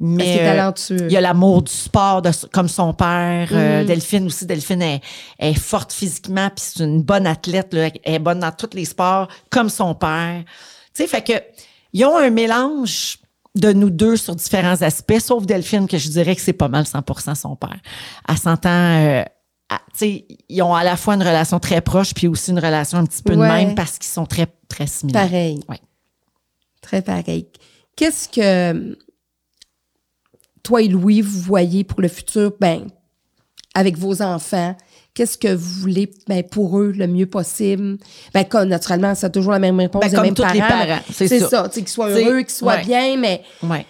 [0.00, 3.48] Mais euh, il y a l'amour du sport de- comme son père.
[3.52, 3.86] Euh, Mhm.
[3.86, 4.44] Delphine aussi.
[4.44, 5.00] Delphine est,
[5.38, 7.72] est forte physiquement, puis c'est une bonne athlète.
[7.72, 10.42] Là, elle est bonne dans tous les sports, comme son père.
[10.94, 11.32] Tu sais, fait que
[11.92, 13.18] ils ont un mélange
[13.54, 16.86] de nous deux sur différents aspects, sauf Delphine, que je dirais que c'est pas mal
[16.86, 17.78] 100% son père.
[18.28, 19.22] Euh,
[19.70, 22.58] à- tu sais, ils ont à la fois une relation très proche, puis aussi une
[22.58, 23.48] relation un petit peu Ouais.
[23.48, 25.22] de même, parce qu'ils sont très, très similaires.
[25.22, 25.60] Pareil.
[25.68, 25.80] Ouais.
[26.82, 27.46] Très pareil.
[27.96, 28.98] Qu'est-ce que
[30.64, 32.88] toi et Louis, vous voyez pour le futur, ben,
[33.74, 34.76] avec vos enfants?
[35.14, 37.98] Qu'est-ce que vous voulez ben, pour eux le mieux possible?
[38.32, 40.86] Ben, comme, naturellement, c'est toujours la même réponse Ben, des comme mêmes tous les parents.
[40.86, 41.48] parents, c'est C'est ça.
[41.48, 42.84] ça, qu'ils soient C'est- heureux, qu'ils soient ouais.
[42.84, 43.86] bien, mais Ouais.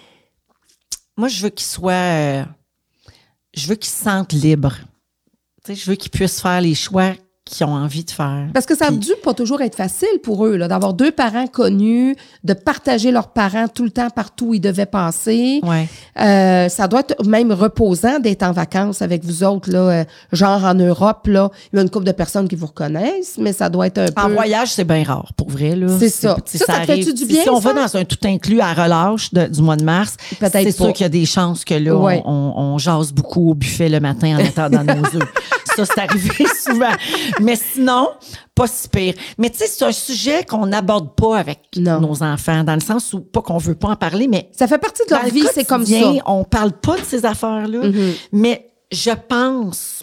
[1.16, 1.92] Moi, je veux qu'ils soient.
[1.92, 2.44] euh,
[3.56, 4.74] je veux qu'ils se sentent libres.
[5.66, 7.14] Je veux qu'ils puissent faire les choix
[7.44, 8.46] qu'ils ont envie de faire.
[8.54, 11.46] Parce que ça a dû pas toujours être facile pour eux, là, d'avoir deux parents
[11.46, 15.60] connus, de partager leurs parents tout le temps partout où ils devaient passer.
[15.62, 15.86] Ouais.
[16.20, 20.64] Euh, ça doit être même reposant d'être en vacances avec vous autres, là, euh, genre
[20.64, 21.26] en Europe.
[21.26, 21.50] Là.
[21.72, 24.06] Il y a une couple de personnes qui vous reconnaissent, mais ça doit être un
[24.22, 24.32] En peu...
[24.34, 25.76] voyage, c'est bien rare, pour vrai.
[25.76, 25.88] là.
[25.98, 26.36] C'est ça.
[26.46, 27.14] Ça, ça te fait-tu arrive.
[27.14, 27.72] du bien, Si on ça?
[27.74, 30.92] va dans un tout inclus à relâche de- du mois de mars, Peut-être c'est sûr
[30.94, 32.22] qu'il y a des chances que là, Ouais.
[32.24, 35.28] on, on, on jase beaucoup au buffet le matin en attendant nos œufs.
[35.76, 36.92] Ça, c'est arrivé souvent.
[37.40, 38.08] Mais sinon,
[38.54, 39.14] pas si pire.
[39.38, 42.00] Mais tu sais, c'est un sujet qu'on n'aborde pas avec Non.
[42.00, 44.78] nos enfants, dans le sens où, pas qu'on veut pas en parler, mais Ça fait
[44.78, 45.96] partie de leur vie, c'est comme ça.
[46.26, 47.82] On parle pas de ces affaires-là,
[48.32, 50.02] mais je pense.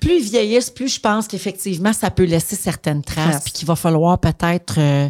[0.00, 3.76] Plus ils vieillissent, plus je pense qu'effectivement, ça peut laisser certaines traces, puis qu'il va
[3.76, 5.08] falloir peut-être euh,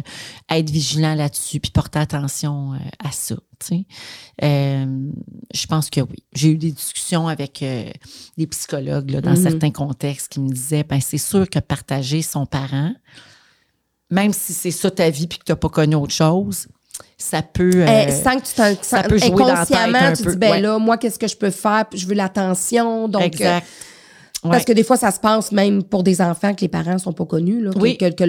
[0.49, 3.35] être vigilant là-dessus, puis porter attention euh, à ça.
[4.43, 4.85] Euh,
[5.53, 6.23] je pense que oui.
[6.33, 7.63] J'ai eu des discussions avec
[8.37, 9.43] des psychologues là, dans Mhm.
[9.43, 12.93] certains contextes qui me disaient, ben c'est sûr que partager son parent,
[14.09, 16.67] même si c'est ça ta vie puis que tu n'as pas connu autre chose,
[17.17, 17.69] ça peut.
[17.75, 20.23] euh, Eh, sans que tu t'en ça peut jouer dans la tête inconsciemment, un tu
[20.23, 20.61] peu, dis ben ouais.
[20.61, 21.85] là, moi, qu'est-ce que je peux faire?
[21.93, 23.07] Je veux l'attention.
[23.09, 23.67] Donc, exact.
[24.43, 27.11] Parce que des fois, ça se passe même pour des enfants que les parents sont
[27.11, 27.97] pas connus, là, que- Oui.
[27.97, 28.23] que, que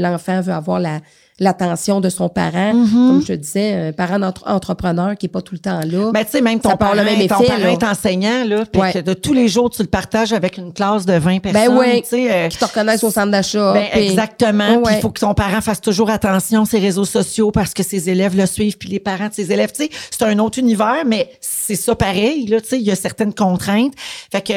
[0.00, 1.00] l'enfant veut avoir la
[1.40, 2.72] l'attention de son parent.
[2.74, 2.92] Mm-hmm.
[3.08, 6.10] Comme je te disais, un parent d'entre- entrepreneur qui est pas tout le temps là.
[6.12, 7.72] Ben, tu sais, même ton parent, le même ton effet, parent là.
[7.72, 8.92] est enseignant, là, puis Ouais.
[8.92, 11.74] que de tous les jours, tu le partages avec une classe de 20 personnes.
[11.76, 12.02] Ben oui.
[12.30, 13.72] euh, qui te reconnaissent au centre d'achat.
[13.72, 14.82] Ben, exactement.
[14.82, 18.10] Puis il faut que ton parent fasse toujours attention ses réseaux sociaux parce que ses
[18.10, 19.72] élèves le suivent, puis les parents de ses élèves.
[19.72, 22.46] Tu sais, c'est un autre univers, mais c'est ça pareil.
[22.46, 23.94] Là, tu sais, il y a certaines contraintes.
[24.30, 24.52] Fait que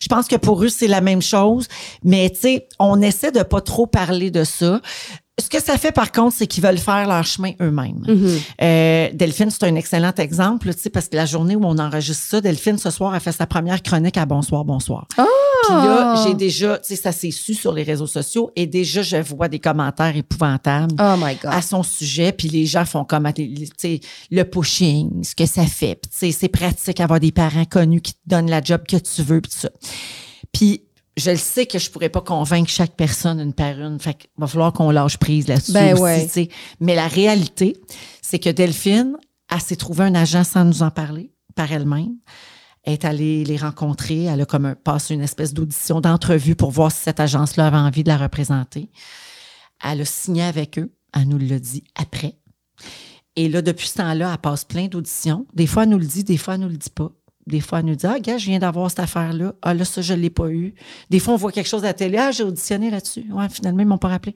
[0.00, 1.68] je pense que pour eux c'est la même chose,
[2.02, 4.80] mais tu sais, on essaie de pas trop parler de ça.
[5.40, 8.04] Ce que ça fait, par contre, c'est qu'ils veulent faire leur chemin eux-mêmes.
[8.06, 8.40] Mm-hmm.
[8.62, 12.24] Euh, Delphine, c'est un excellent exemple, tu sais, parce que la journée où on enregistre
[12.24, 15.08] ça, Delphine, ce soir, a fait sa première chronique à Bonsoir, Bonsoir.
[15.16, 19.02] Puis là, j'ai déjà, tu sais, ça s'est su sur les réseaux sociaux et déjà,
[19.02, 21.52] je vois des commentaires épouvantables Oh my God.
[21.52, 22.30] à son sujet.
[22.30, 25.96] Puis les gens font comme, tu sais, le pushing, ce que ça fait.
[25.96, 28.98] Puis tu sais, c'est pratique avoir des parents connus qui te donnent la job que
[28.98, 29.70] tu veux, puis tout ça.
[30.52, 30.84] Puis
[31.16, 34.00] je le sais que je pourrais pas convaincre chaque personne une par une.
[34.00, 36.48] Fait qu'il va falloir qu'on lâche prise là-dessus Ben aussi, ouais.
[36.80, 37.76] Mais la réalité,
[38.20, 39.16] c'est que Delphine,
[39.52, 42.16] elle s'est trouvée un agent sans nous en parler, par elle-même.
[42.82, 44.24] Elle est allée les rencontrer.
[44.24, 47.76] Elle a comme un, passé une espèce d'audition, d'entrevue pour voir si cette agence-là avait
[47.76, 48.90] envie de la représenter.
[49.82, 50.92] Elle a signé avec eux.
[51.14, 52.36] Elle nous l'a dit après.
[53.36, 55.46] Et là, depuis ce temps-là, elle passe plein d'auditions.
[55.54, 57.10] Des fois, elle nous le dit, des fois, elle nous le dit pas.
[57.46, 59.52] Des fois, elle nous dit, ah, gars, je viens d'avoir cette affaire-là.
[59.62, 60.74] Ah, là, ça, je l'ai pas eu.
[61.10, 62.16] Des fois, on voit quelque chose à la télé.
[62.18, 63.26] Ah, j'ai auditionné là-dessus.
[63.30, 64.34] Ouais, finalement, ils m'ont pas rappelé.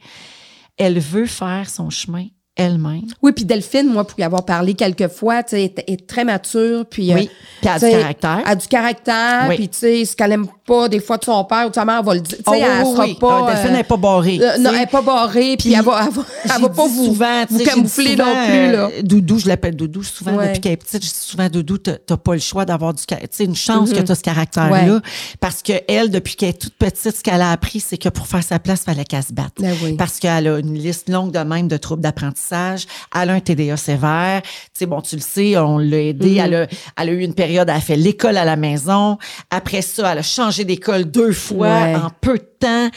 [0.77, 2.27] Elle veut faire son chemin
[2.59, 3.07] elle-même.
[3.23, 6.25] Oui, puis Delphine, moi, pour y avoir parlé quelques fois, tu sais, est, est très
[6.25, 7.15] mature, puis...
[7.15, 7.31] Oui.
[7.61, 8.43] Puis elle a du caractère.
[8.45, 9.55] Elle a du caractère, Oui.
[9.57, 11.85] puis tu sais, ce qu'elle aime pas, des fois, de son père ou de sa
[11.85, 12.37] mère va le dire.
[12.39, 13.15] Tu Oh, oui, elle sera oui.
[13.15, 13.45] pas...
[13.49, 14.39] Ah, Delphine euh, n'est pas barrée.
[14.41, 16.69] euh, non, tu elle n'est pas barrée, puis elle va, elle va, elle J'ai va
[16.69, 18.89] pas vous, souvent, tu vous camoufler souvent, non plus, là.
[18.99, 20.49] euh, Doudou, je l'appelle Doudou souvent Ouais.
[20.49, 21.03] depuis qu'elle est petite.
[21.05, 23.91] Je dis souvent Doudou, t'as t'as pas le choix d'avoir du, tu sais, une chance
[23.91, 24.93] que tu as ce caractère-là, Mm-hmm.
[24.95, 25.01] Ouais.
[25.41, 28.27] parce que elle, depuis qu'elle est toute petite, ce qu'elle a appris, c'est que pour
[28.27, 29.55] faire sa place, il fallait qu'elle se batte.
[29.59, 29.95] Ben oui.
[29.95, 32.87] Parce qu'elle a une liste longue de même de troubles d'apprentissage.
[33.19, 34.43] Elle a un TDA sévère.
[34.43, 36.37] Tu sais, bon, tu le sais, on l'a aidé.
[36.37, 36.45] Mm-hmm.
[36.45, 36.67] Elle, a,
[36.99, 39.19] elle a eu une période, elle a fait l'école à la maison.
[39.51, 41.95] Après ça, elle a changé d'école deux fois Ouais.
[41.97, 42.91] en peu de temps.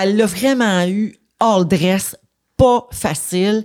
[0.00, 2.16] Elle a vraiment eu all dress,
[2.56, 3.64] pas facile.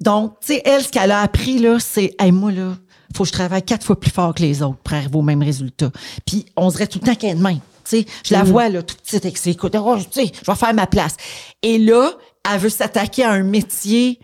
[0.00, 2.76] Donc, tu sais, elle, ce qu'elle a appris, là, c'est, hey, moi, là,
[3.14, 5.42] faut que je travaille quatre fois plus fort que les autres pour arriver au même
[5.42, 5.90] résultat.
[6.26, 7.58] Puis, on dirait tout le temps qu'elle est de même.
[7.84, 9.74] Tu sais, je la vois, là, toute petite avec ses écoutes.
[9.76, 11.16] Oh, tu sais, je vais faire ma place.
[11.62, 12.12] Et là,
[12.50, 14.20] elle veut s'attaquer à un métier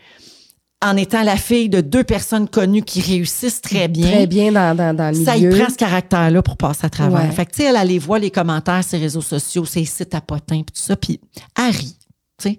[0.86, 4.08] en étant la fille de deux personnes connues qui réussissent très bien.
[4.10, 5.58] Très bien dans, dans, dans le Ça, il milieu.
[5.60, 7.22] prend ce caractère-là pour passer à travers.
[7.24, 7.30] Ouais.
[7.32, 10.20] Fait que, tu sais, elle, les voit les commentaires, ses réseaux sociaux, ses sites à
[10.20, 11.20] potins, puis tout ça, puis
[11.58, 11.96] elle rit.
[12.38, 12.58] Tu sais,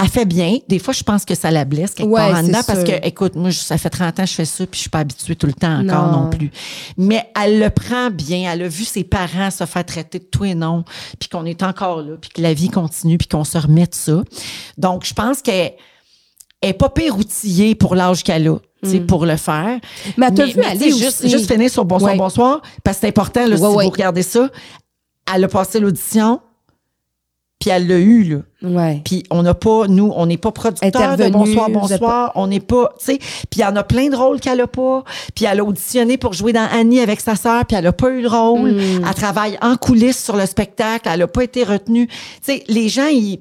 [0.00, 0.56] elle fait bien.
[0.68, 3.06] Des fois, je pense que ça la blesse quelque Ouais, part en dedans parce que,
[3.06, 5.00] écoute, moi, je- ça fait 30 ans que je fais ça puis je suis pas
[5.00, 6.22] habituée tout le temps encore Non.
[6.24, 6.50] non, plus.
[6.96, 8.50] Mais elle le prend bien.
[8.50, 10.82] Elle a vu ses parents se faire traiter de tout et non
[11.20, 13.94] puis qu'on est encore là puis que la vie continue puis qu'on se remet de
[13.94, 14.22] ça.
[14.78, 15.72] Donc, je pense qu'elle
[16.62, 18.56] est pas pire outillée pour l'âge qu'elle a.
[18.82, 19.76] tu sais, pour le faire.
[19.76, 20.10] Mm.
[20.18, 21.30] Mais t'as vu aller juste, aussi.
[21.30, 22.18] juste finir sur bonsoir, Ouais.
[22.18, 24.48] bonsoir, parce que c'est important, là, si Ouais, vous regardez ça.
[25.34, 26.40] Elle a passé l'audition,
[27.58, 28.36] puis elle l'a eu, là.
[28.62, 29.02] Ouais.
[29.04, 32.32] Puis on n'a pas, nous, on n'est pas producteurs de Bonsoir, Bonsoir.
[32.36, 33.18] On n'est pas, tu sais.
[33.18, 35.02] Puis il y en a plein de rôles qu'elle a pas.
[35.34, 38.10] Puis elle a auditionné pour jouer dans Annie avec sa sœur, puis elle a pas
[38.10, 38.72] eu le rôle.
[38.72, 39.04] Hmm.
[39.08, 41.08] Elle travaille en coulisses sur le spectacle.
[41.12, 42.06] Elle a pas été retenue.
[42.06, 43.40] Tu sais, les gens, ils...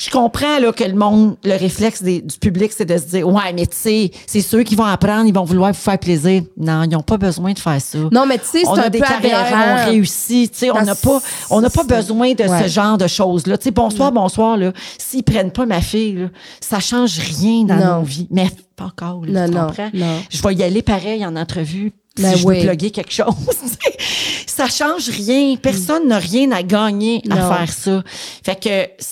[0.00, 3.26] Je comprends là, que le monde, le réflexe des- du public, c'est de se dire
[3.28, 6.42] Ouais, mais tu sais, c'est ceux qui vont apprendre, ils vont vouloir vous faire plaisir.
[6.56, 9.00] Non, ils n'ont pas besoin de faire ça Non, mais tu sais, c'est un des
[9.00, 9.82] peu carrières, aberrant.
[9.82, 10.52] on réussit.
[10.52, 11.20] Tu sais, on n'a pas,
[11.50, 12.62] on n'a pas besoin de Ouais.
[12.62, 13.58] ce genre de choses-là.
[13.58, 14.72] Tu sais, bonsoir, bonsoir, là.
[14.98, 16.26] S'ils prennent pas ma fille, là,
[16.60, 17.98] ça change rien dans Non.
[17.98, 18.28] nos vies.
[18.30, 18.46] Mais
[18.76, 19.90] pas encore, là, Non, tu comprends?
[19.94, 20.20] non.
[20.30, 21.92] Je vais y aller pareil en entrevue.
[22.16, 22.60] Si Ben je oui.
[22.60, 23.26] veux plugger quelque chose.
[24.46, 25.56] ça change rien.
[25.56, 27.36] Personne n'a rien à gagner Non.
[27.36, 28.02] à faire ça.
[28.44, 29.02] Fait que,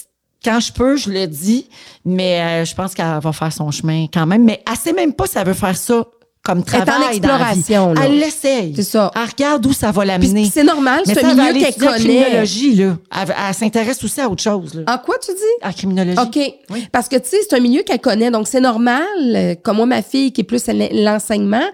[0.47, 1.69] quand je peux, je le dis,
[2.05, 4.45] mais euh, je pense qu'elle va faire son chemin quand même.
[4.45, 6.07] Mais elle sait même pas si elle veut faire ça
[6.47, 7.59] comme Elle est en travail dans la vie.
[7.59, 7.95] exploration.
[8.03, 8.73] Elle l'essaye.
[8.77, 9.11] C'est ça.
[9.17, 10.49] Elle regarde où ça va l'amener.
[10.53, 11.95] c'est normal, c'est un milieu qu'elle connaît.
[11.99, 12.97] criminologie, là.
[13.21, 14.83] Elle, elle s'intéresse aussi à autre chose, là.
[14.95, 15.67] En quoi tu dis?
[15.69, 16.19] En criminologie.
[16.19, 16.79] OK.
[16.93, 18.31] Parce que, tu sais, c'est un milieu qu'elle connaît.
[18.31, 20.63] Donc, c'est normal, euh, comme moi, ma fille, qui est plus
[20.93, 21.65] l'enseignement,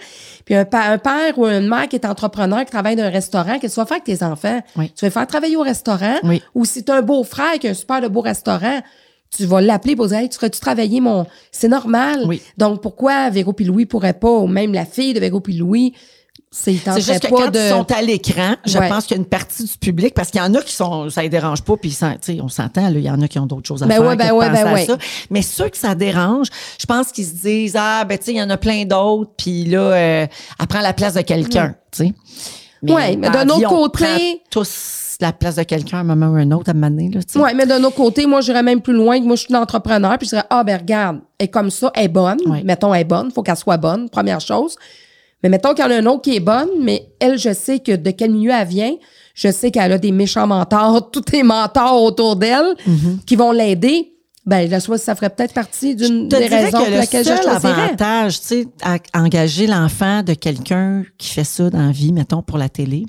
[0.44, 3.11] puis un, pa- un père ou une mère qui est entrepreneur, qui travaille dans un
[3.11, 4.61] restaurant, qu'est-ce que tu vas faire avec tes enfants?
[4.77, 4.90] Oui.
[4.97, 6.16] Tu vas les faire travailler au restaurant?
[6.24, 6.43] Oui.
[6.55, 8.81] Ou si tu un beau-frère qui a un super de beau restaurant,
[9.37, 11.27] tu vas l'appeler pour dire, hey, tu ferais-tu travailler mon...
[11.51, 12.23] C'est normal.
[12.27, 12.43] Oui.
[12.59, 15.95] Donc, pourquoi Véro puis Louis pourrait pas, ou même la fille de Véro puis Louis,
[16.55, 17.59] c'est C'est juste que quand de...
[17.59, 18.89] ils sont à l'écran, je Ouais.
[18.91, 21.09] pense qu'il y a une partie du public, parce qu'il y en a qui sont,
[21.09, 21.97] ça les dérange pas, puis
[22.43, 24.17] on s'entend, là, il y en a qui ont d'autres choses à Ben faire ouais,
[24.17, 24.85] ben ouais, ben à ouais.
[24.85, 24.99] ça.
[25.31, 26.49] Mais ceux que ça dérange,
[26.79, 29.31] je pense qu'ils se disent, ah, ben, tu sais, il y en a plein d'autres,
[29.39, 30.27] puis là, euh,
[30.61, 32.13] elle prend la place de quelqu'un, tu sais.
[32.83, 34.19] Ouais, mais d'un autre côté- prend
[35.23, 37.39] la place de quelqu'un à un moment ou un autre à tu sais.
[37.39, 40.16] Ouais, mais d'un autre côté, moi, j'irais même plus loin moi, je suis une entrepreneur,
[40.19, 42.39] puis je dirais, ah, ben, regarde, elle est comme ça, elle est bonne.
[42.47, 42.62] Ouais.
[42.65, 44.77] Mettons, elle est bonne, faut qu'elle soit bonne, première chose.
[45.43, 47.81] Mais mettons qu'il y en a un autre qui est bonne, mais elle, je sais
[47.81, 48.94] que de quel milieu elle vient.
[49.35, 53.24] Je sais qu'elle a des méchants mentors, tous les mentors autour d'elle Mm-hmm.
[53.27, 54.09] qui vont l'aider.
[54.44, 56.97] Ben, la soit ça ferait peut-être partie d'une Je te des raisons que pour le
[56.97, 57.73] laquelle je seul choisirais.
[57.73, 62.43] avantage, tu sais, à engager l'enfant de quelqu'un qui fait ça dans la vie, mettons,
[62.43, 63.07] pour la télé,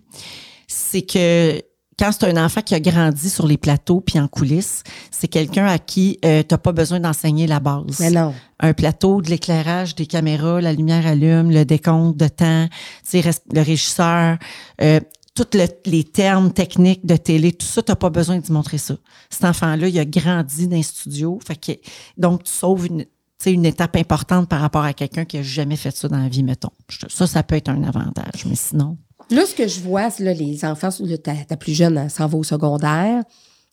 [0.68, 1.60] c'est que
[2.00, 5.66] quand c'est un enfant qui a grandi sur les plateaux puis en coulisses, c'est quelqu'un
[5.66, 8.00] à qui tu n'as pas besoin d'enseigner la base.
[8.00, 8.34] Mais non.
[8.60, 12.68] Un plateau, de l'éclairage, des caméras, la lumière allume, le décompte de temps,
[13.14, 14.38] le régisseur,
[14.82, 15.00] euh,
[15.36, 18.78] tous le- les termes techniques de télé, tout ça, tu n'as pas besoin d'y montrer
[18.78, 18.96] ça.
[19.30, 21.72] Cet enfant-là, il a grandi dans un studio, fait que,
[22.18, 23.06] donc tu sauves une,
[23.46, 26.44] une étape importante par rapport à quelqu'un qui a jamais fait ça dans la vie,
[26.44, 26.70] mettons.
[27.10, 28.98] Ça, ça peut être un avantage, mais sinon.
[29.32, 30.90] Là, ce que je vois, c'est là, les enfants,
[31.24, 33.24] ta, ta plus jeune s'en va au secondaire,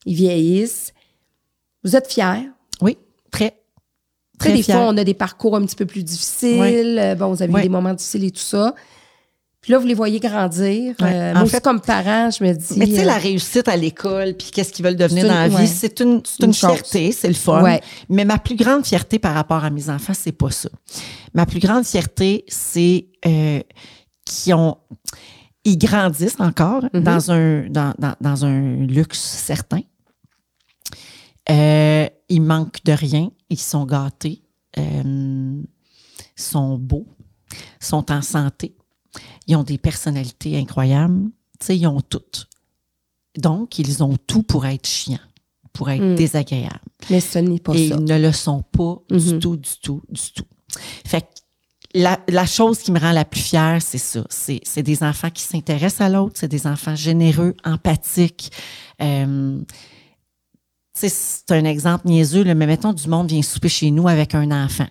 [0.07, 0.93] ils vieillissent.
[1.85, 2.51] Vous êtes fiers?
[2.81, 2.97] Oui,
[3.31, 3.57] très.
[4.39, 4.79] Très des fière.
[4.79, 6.99] fois, on a des parcours un petit peu plus difficiles.
[6.99, 8.75] Euh, Bon, vous avez eu des moments difficiles et tout ça.
[9.61, 10.95] Puis là, vous les voyez grandir.
[11.03, 11.13] Ouais.
[11.15, 12.79] Euh, En aussi, fait- comme parent, je me dis...
[12.79, 15.49] Mais tu sais, euh, la réussite à l'école, puis qu'est-ce qu'ils veulent devenir dans la
[15.49, 15.67] vie, ouais.
[15.67, 17.63] c'est une, Une fierté, c'est le fun.
[17.63, 17.83] Ouais.
[18.09, 20.71] Mais ma plus grande fierté par rapport à mes enfants, c'est pas ça.
[21.35, 23.61] Ma plus grande fierté, c'est euh,
[24.25, 24.79] qu'ils ont,
[25.65, 27.03] ils grandissent encore Mhm.
[27.03, 29.81] dans un dans, dans, dans un luxe certain.
[31.51, 34.43] Euh, ils manquent de rien, ils sont gâtés,
[34.79, 35.63] euh,
[36.37, 37.07] sont beaux,
[37.81, 38.77] sont en santé,
[39.47, 41.25] ils ont des personnalités incroyables,
[41.59, 42.21] tu sais, ils ont tout.
[43.37, 45.19] Donc, ils ont tout pour être chiants,
[45.73, 46.15] pour être Mm.
[46.15, 46.81] désagréables.
[47.11, 47.97] Mais ce n'est pas Et ça.
[47.97, 49.39] ils ne le sont pas du Mhm.
[49.41, 50.45] tout, du tout, du tout.
[51.07, 51.27] Fait que
[51.95, 54.25] la, chose qui me rend la plus fière, c'est ça.
[54.29, 58.53] C'est, des enfants qui s'intéressent à l'autre, c'est des enfants généreux, empathiques.
[59.03, 59.61] Euh,
[60.95, 64.51] c'est un exemple niaiseux, là, mais mettons, du monde vient souper chez nous avec un
[64.51, 64.87] enfant.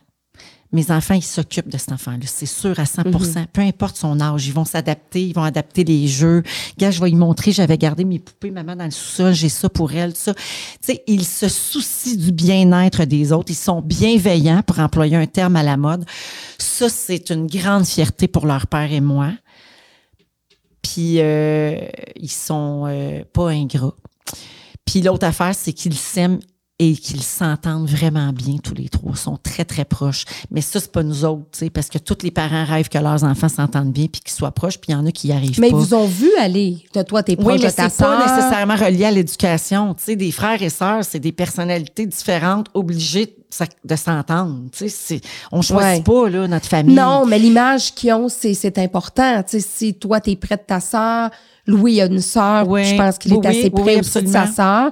[0.72, 3.48] Mes enfants, ils s'occupent de cet enfant-là, c'est sûr à 100 Mhm.
[3.52, 6.44] Peu importe son âge, ils vont s'adapter, ils vont adapter les jeux.
[6.78, 9.68] Gars, je vais lui montrer, j'avais gardé mes poupées, maman, dans le sous-sol, j'ai ça
[9.68, 10.36] pour elle, ça.
[10.36, 10.42] Tu
[10.82, 15.56] sais, ils se soucient du bien-être des autres, ils sont bienveillants, pour employer un terme
[15.56, 16.06] à la mode.
[16.60, 19.32] Ça, c'est une grande fierté pour leur père et moi.
[20.84, 21.80] Puis, euh,
[22.16, 23.96] ils sont euh, pas ingrats.
[24.86, 26.40] Puis l'autre affaire, c'est qu'ils s'aiment
[26.82, 29.12] et qu'ils s'entendent vraiment bien tous les trois.
[29.14, 30.24] Ils sont très, très proches.
[30.50, 32.98] Mais ça, c'est pas nous autres, tu sais, parce que tous les parents rêvent que
[32.98, 35.32] leurs enfants s'entendent bien puis qu'ils soient proches, puis il y en a qui y
[35.34, 35.78] arrivent Mais ils pas.
[35.78, 36.78] vous ont vu aller.
[36.94, 39.94] Toi, toi t'es proche Oui, mais de ta c'est pas nécessairement relié à l'éducation.
[39.94, 43.34] Tu sais, des frères et sœurs, c'est des personnalités différentes, obligées de
[43.84, 44.60] de s'entendre.
[44.72, 46.96] Tu sais, on choisit pas, là, notre famille.
[46.96, 49.42] Non, mais l'image qu'ils ont, c'est, c'est important.
[49.44, 51.32] Tu sais, si toi, t'es près de ta sœur,
[51.70, 52.84] Louis a une sœur, Oui.
[52.86, 54.92] je pense qu'il est Oui, assez près oui, aussi de sa sœur.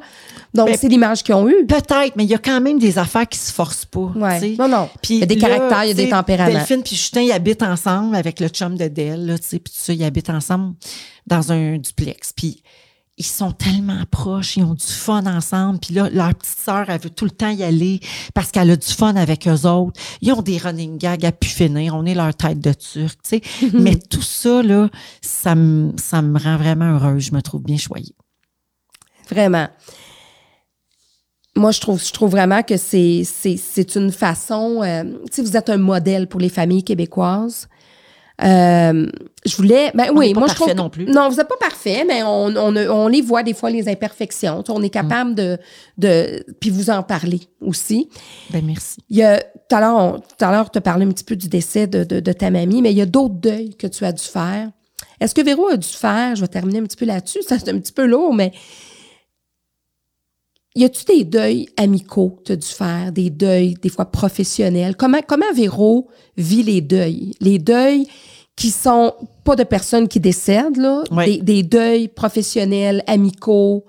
[0.54, 1.66] Donc, Ben, c'est l'image qu'ils ont eue.
[1.68, 4.12] Peut-être, mais il y a quand même des affaires qui se forcent pas.
[4.16, 4.56] Ouais.
[4.58, 4.90] Non, non.
[5.10, 6.52] Il y a des là, caractères, il y a des tempéraments.
[6.52, 9.74] Delphine puis Justin, ils habitent ensemble avec le chum de Del, là, tu sais, puis
[9.74, 10.74] tout ça, ils habitent ensemble
[11.28, 12.34] dans un duplex.
[12.36, 12.64] Puis
[13.18, 15.80] ils sont tellement proches, ils ont du fun ensemble.
[15.80, 18.00] Puis là, leur petite sœur, elle veut tout le temps y aller
[18.36, 20.00] parce qu'elle a du fun avec eux autres.
[20.22, 21.96] Ils ont des running gags à pu finir.
[21.96, 23.72] On est leur tête de turc, tu sais.
[23.74, 24.90] Mais tout ça, là,
[25.22, 27.24] ça me, ça me rend vraiment heureuse.
[27.24, 28.16] Je me trouve bien choyée.
[29.30, 29.68] Vraiment.
[31.56, 34.84] Moi, je trouve, je trouve vraiment que c'est, c'est, c'est une façon.
[34.84, 37.68] euh, tu sais, vous êtes un modèle pour les familles québécoises.
[38.44, 39.08] Euh,
[39.46, 39.92] je voulais.
[39.96, 40.68] Ben On oui, pas moi je trouve.
[40.70, 41.06] que- non plus.
[41.06, 44.64] Non, vous n'êtes pas parfait, mais on, on, on les voit des fois les imperfections.
[44.70, 45.58] On est capable de,
[45.98, 46.44] de.
[46.60, 48.10] Puis vous en parler aussi.
[48.52, 48.98] Ben merci.
[49.10, 49.40] Il y a.
[49.40, 51.88] Tout à l'heure, on- tout à l'heure, tu as parlé un petit peu du décès
[51.88, 54.24] de, de, de ta mamie, mais il y a d'autres deuils que tu as dû
[54.24, 54.70] faire.
[55.20, 57.70] Est-ce que Véro a dû faire, je vais terminer un petit peu là-dessus, ça c'est
[57.72, 58.52] un petit peu lourd, mais
[60.78, 64.96] y a-tu des deuils amicaux que tu as dû faire, des deuils des fois professionnels?
[64.96, 67.34] Comment, comment Véro vit les deuils?
[67.42, 68.08] Les deuils
[68.56, 69.14] qui sont
[69.44, 71.26] pas de personnes qui décèdent, là, Ouais.
[71.26, 73.86] des, des deuils professionnels, amicaux?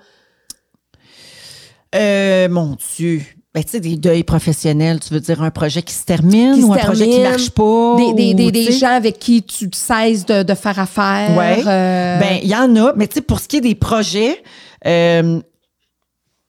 [1.95, 3.23] Euh, mon Dieu.
[3.55, 6.61] Ben, tu sais, des deuils professionnels, tu veux dire un projet qui se termine Qui
[6.61, 7.97] se ou un projet qui marche pas?
[8.15, 11.35] Des, des, gens avec qui tu cesses de, de faire affaire.
[11.37, 11.63] Ouais.
[11.67, 14.43] euh, Ben, il y en a, mais tu sais, pour ce qui est des projets,
[14.87, 15.41] euh,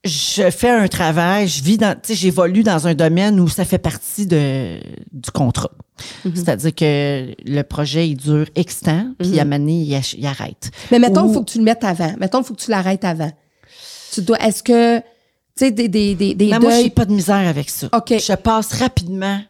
[0.06, 3.66] je fais un travail, je vis dans, tu sais, j'évolue dans un domaine où ça
[3.66, 4.80] fait partie de,
[5.12, 5.72] du contrat.
[6.24, 6.32] Mhm.
[6.36, 9.82] C'est-à-dire que le projet, il dure X temps, puis à un moment donné,
[10.18, 10.72] il, arrête.
[10.92, 12.14] Mais mettons, il Ou- faut que tu le mettes avant.
[12.20, 13.32] Mettons, il faut que tu l'arrêtes avant.
[14.14, 15.04] Tu dois, est-ce que, tu
[15.58, 17.90] sais, des, des, des, des Mais moi, j'ai pas de misère avec ça.
[17.94, 18.14] OK.
[18.18, 19.42] Je passe rapidement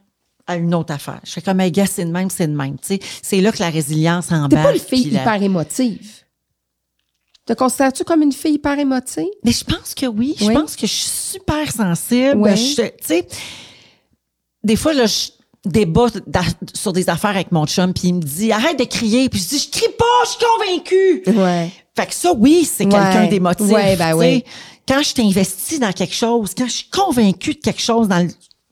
[0.47, 1.19] à une autre affaire.
[1.23, 2.79] Je fais comme, un gars, c'est de même, c'est de même.
[2.79, 4.63] Tu sais, c'est là que la résilience T'es embarque.
[4.65, 6.09] pas une fille puis la- hyper émotive.
[7.49, 9.25] Te considères-tu comme une fille hyper émotive?
[9.43, 10.35] Mais je pense que oui.
[10.39, 10.53] Je Oui.
[10.53, 12.47] pense que je suis super sensible.
[12.55, 13.27] Je- Tu sais,
[14.63, 15.29] des fois, là, je
[15.65, 16.05] débat
[16.75, 19.29] sur des affaires avec mon chum, puis il me dit arrête de crier.
[19.29, 21.23] Puis je dis je crie pas, je suis convaincue.
[21.41, 21.71] Ouais.
[21.97, 22.91] Fait que ça, oui, c'est Ouais.
[22.91, 23.65] quelqu'un d'émotif.
[23.65, 24.43] Ouais, ben oui.
[24.87, 28.29] Quand je t'investis dans quelque chose, quand je suis convaincue de quelque chose dans le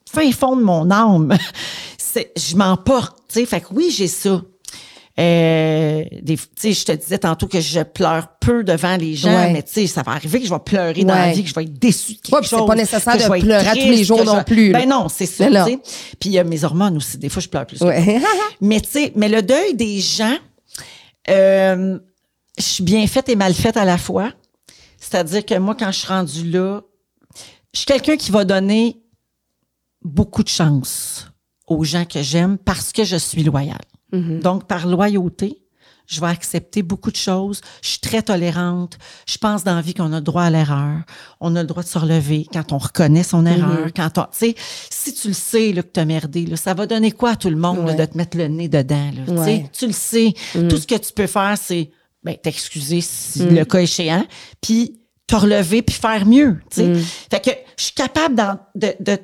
[0.08, 1.36] fin fond de mon âme,
[1.98, 3.18] c'est, je m'emporte.
[3.28, 3.46] tu sais.
[3.48, 4.40] Fait que oui, j'ai ça.
[5.20, 9.52] Euh, des- je te disais tantôt que je pleure peu devant les gens, Ouais.
[9.52, 11.56] mais tu sais, ça va arriver que je vais pleurer dans la vie, que je
[11.56, 12.68] vais être déçue de quelque Ouais, puis c'est chose.
[12.68, 14.72] pas nécessaire de je vais être pleurer à tous les jours non plus.
[14.72, 15.48] Ben non, c'est ça.
[16.20, 17.18] Puis il y a mes hormones aussi.
[17.18, 17.80] Des fois, je pleure plus.
[18.62, 20.36] mais tu sais, mais le deuil des gens,
[21.30, 21.98] euh,
[22.58, 24.32] je suis bien faite et mal faite à la fois.
[25.00, 26.82] C'est-à-dire que moi, quand je suis rendue là,
[27.74, 28.98] je suis quelqu'un qui va donner
[30.04, 31.28] beaucoup de chance
[31.68, 33.78] aux gens que j'aime parce que je suis loyale.
[34.12, 34.40] Mhm.
[34.40, 35.58] Donc, par loyauté,
[36.10, 37.60] je vais accepter beaucoup de choses.
[37.82, 38.98] Je suis très tolérante.
[39.28, 41.02] Je pense dans la vie qu'on a le droit à l'erreur.
[41.42, 43.90] On a le droit de se relever quand on reconnaît son erreur.
[43.94, 44.56] Quand on, tu sais,
[44.90, 47.36] si tu le sais là, que tu as merdé, là, ça va donner quoi à
[47.36, 49.12] tout le monde là, de te mettre le nez dedans?
[49.12, 49.40] Là, tu sais?
[49.42, 49.70] Ouais.
[49.74, 50.34] Tu le sais.
[50.54, 51.92] Tout ce que tu peux faire, c'est
[52.24, 54.26] ben, t'excuser si le cas échéant,
[54.62, 56.62] puis te relever, puis faire mieux.
[56.72, 56.94] tu sais?
[57.30, 59.18] Fait que je suis capable d'en- de, de...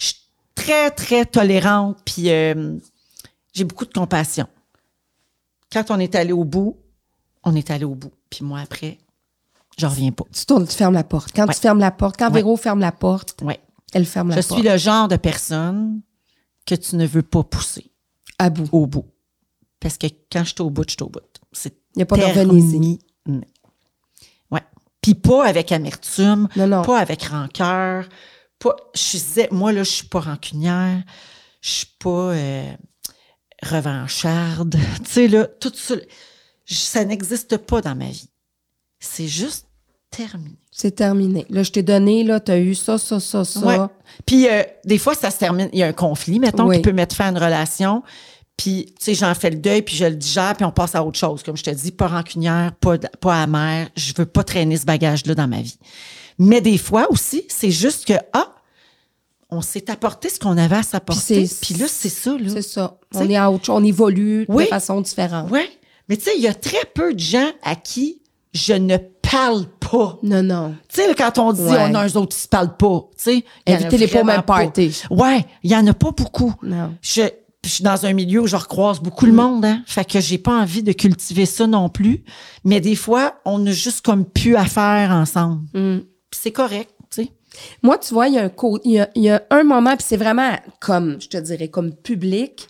[0.00, 0.16] Je suis
[0.56, 2.74] très, très tolérante, puis euh,
[3.54, 4.46] j'ai beaucoup de compassion.
[5.72, 6.76] Quand on est allé au bout,
[7.42, 8.12] on est allé au bout.
[8.30, 8.98] Puis moi, après,
[9.78, 10.24] je reviens pas.
[10.32, 11.32] tu tournes, tu fermes la porte.
[11.34, 11.54] Quand Ouais.
[11.54, 12.34] tu fermes la porte, quand Ouais.
[12.42, 13.60] Véro ferme la porte, Ouais.
[13.92, 14.60] elle ferme la Je porte.
[14.60, 16.00] suis le genre de personne
[16.66, 17.90] que tu ne veux pas pousser
[18.38, 18.68] à bout.
[18.72, 19.06] au bout.
[19.80, 21.20] Parce que quand je suis au bout, je suis au bout.
[21.52, 22.98] C'est Il n'y a pas terminé.
[24.50, 24.62] Ouais.
[25.00, 26.82] Puis pas avec amertume, Non, non.
[26.82, 28.08] pas avec rancœur.
[28.58, 31.02] Pas, je disais, moi, là, je suis pas rancunière.
[31.60, 32.76] Je suis pas euh,
[33.64, 34.76] revancharde.
[35.04, 35.94] tu sais, là, tout ça,
[36.66, 38.28] ça n'existe pas dans ma vie.
[39.00, 39.66] C'est juste
[40.10, 40.56] terminé.
[40.70, 41.46] C'est terminé.
[41.50, 43.60] Là, je t'ai donné, là, tu as eu ça, ça, ça, ça.
[43.60, 43.78] Ouais.
[44.26, 45.68] Puis euh, des fois, ça se termine.
[45.72, 46.76] Il y a un conflit, mettons, Oui.
[46.76, 48.02] qui peut mettre fin à une relation.
[48.56, 51.04] Puis, tu sais, j'en fais le deuil, puis je le digère, puis on passe à
[51.04, 51.42] autre chose.
[51.42, 53.88] Comme je te dis, pas rancunière, pas, pas amère.
[53.96, 55.78] Je veux pas traîner ce bagage-là dans ma vie.
[56.38, 58.54] Mais des fois aussi, c'est juste que, ah,
[59.50, 61.48] on s'est apporté ce qu'on avait à s'apporter.
[61.62, 62.48] Puis là, c'est ça, là.
[62.48, 62.98] C'est ça.
[63.14, 63.76] On est à autre chose.
[63.78, 64.64] On évolue Oui.
[64.64, 65.50] de façon différente.
[65.50, 65.68] Ouais.
[66.08, 68.20] Mais tu sais, il y a très peu de gens à qui
[68.52, 68.96] je ne
[69.30, 70.18] parle pas.
[70.22, 70.74] Non, non.
[70.88, 71.76] Tu sais, quand on dit Ouais.
[71.90, 73.44] on a un autres qui se parlent pas, tu sais.
[73.66, 75.02] Invitez-les pas au même party.
[75.10, 76.54] Ouais, il y en a pas beaucoup.
[76.62, 76.94] Non.
[77.02, 77.22] Je,
[77.64, 79.82] je suis dans un milieu où je recroise beaucoup le monde, hein.
[79.86, 82.22] Fait que j'ai pas envie de cultiver ça non plus.
[82.64, 85.62] Mais des fois, on a juste comme pu à faire ensemble.
[85.74, 85.98] Mm.
[86.30, 87.30] Puis c'est correct, tu sais.
[87.82, 88.50] Moi, tu vois, il y a un
[88.84, 92.68] y y a un moment, puis c'est vraiment comme, je te dirais, comme public.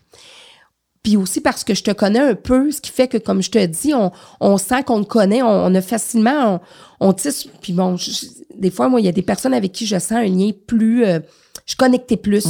[1.02, 3.50] Puis aussi parce que je te connais un peu, ce qui fait que, comme je
[3.50, 6.62] te dis, on, on sent qu'on te connaît, on, a facilement,
[6.98, 7.46] on, tisse.
[7.60, 10.12] Puis bon, je- des fois, moi, il y a des personnes avec qui je sens
[10.12, 11.20] un lien plus, euh,
[11.66, 12.46] je connectais plus.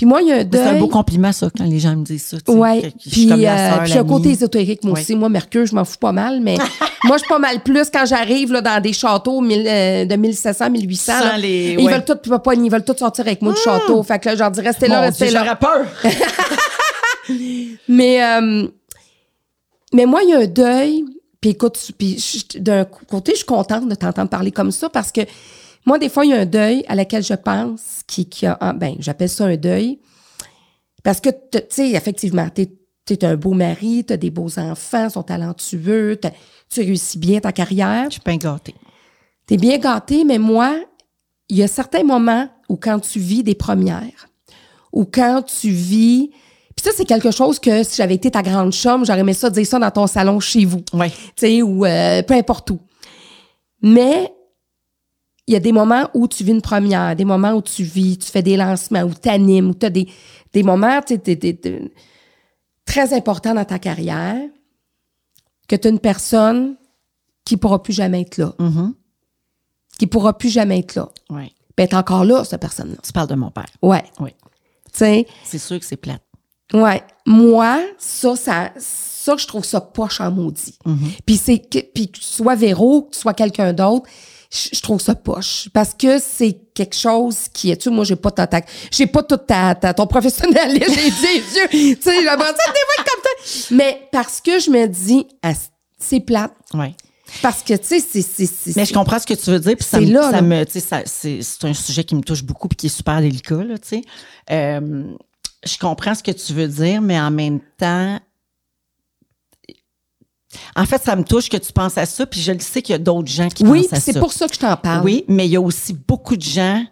[0.00, 0.78] Puis moi, il y a un C'est un deuil.
[0.80, 2.38] beau compliment, ça, quand les gens me disent ça.
[2.38, 5.00] suis puis euh, puis un côté ésotérique moi Ouais.
[5.02, 5.14] aussi.
[5.14, 6.56] Moi, Mercure, je m'en fous pas mal, mais
[7.04, 10.16] moi, je suis pas mal plus quand j'arrive là, dans des châteaux mille- euh, de
[10.16, 11.12] 1700, 1800.
[11.12, 11.36] Sans là.
[11.36, 11.92] les- Ils ouais.
[11.92, 12.16] veulent tout,
[12.64, 14.02] ils veulent tout sortir avec moi du château.
[14.02, 15.44] Fait que là, je leur dis, restez là, Mon restez Dieu, là.
[15.44, 15.86] j'aurais peur.
[17.88, 18.66] Mais, euh,
[19.92, 21.04] mais moi, il y a un deuil.
[21.42, 22.18] Puis écoute, puis
[22.56, 25.20] d'un côté, je suis contente de t'entendre parler comme ça parce que
[25.86, 28.56] moi, des fois, il y a un deuil à laquelle je pense qui, qui a,
[28.60, 29.98] ah, ben, j'appelle ça un deuil.
[31.02, 32.70] Parce que, tu sais, effectivement, t'es
[33.08, 36.20] es un beau mari, t'as des beaux enfants, sont talentueux,
[36.68, 38.04] tu réussis bien ta carrière.
[38.04, 38.74] Je suis pas gâtée.
[39.46, 40.76] T'es bien gâté, mais moi,
[41.48, 44.28] il y a certains moments où quand tu vis des premières,
[44.92, 46.30] ou quand tu vis...
[46.76, 49.50] Puis ça, c'est quelque chose que si j'avais été ta grande chum, j'aurais aimé ça
[49.50, 50.82] dire ça dans ton salon chez vous.
[50.92, 51.10] Ouais.
[51.10, 52.78] Tu sais, ou euh, peu importe où.
[53.82, 54.32] Mais
[55.50, 58.16] il y a des moments où tu vis une première, des moments où tu vis,
[58.18, 60.08] tu fais des lancements, où tu animes, où tu as des,
[60.52, 61.90] des moments tu sais, t'es- t'es- t'es
[62.86, 64.40] très importants dans ta carrière,
[65.68, 66.76] que tu as une personne
[67.44, 68.94] qui pourra plus jamais être là, Mhm.
[69.98, 71.08] qui pourra plus jamais être là.
[71.30, 71.50] Ouais.
[71.76, 72.96] Ben, t'es encore là, cette personne-là.
[73.02, 73.66] Tu parles de mon père.
[73.82, 74.04] Ouais.
[74.20, 74.30] Oui.
[74.92, 75.26] C'est
[75.58, 76.22] sûr que c'est plate.
[76.72, 77.02] Ouais.
[77.26, 80.78] Moi, ça, ça, ça, je trouve ça poche en maudit.
[81.26, 84.08] Puis c'est que, puis que tu sois Véro, que tu sois quelqu'un d'autre,
[84.52, 85.68] je je trouve ça poche.
[85.72, 89.22] Parce que c'est quelque chose qui est, tu moi, j'ai pas ta, ta- j'ai pas
[89.22, 93.74] tout ta, ta- ton professionnalisme, j'ai dit, yeux, tu sais, des fois comme ça.
[93.74, 95.52] Mais parce que je me dis, ah,
[95.98, 96.52] c'est plate.
[96.74, 96.94] Ouais.
[97.42, 98.74] Parce que, tu sais, c'est, c'est, c'est.
[98.74, 99.76] Mais je comprends ce que tu veux dire.
[99.76, 102.42] Puis ça, C'est me- là, ça me, tu sais, c'est un sujet qui me touche
[102.42, 104.02] beaucoup puis qui est super délicat, là, tu sais.
[104.50, 105.04] Euh,
[105.64, 108.18] je comprends ce que tu veux dire, mais en même temps,
[110.74, 112.92] En fait, ça me touche que tu penses à ça, puis je le sais qu'il
[112.92, 114.20] y a d'autres gens qui Oui, pensent à c'est ça.
[114.20, 115.04] pour ça que je t'en parle.
[115.04, 116.84] Oui, mais il y a aussi beaucoup de gens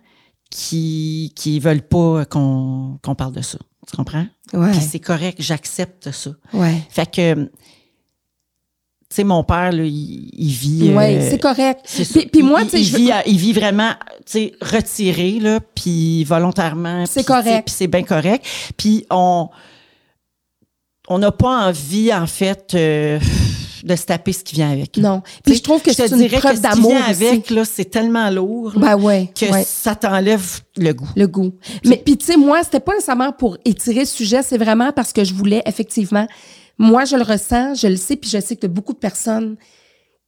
[0.51, 3.59] qui qui veulent pas qu'on parle de ça.
[3.91, 4.27] Tu comprends?
[4.53, 4.71] Ouais.
[4.73, 6.31] Puis c'est correct, j'accepte ça.
[6.53, 6.83] Ouais.
[6.91, 7.49] Fait que, tu
[9.11, 10.93] sais, mon père, là, il, il vit.
[10.95, 11.81] Oui, euh, c'est correct.
[11.85, 12.05] c'est.
[12.05, 13.93] Puis, puis moi, il, tu sais, il, il vit vraiment,
[14.27, 17.07] tu sais, retiré, là, puis volontairement.
[17.07, 17.67] C'est correct.
[17.67, 18.45] Puis c'est bien correct.
[18.77, 19.49] Puis on
[21.11, 23.19] on n'a pas envie, en fait, euh,
[23.85, 24.97] de se taper ce qui vient avec.
[24.97, 25.23] Non.
[25.45, 27.27] Puis je trouve que c'est une preuve que ce qui d'amour aussi.
[27.27, 29.31] avec, là, c'est tellement lourd là, Ben ouais.
[29.39, 29.65] que ouais.
[29.67, 31.09] ça t'enlève le goût.
[31.17, 31.53] le goût.
[31.85, 35.13] Mais puis tu sais moi, c'était pas nécessairement pour étirer ce sujet, c'est vraiment parce
[35.13, 36.27] que je voulais effectivement
[36.79, 39.57] moi je le ressens, je le sais puis je sais que beaucoup de personnes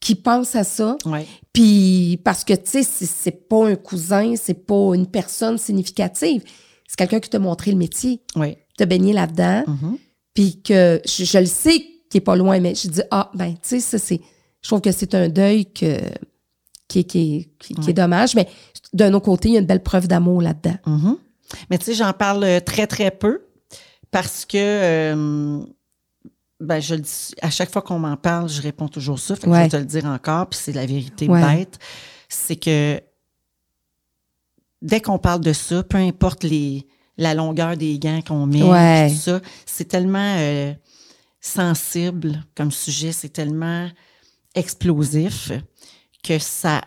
[0.00, 0.96] qui pensent à ça.
[1.04, 1.26] Ouais.
[1.52, 6.42] Puis parce que tu sais c'est- pas un cousin, c'est pas une personne significative.
[6.88, 8.56] C'est quelqu'un qui t'a montré le métier, Oui.
[8.76, 9.96] t'a baigné là-dedans, Mhm.
[10.34, 13.54] puis que je, je le sais qu'il est pas loin mais je dis ah ben
[13.54, 14.20] tu sais ça c'est
[14.60, 15.98] je trouve que c'est un deuil que
[16.88, 18.46] qui, est- qui, qui, qui est dommage mais
[18.92, 20.74] d'un autre côté, il y a une belle preuve d'amour là-dedans.
[20.84, 21.16] Mhm.
[21.70, 23.42] Mais tu sais, j'en parle euh, très, très peu
[24.10, 25.60] parce que, euh,
[26.58, 29.36] ben, je le dis, à chaque fois qu'on m'en parle, je réponds toujours ça.
[29.36, 29.58] Fait que Ouais.
[29.58, 31.40] je vais te le dire encore, puis c'est la vérité Ouais.
[31.58, 31.78] bête.
[32.28, 33.00] C'est que
[34.82, 39.08] dès qu'on parle de ça, peu importe les, la longueur des gants qu'on met, Ouais.
[39.10, 40.72] tout ça, c'est tellement euh,
[41.40, 43.88] sensible comme sujet, c'est tellement
[44.54, 45.52] explosif
[46.22, 46.82] que ça,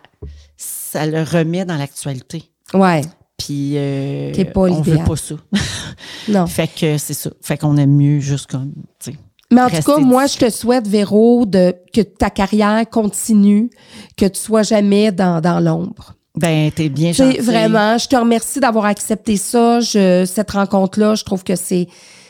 [0.56, 2.50] ça le remet dans l'actualité.
[2.72, 3.02] Ouais.
[3.36, 5.34] Puis euh, pas on veut pas ça.
[6.28, 6.46] Non.
[6.46, 7.30] fait que c'est ça.
[7.42, 9.18] Fait qu'on aime mieux juste comme, tu sais.
[9.52, 13.70] Mais en tout cas, moi, je te souhaite, Véro, de, que ta carrière continue,
[14.16, 16.14] que tu sois jamais dans, dans l'ombre.
[16.36, 17.40] Ben, t'es bien Tu sais, gentil.
[17.40, 19.80] vraiment, je te remercie d'avoir accepté ça.
[19.80, 21.86] Je, cette rencontre-là, je trouve que c'est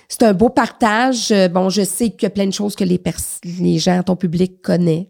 [0.09, 1.31] c'est un beau partage.
[1.31, 4.61] Euh, Bon, je sais qu'il y a plein de choses que les, gens, ton public
[4.63, 5.09] connaît,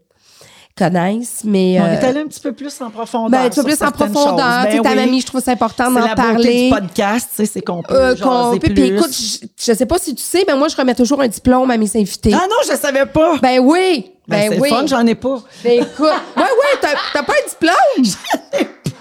[0.76, 1.78] connaissent, mais...
[1.80, 3.30] On euh, est allé un petit peu plus en profondeur.
[3.30, 4.64] ben, tu vas sur plus en profondeur.
[4.64, 4.96] Ben ta oui.
[4.96, 6.36] mamie, je trouve ça important C'est d'en la parler.
[6.36, 9.72] beauté du podcast, tu sais, c'est qu'on peut Euh, qu'on peut- puis écoute, je, je
[9.76, 12.32] sais pas si tu sais, mais moi, je remets toujours un diplôme à mes invités.
[12.34, 13.38] ah non, je savais pas.
[13.40, 14.10] Ben oui!
[14.26, 14.68] Ben, Ben, c'est oui!
[14.70, 15.38] fun, j'en ai pas.
[15.62, 16.00] Ben écoute,
[16.36, 18.14] ouais, ouais, t'as, t'as pas un diplôme?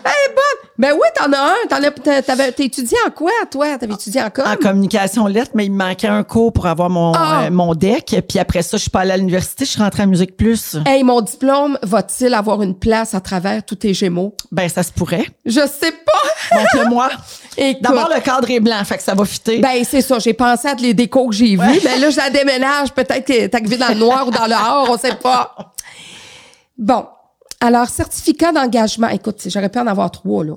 [0.06, 1.68] Ben bon, ben oui, t'en as un.
[1.70, 3.78] T'en as, t'as- t'avais, t'as étudié en quoi, toi?
[3.78, 4.50] T'avais étudié en quoi?
[4.50, 7.44] En communication lettre, mais il me manquait un cours pour avoir mon, Ah!
[7.46, 8.14] euh, mon deck.
[8.28, 10.76] Puis après ça, je suis pas allée à l'université, je suis rentrée à Musique Plus.
[10.86, 14.36] Hey, mon diplôme va-t-il avoir une place à travers tous tes gémeaux?
[14.52, 15.26] Ben, ça se pourrait.
[15.46, 16.12] Je sais pas.
[16.58, 17.10] Montre-le-moi.
[17.56, 17.84] Écoute.
[17.84, 19.60] D'abord, le cadre est blanc, fait que ça va fitter.
[19.60, 20.20] Ben, c'est ça.
[20.20, 21.80] J'ai pensé à les décos que j'ai vus.
[21.86, 22.92] Mais là, je la déménage.
[22.92, 24.88] Peut-être que t'es arrivé dans le noir ou dans le or.
[24.90, 25.13] On sait
[26.78, 27.06] Bon.
[27.60, 29.08] Alors, certificat d'engagement.
[29.10, 30.56] Écoute, j'aurais pu en avoir trois, là.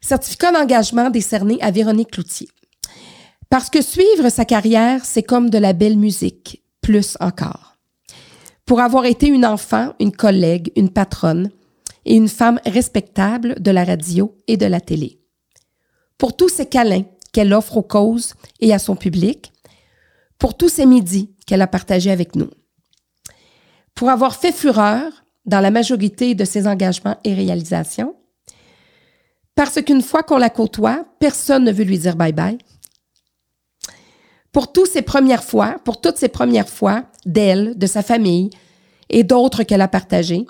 [0.00, 2.48] Certificat d'engagement décerné à Véronique Cloutier.
[3.48, 6.62] Parce que suivre sa carrière, c'est comme de la belle musique.
[6.80, 7.76] Plus encore.
[8.64, 11.50] Pour avoir été une enfant, une collègue, une patronne
[12.04, 15.20] et une femme respectable de la radio et de la télé
[16.20, 19.52] pour tous ces câlins qu'elle offre aux causes et à son public,
[20.38, 22.50] pour tous ces midis qu'elle a partagés avec nous,
[23.94, 25.04] pour avoir fait fureur
[25.46, 28.14] dans la majorité de ses engagements et réalisations,
[29.54, 32.58] parce qu'une fois qu'on la côtoie, personne ne veut lui dire bye-bye,
[34.52, 38.50] pour toutes ces premières fois, pour toutes ces premières fois d'elle, de sa famille
[39.08, 40.46] et d'autres qu'elle a partagées,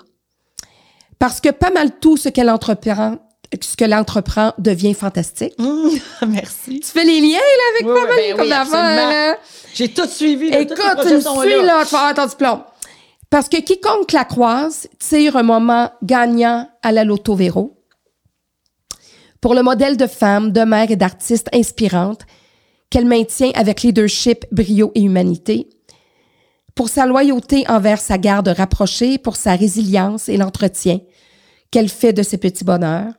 [1.19, 3.17] parce que pas mal tout ce qu'elle entreprend,
[3.59, 5.53] ce que l'entreprend devient fantastique.
[5.59, 5.89] Mmh,
[6.27, 6.79] merci.
[6.79, 8.61] Tu fais les liens là, avec Oui, pas mal ben comme oui, avant.
[8.77, 9.09] absolument.
[9.09, 9.37] là.
[9.73, 10.49] J'ai tout suivi.
[10.49, 12.63] là, Écoute, tu me suis là, tu vas avoir ton diplôme.
[13.31, 17.81] Parce que quiconque la croise tire un moment gagnant à la Loto Véro.
[19.39, 22.23] Pour le modèle de femme, de mère et d'artiste inspirante
[22.89, 25.69] qu'elle maintient avec leadership, brio et humanité.
[26.75, 30.99] Pour sa loyauté envers sa garde rapprochée, pour sa résilience et l'entretien
[31.71, 33.13] qu'elle fait de ses petits bonheurs.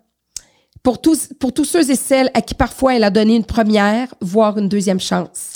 [0.83, 4.15] Pour tous, pour tous ceux et celles à qui parfois elle a donné une première,
[4.21, 5.55] voire une deuxième chance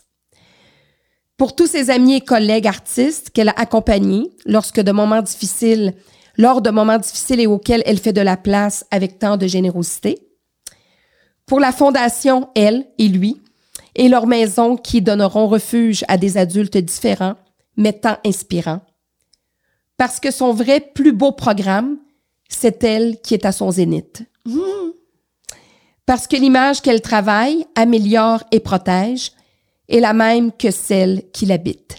[1.36, 5.94] pour tous ses amis et collègues artistes qu'elle a accompagnés lorsque de moments difficiles,
[6.36, 10.18] lors de moments difficiles et auxquels elle fait de la place avec tant de générosité.
[11.44, 13.40] Pour la fondation, elle et lui,
[13.94, 17.36] et leur maison qui donneront refuge à des adultes différents,
[17.76, 18.80] mais tant inspirants.
[19.96, 21.98] Parce que son vrai plus beau programme,
[22.48, 24.22] c'est elle qui est à son zénith.
[26.04, 29.32] Parce que l'image qu'elle travaille, améliore et protège,
[29.88, 31.96] est la même que celle qui l'habite.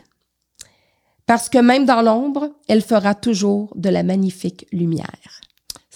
[1.25, 5.41] Parce que même dans l'ombre, elle fera toujours de la magnifique lumière.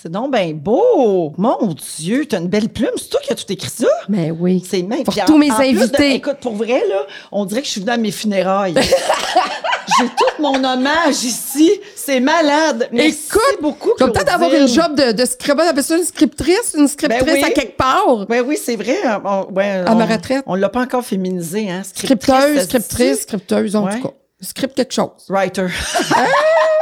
[0.01, 1.31] C'est donc bien beau.
[1.37, 2.89] Mon Dieu, t'as une belle plume.
[2.97, 3.85] C'est toi qui as tout écrit ça?
[4.09, 4.63] Mais oui.
[4.67, 5.03] C'est même.
[5.03, 6.15] Pour Puis en- tous mes en plus de- invités.
[6.15, 8.73] écoute, pour vrai, là, on dirait que je suis venue à mes funérailles.
[9.99, 11.71] J'ai tout mon hommage ici.
[11.95, 12.89] C'est malade.
[12.91, 16.87] Merci Écoute, beaucoup, Tu vas peut-être avoir une job de, de ça une scriptrice, une
[16.87, 17.43] scriptrice Ben oui.
[17.43, 18.25] à quelque part.
[18.27, 18.97] Oui, oui, c'est vrai.
[19.23, 20.43] On, ouais, À on- ma retraite.
[20.47, 21.81] On l'a pas encore féminisé, hein?
[21.83, 22.63] Scripteuse, ça se dit?
[22.63, 23.97] scriptrice, scripteuse, en Ouais.
[23.99, 24.13] tout cas.
[24.41, 25.09] Script quelque chose.
[25.29, 25.67] Writer.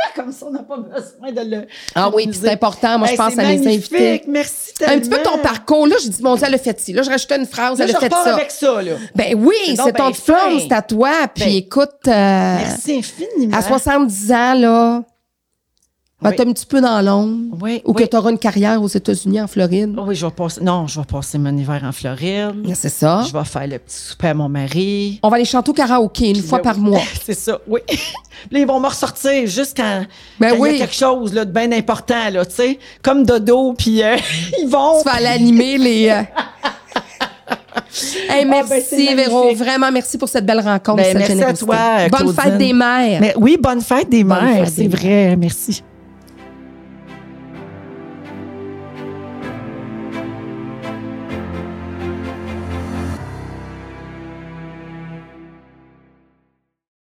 [0.15, 1.67] Comme ça, on n'a pas besoin de le.
[1.95, 2.97] Ah oui, c'est important.
[2.99, 4.23] Moi, je pense à mes invités.
[4.27, 4.95] Merci tellement.
[4.95, 5.87] Un petit peu ton parcours.
[5.87, 6.93] Là, j'ai dit, mon Dieu, elle a fait ci.
[6.93, 8.35] Là, je rajoutais une phrase, Là, elle a fait ça.
[8.35, 8.93] avec ça, là.
[9.15, 10.13] Ben oui, C'est ton ben
[10.59, 11.11] c'est à toi.
[11.33, 12.11] Puis Ben, écoute, euh,
[12.57, 13.57] Merci infiniment.
[13.57, 15.03] à 70 ans, là,
[16.27, 16.33] Oui.
[16.33, 17.57] être un petit peu dans l'ombre?
[17.61, 18.03] Oui, Ou oui.
[18.03, 19.95] que tu auras une carrière aux États-Unis, en Floride?
[20.05, 20.61] Oui, je vais passer.
[20.61, 22.55] Non, je vais passer mon hiver en Floride.
[22.75, 23.23] C'est ça.
[23.25, 25.19] Je vais faire le petit souper à mon mari.
[25.23, 26.99] On va aller chanter au karaoké une fois Là, par mois.
[27.25, 27.79] C'est ça, oui.
[28.51, 30.03] Là, ils vont me ressortir juste quand,
[30.39, 30.71] Ben quand il oui.
[30.71, 32.79] y a quelque chose là, de bien important, là, tu sais.
[33.01, 34.17] Comme Dodo, puis euh,
[34.61, 34.99] ils vont.
[35.01, 36.09] Tu vas aller animer les.
[36.09, 36.21] euh,
[38.29, 39.55] Hey, merci, ben, c'est Véro.
[39.55, 41.77] Vraiment, merci pour cette belle rencontre, Ben, cette merci à toi,
[42.09, 42.41] Bonne Claudine.
[42.41, 43.19] fête des mères.
[43.21, 45.35] Mais oui, bonne fête des Bonne mères, c'est vrai.
[45.35, 45.81] Merci.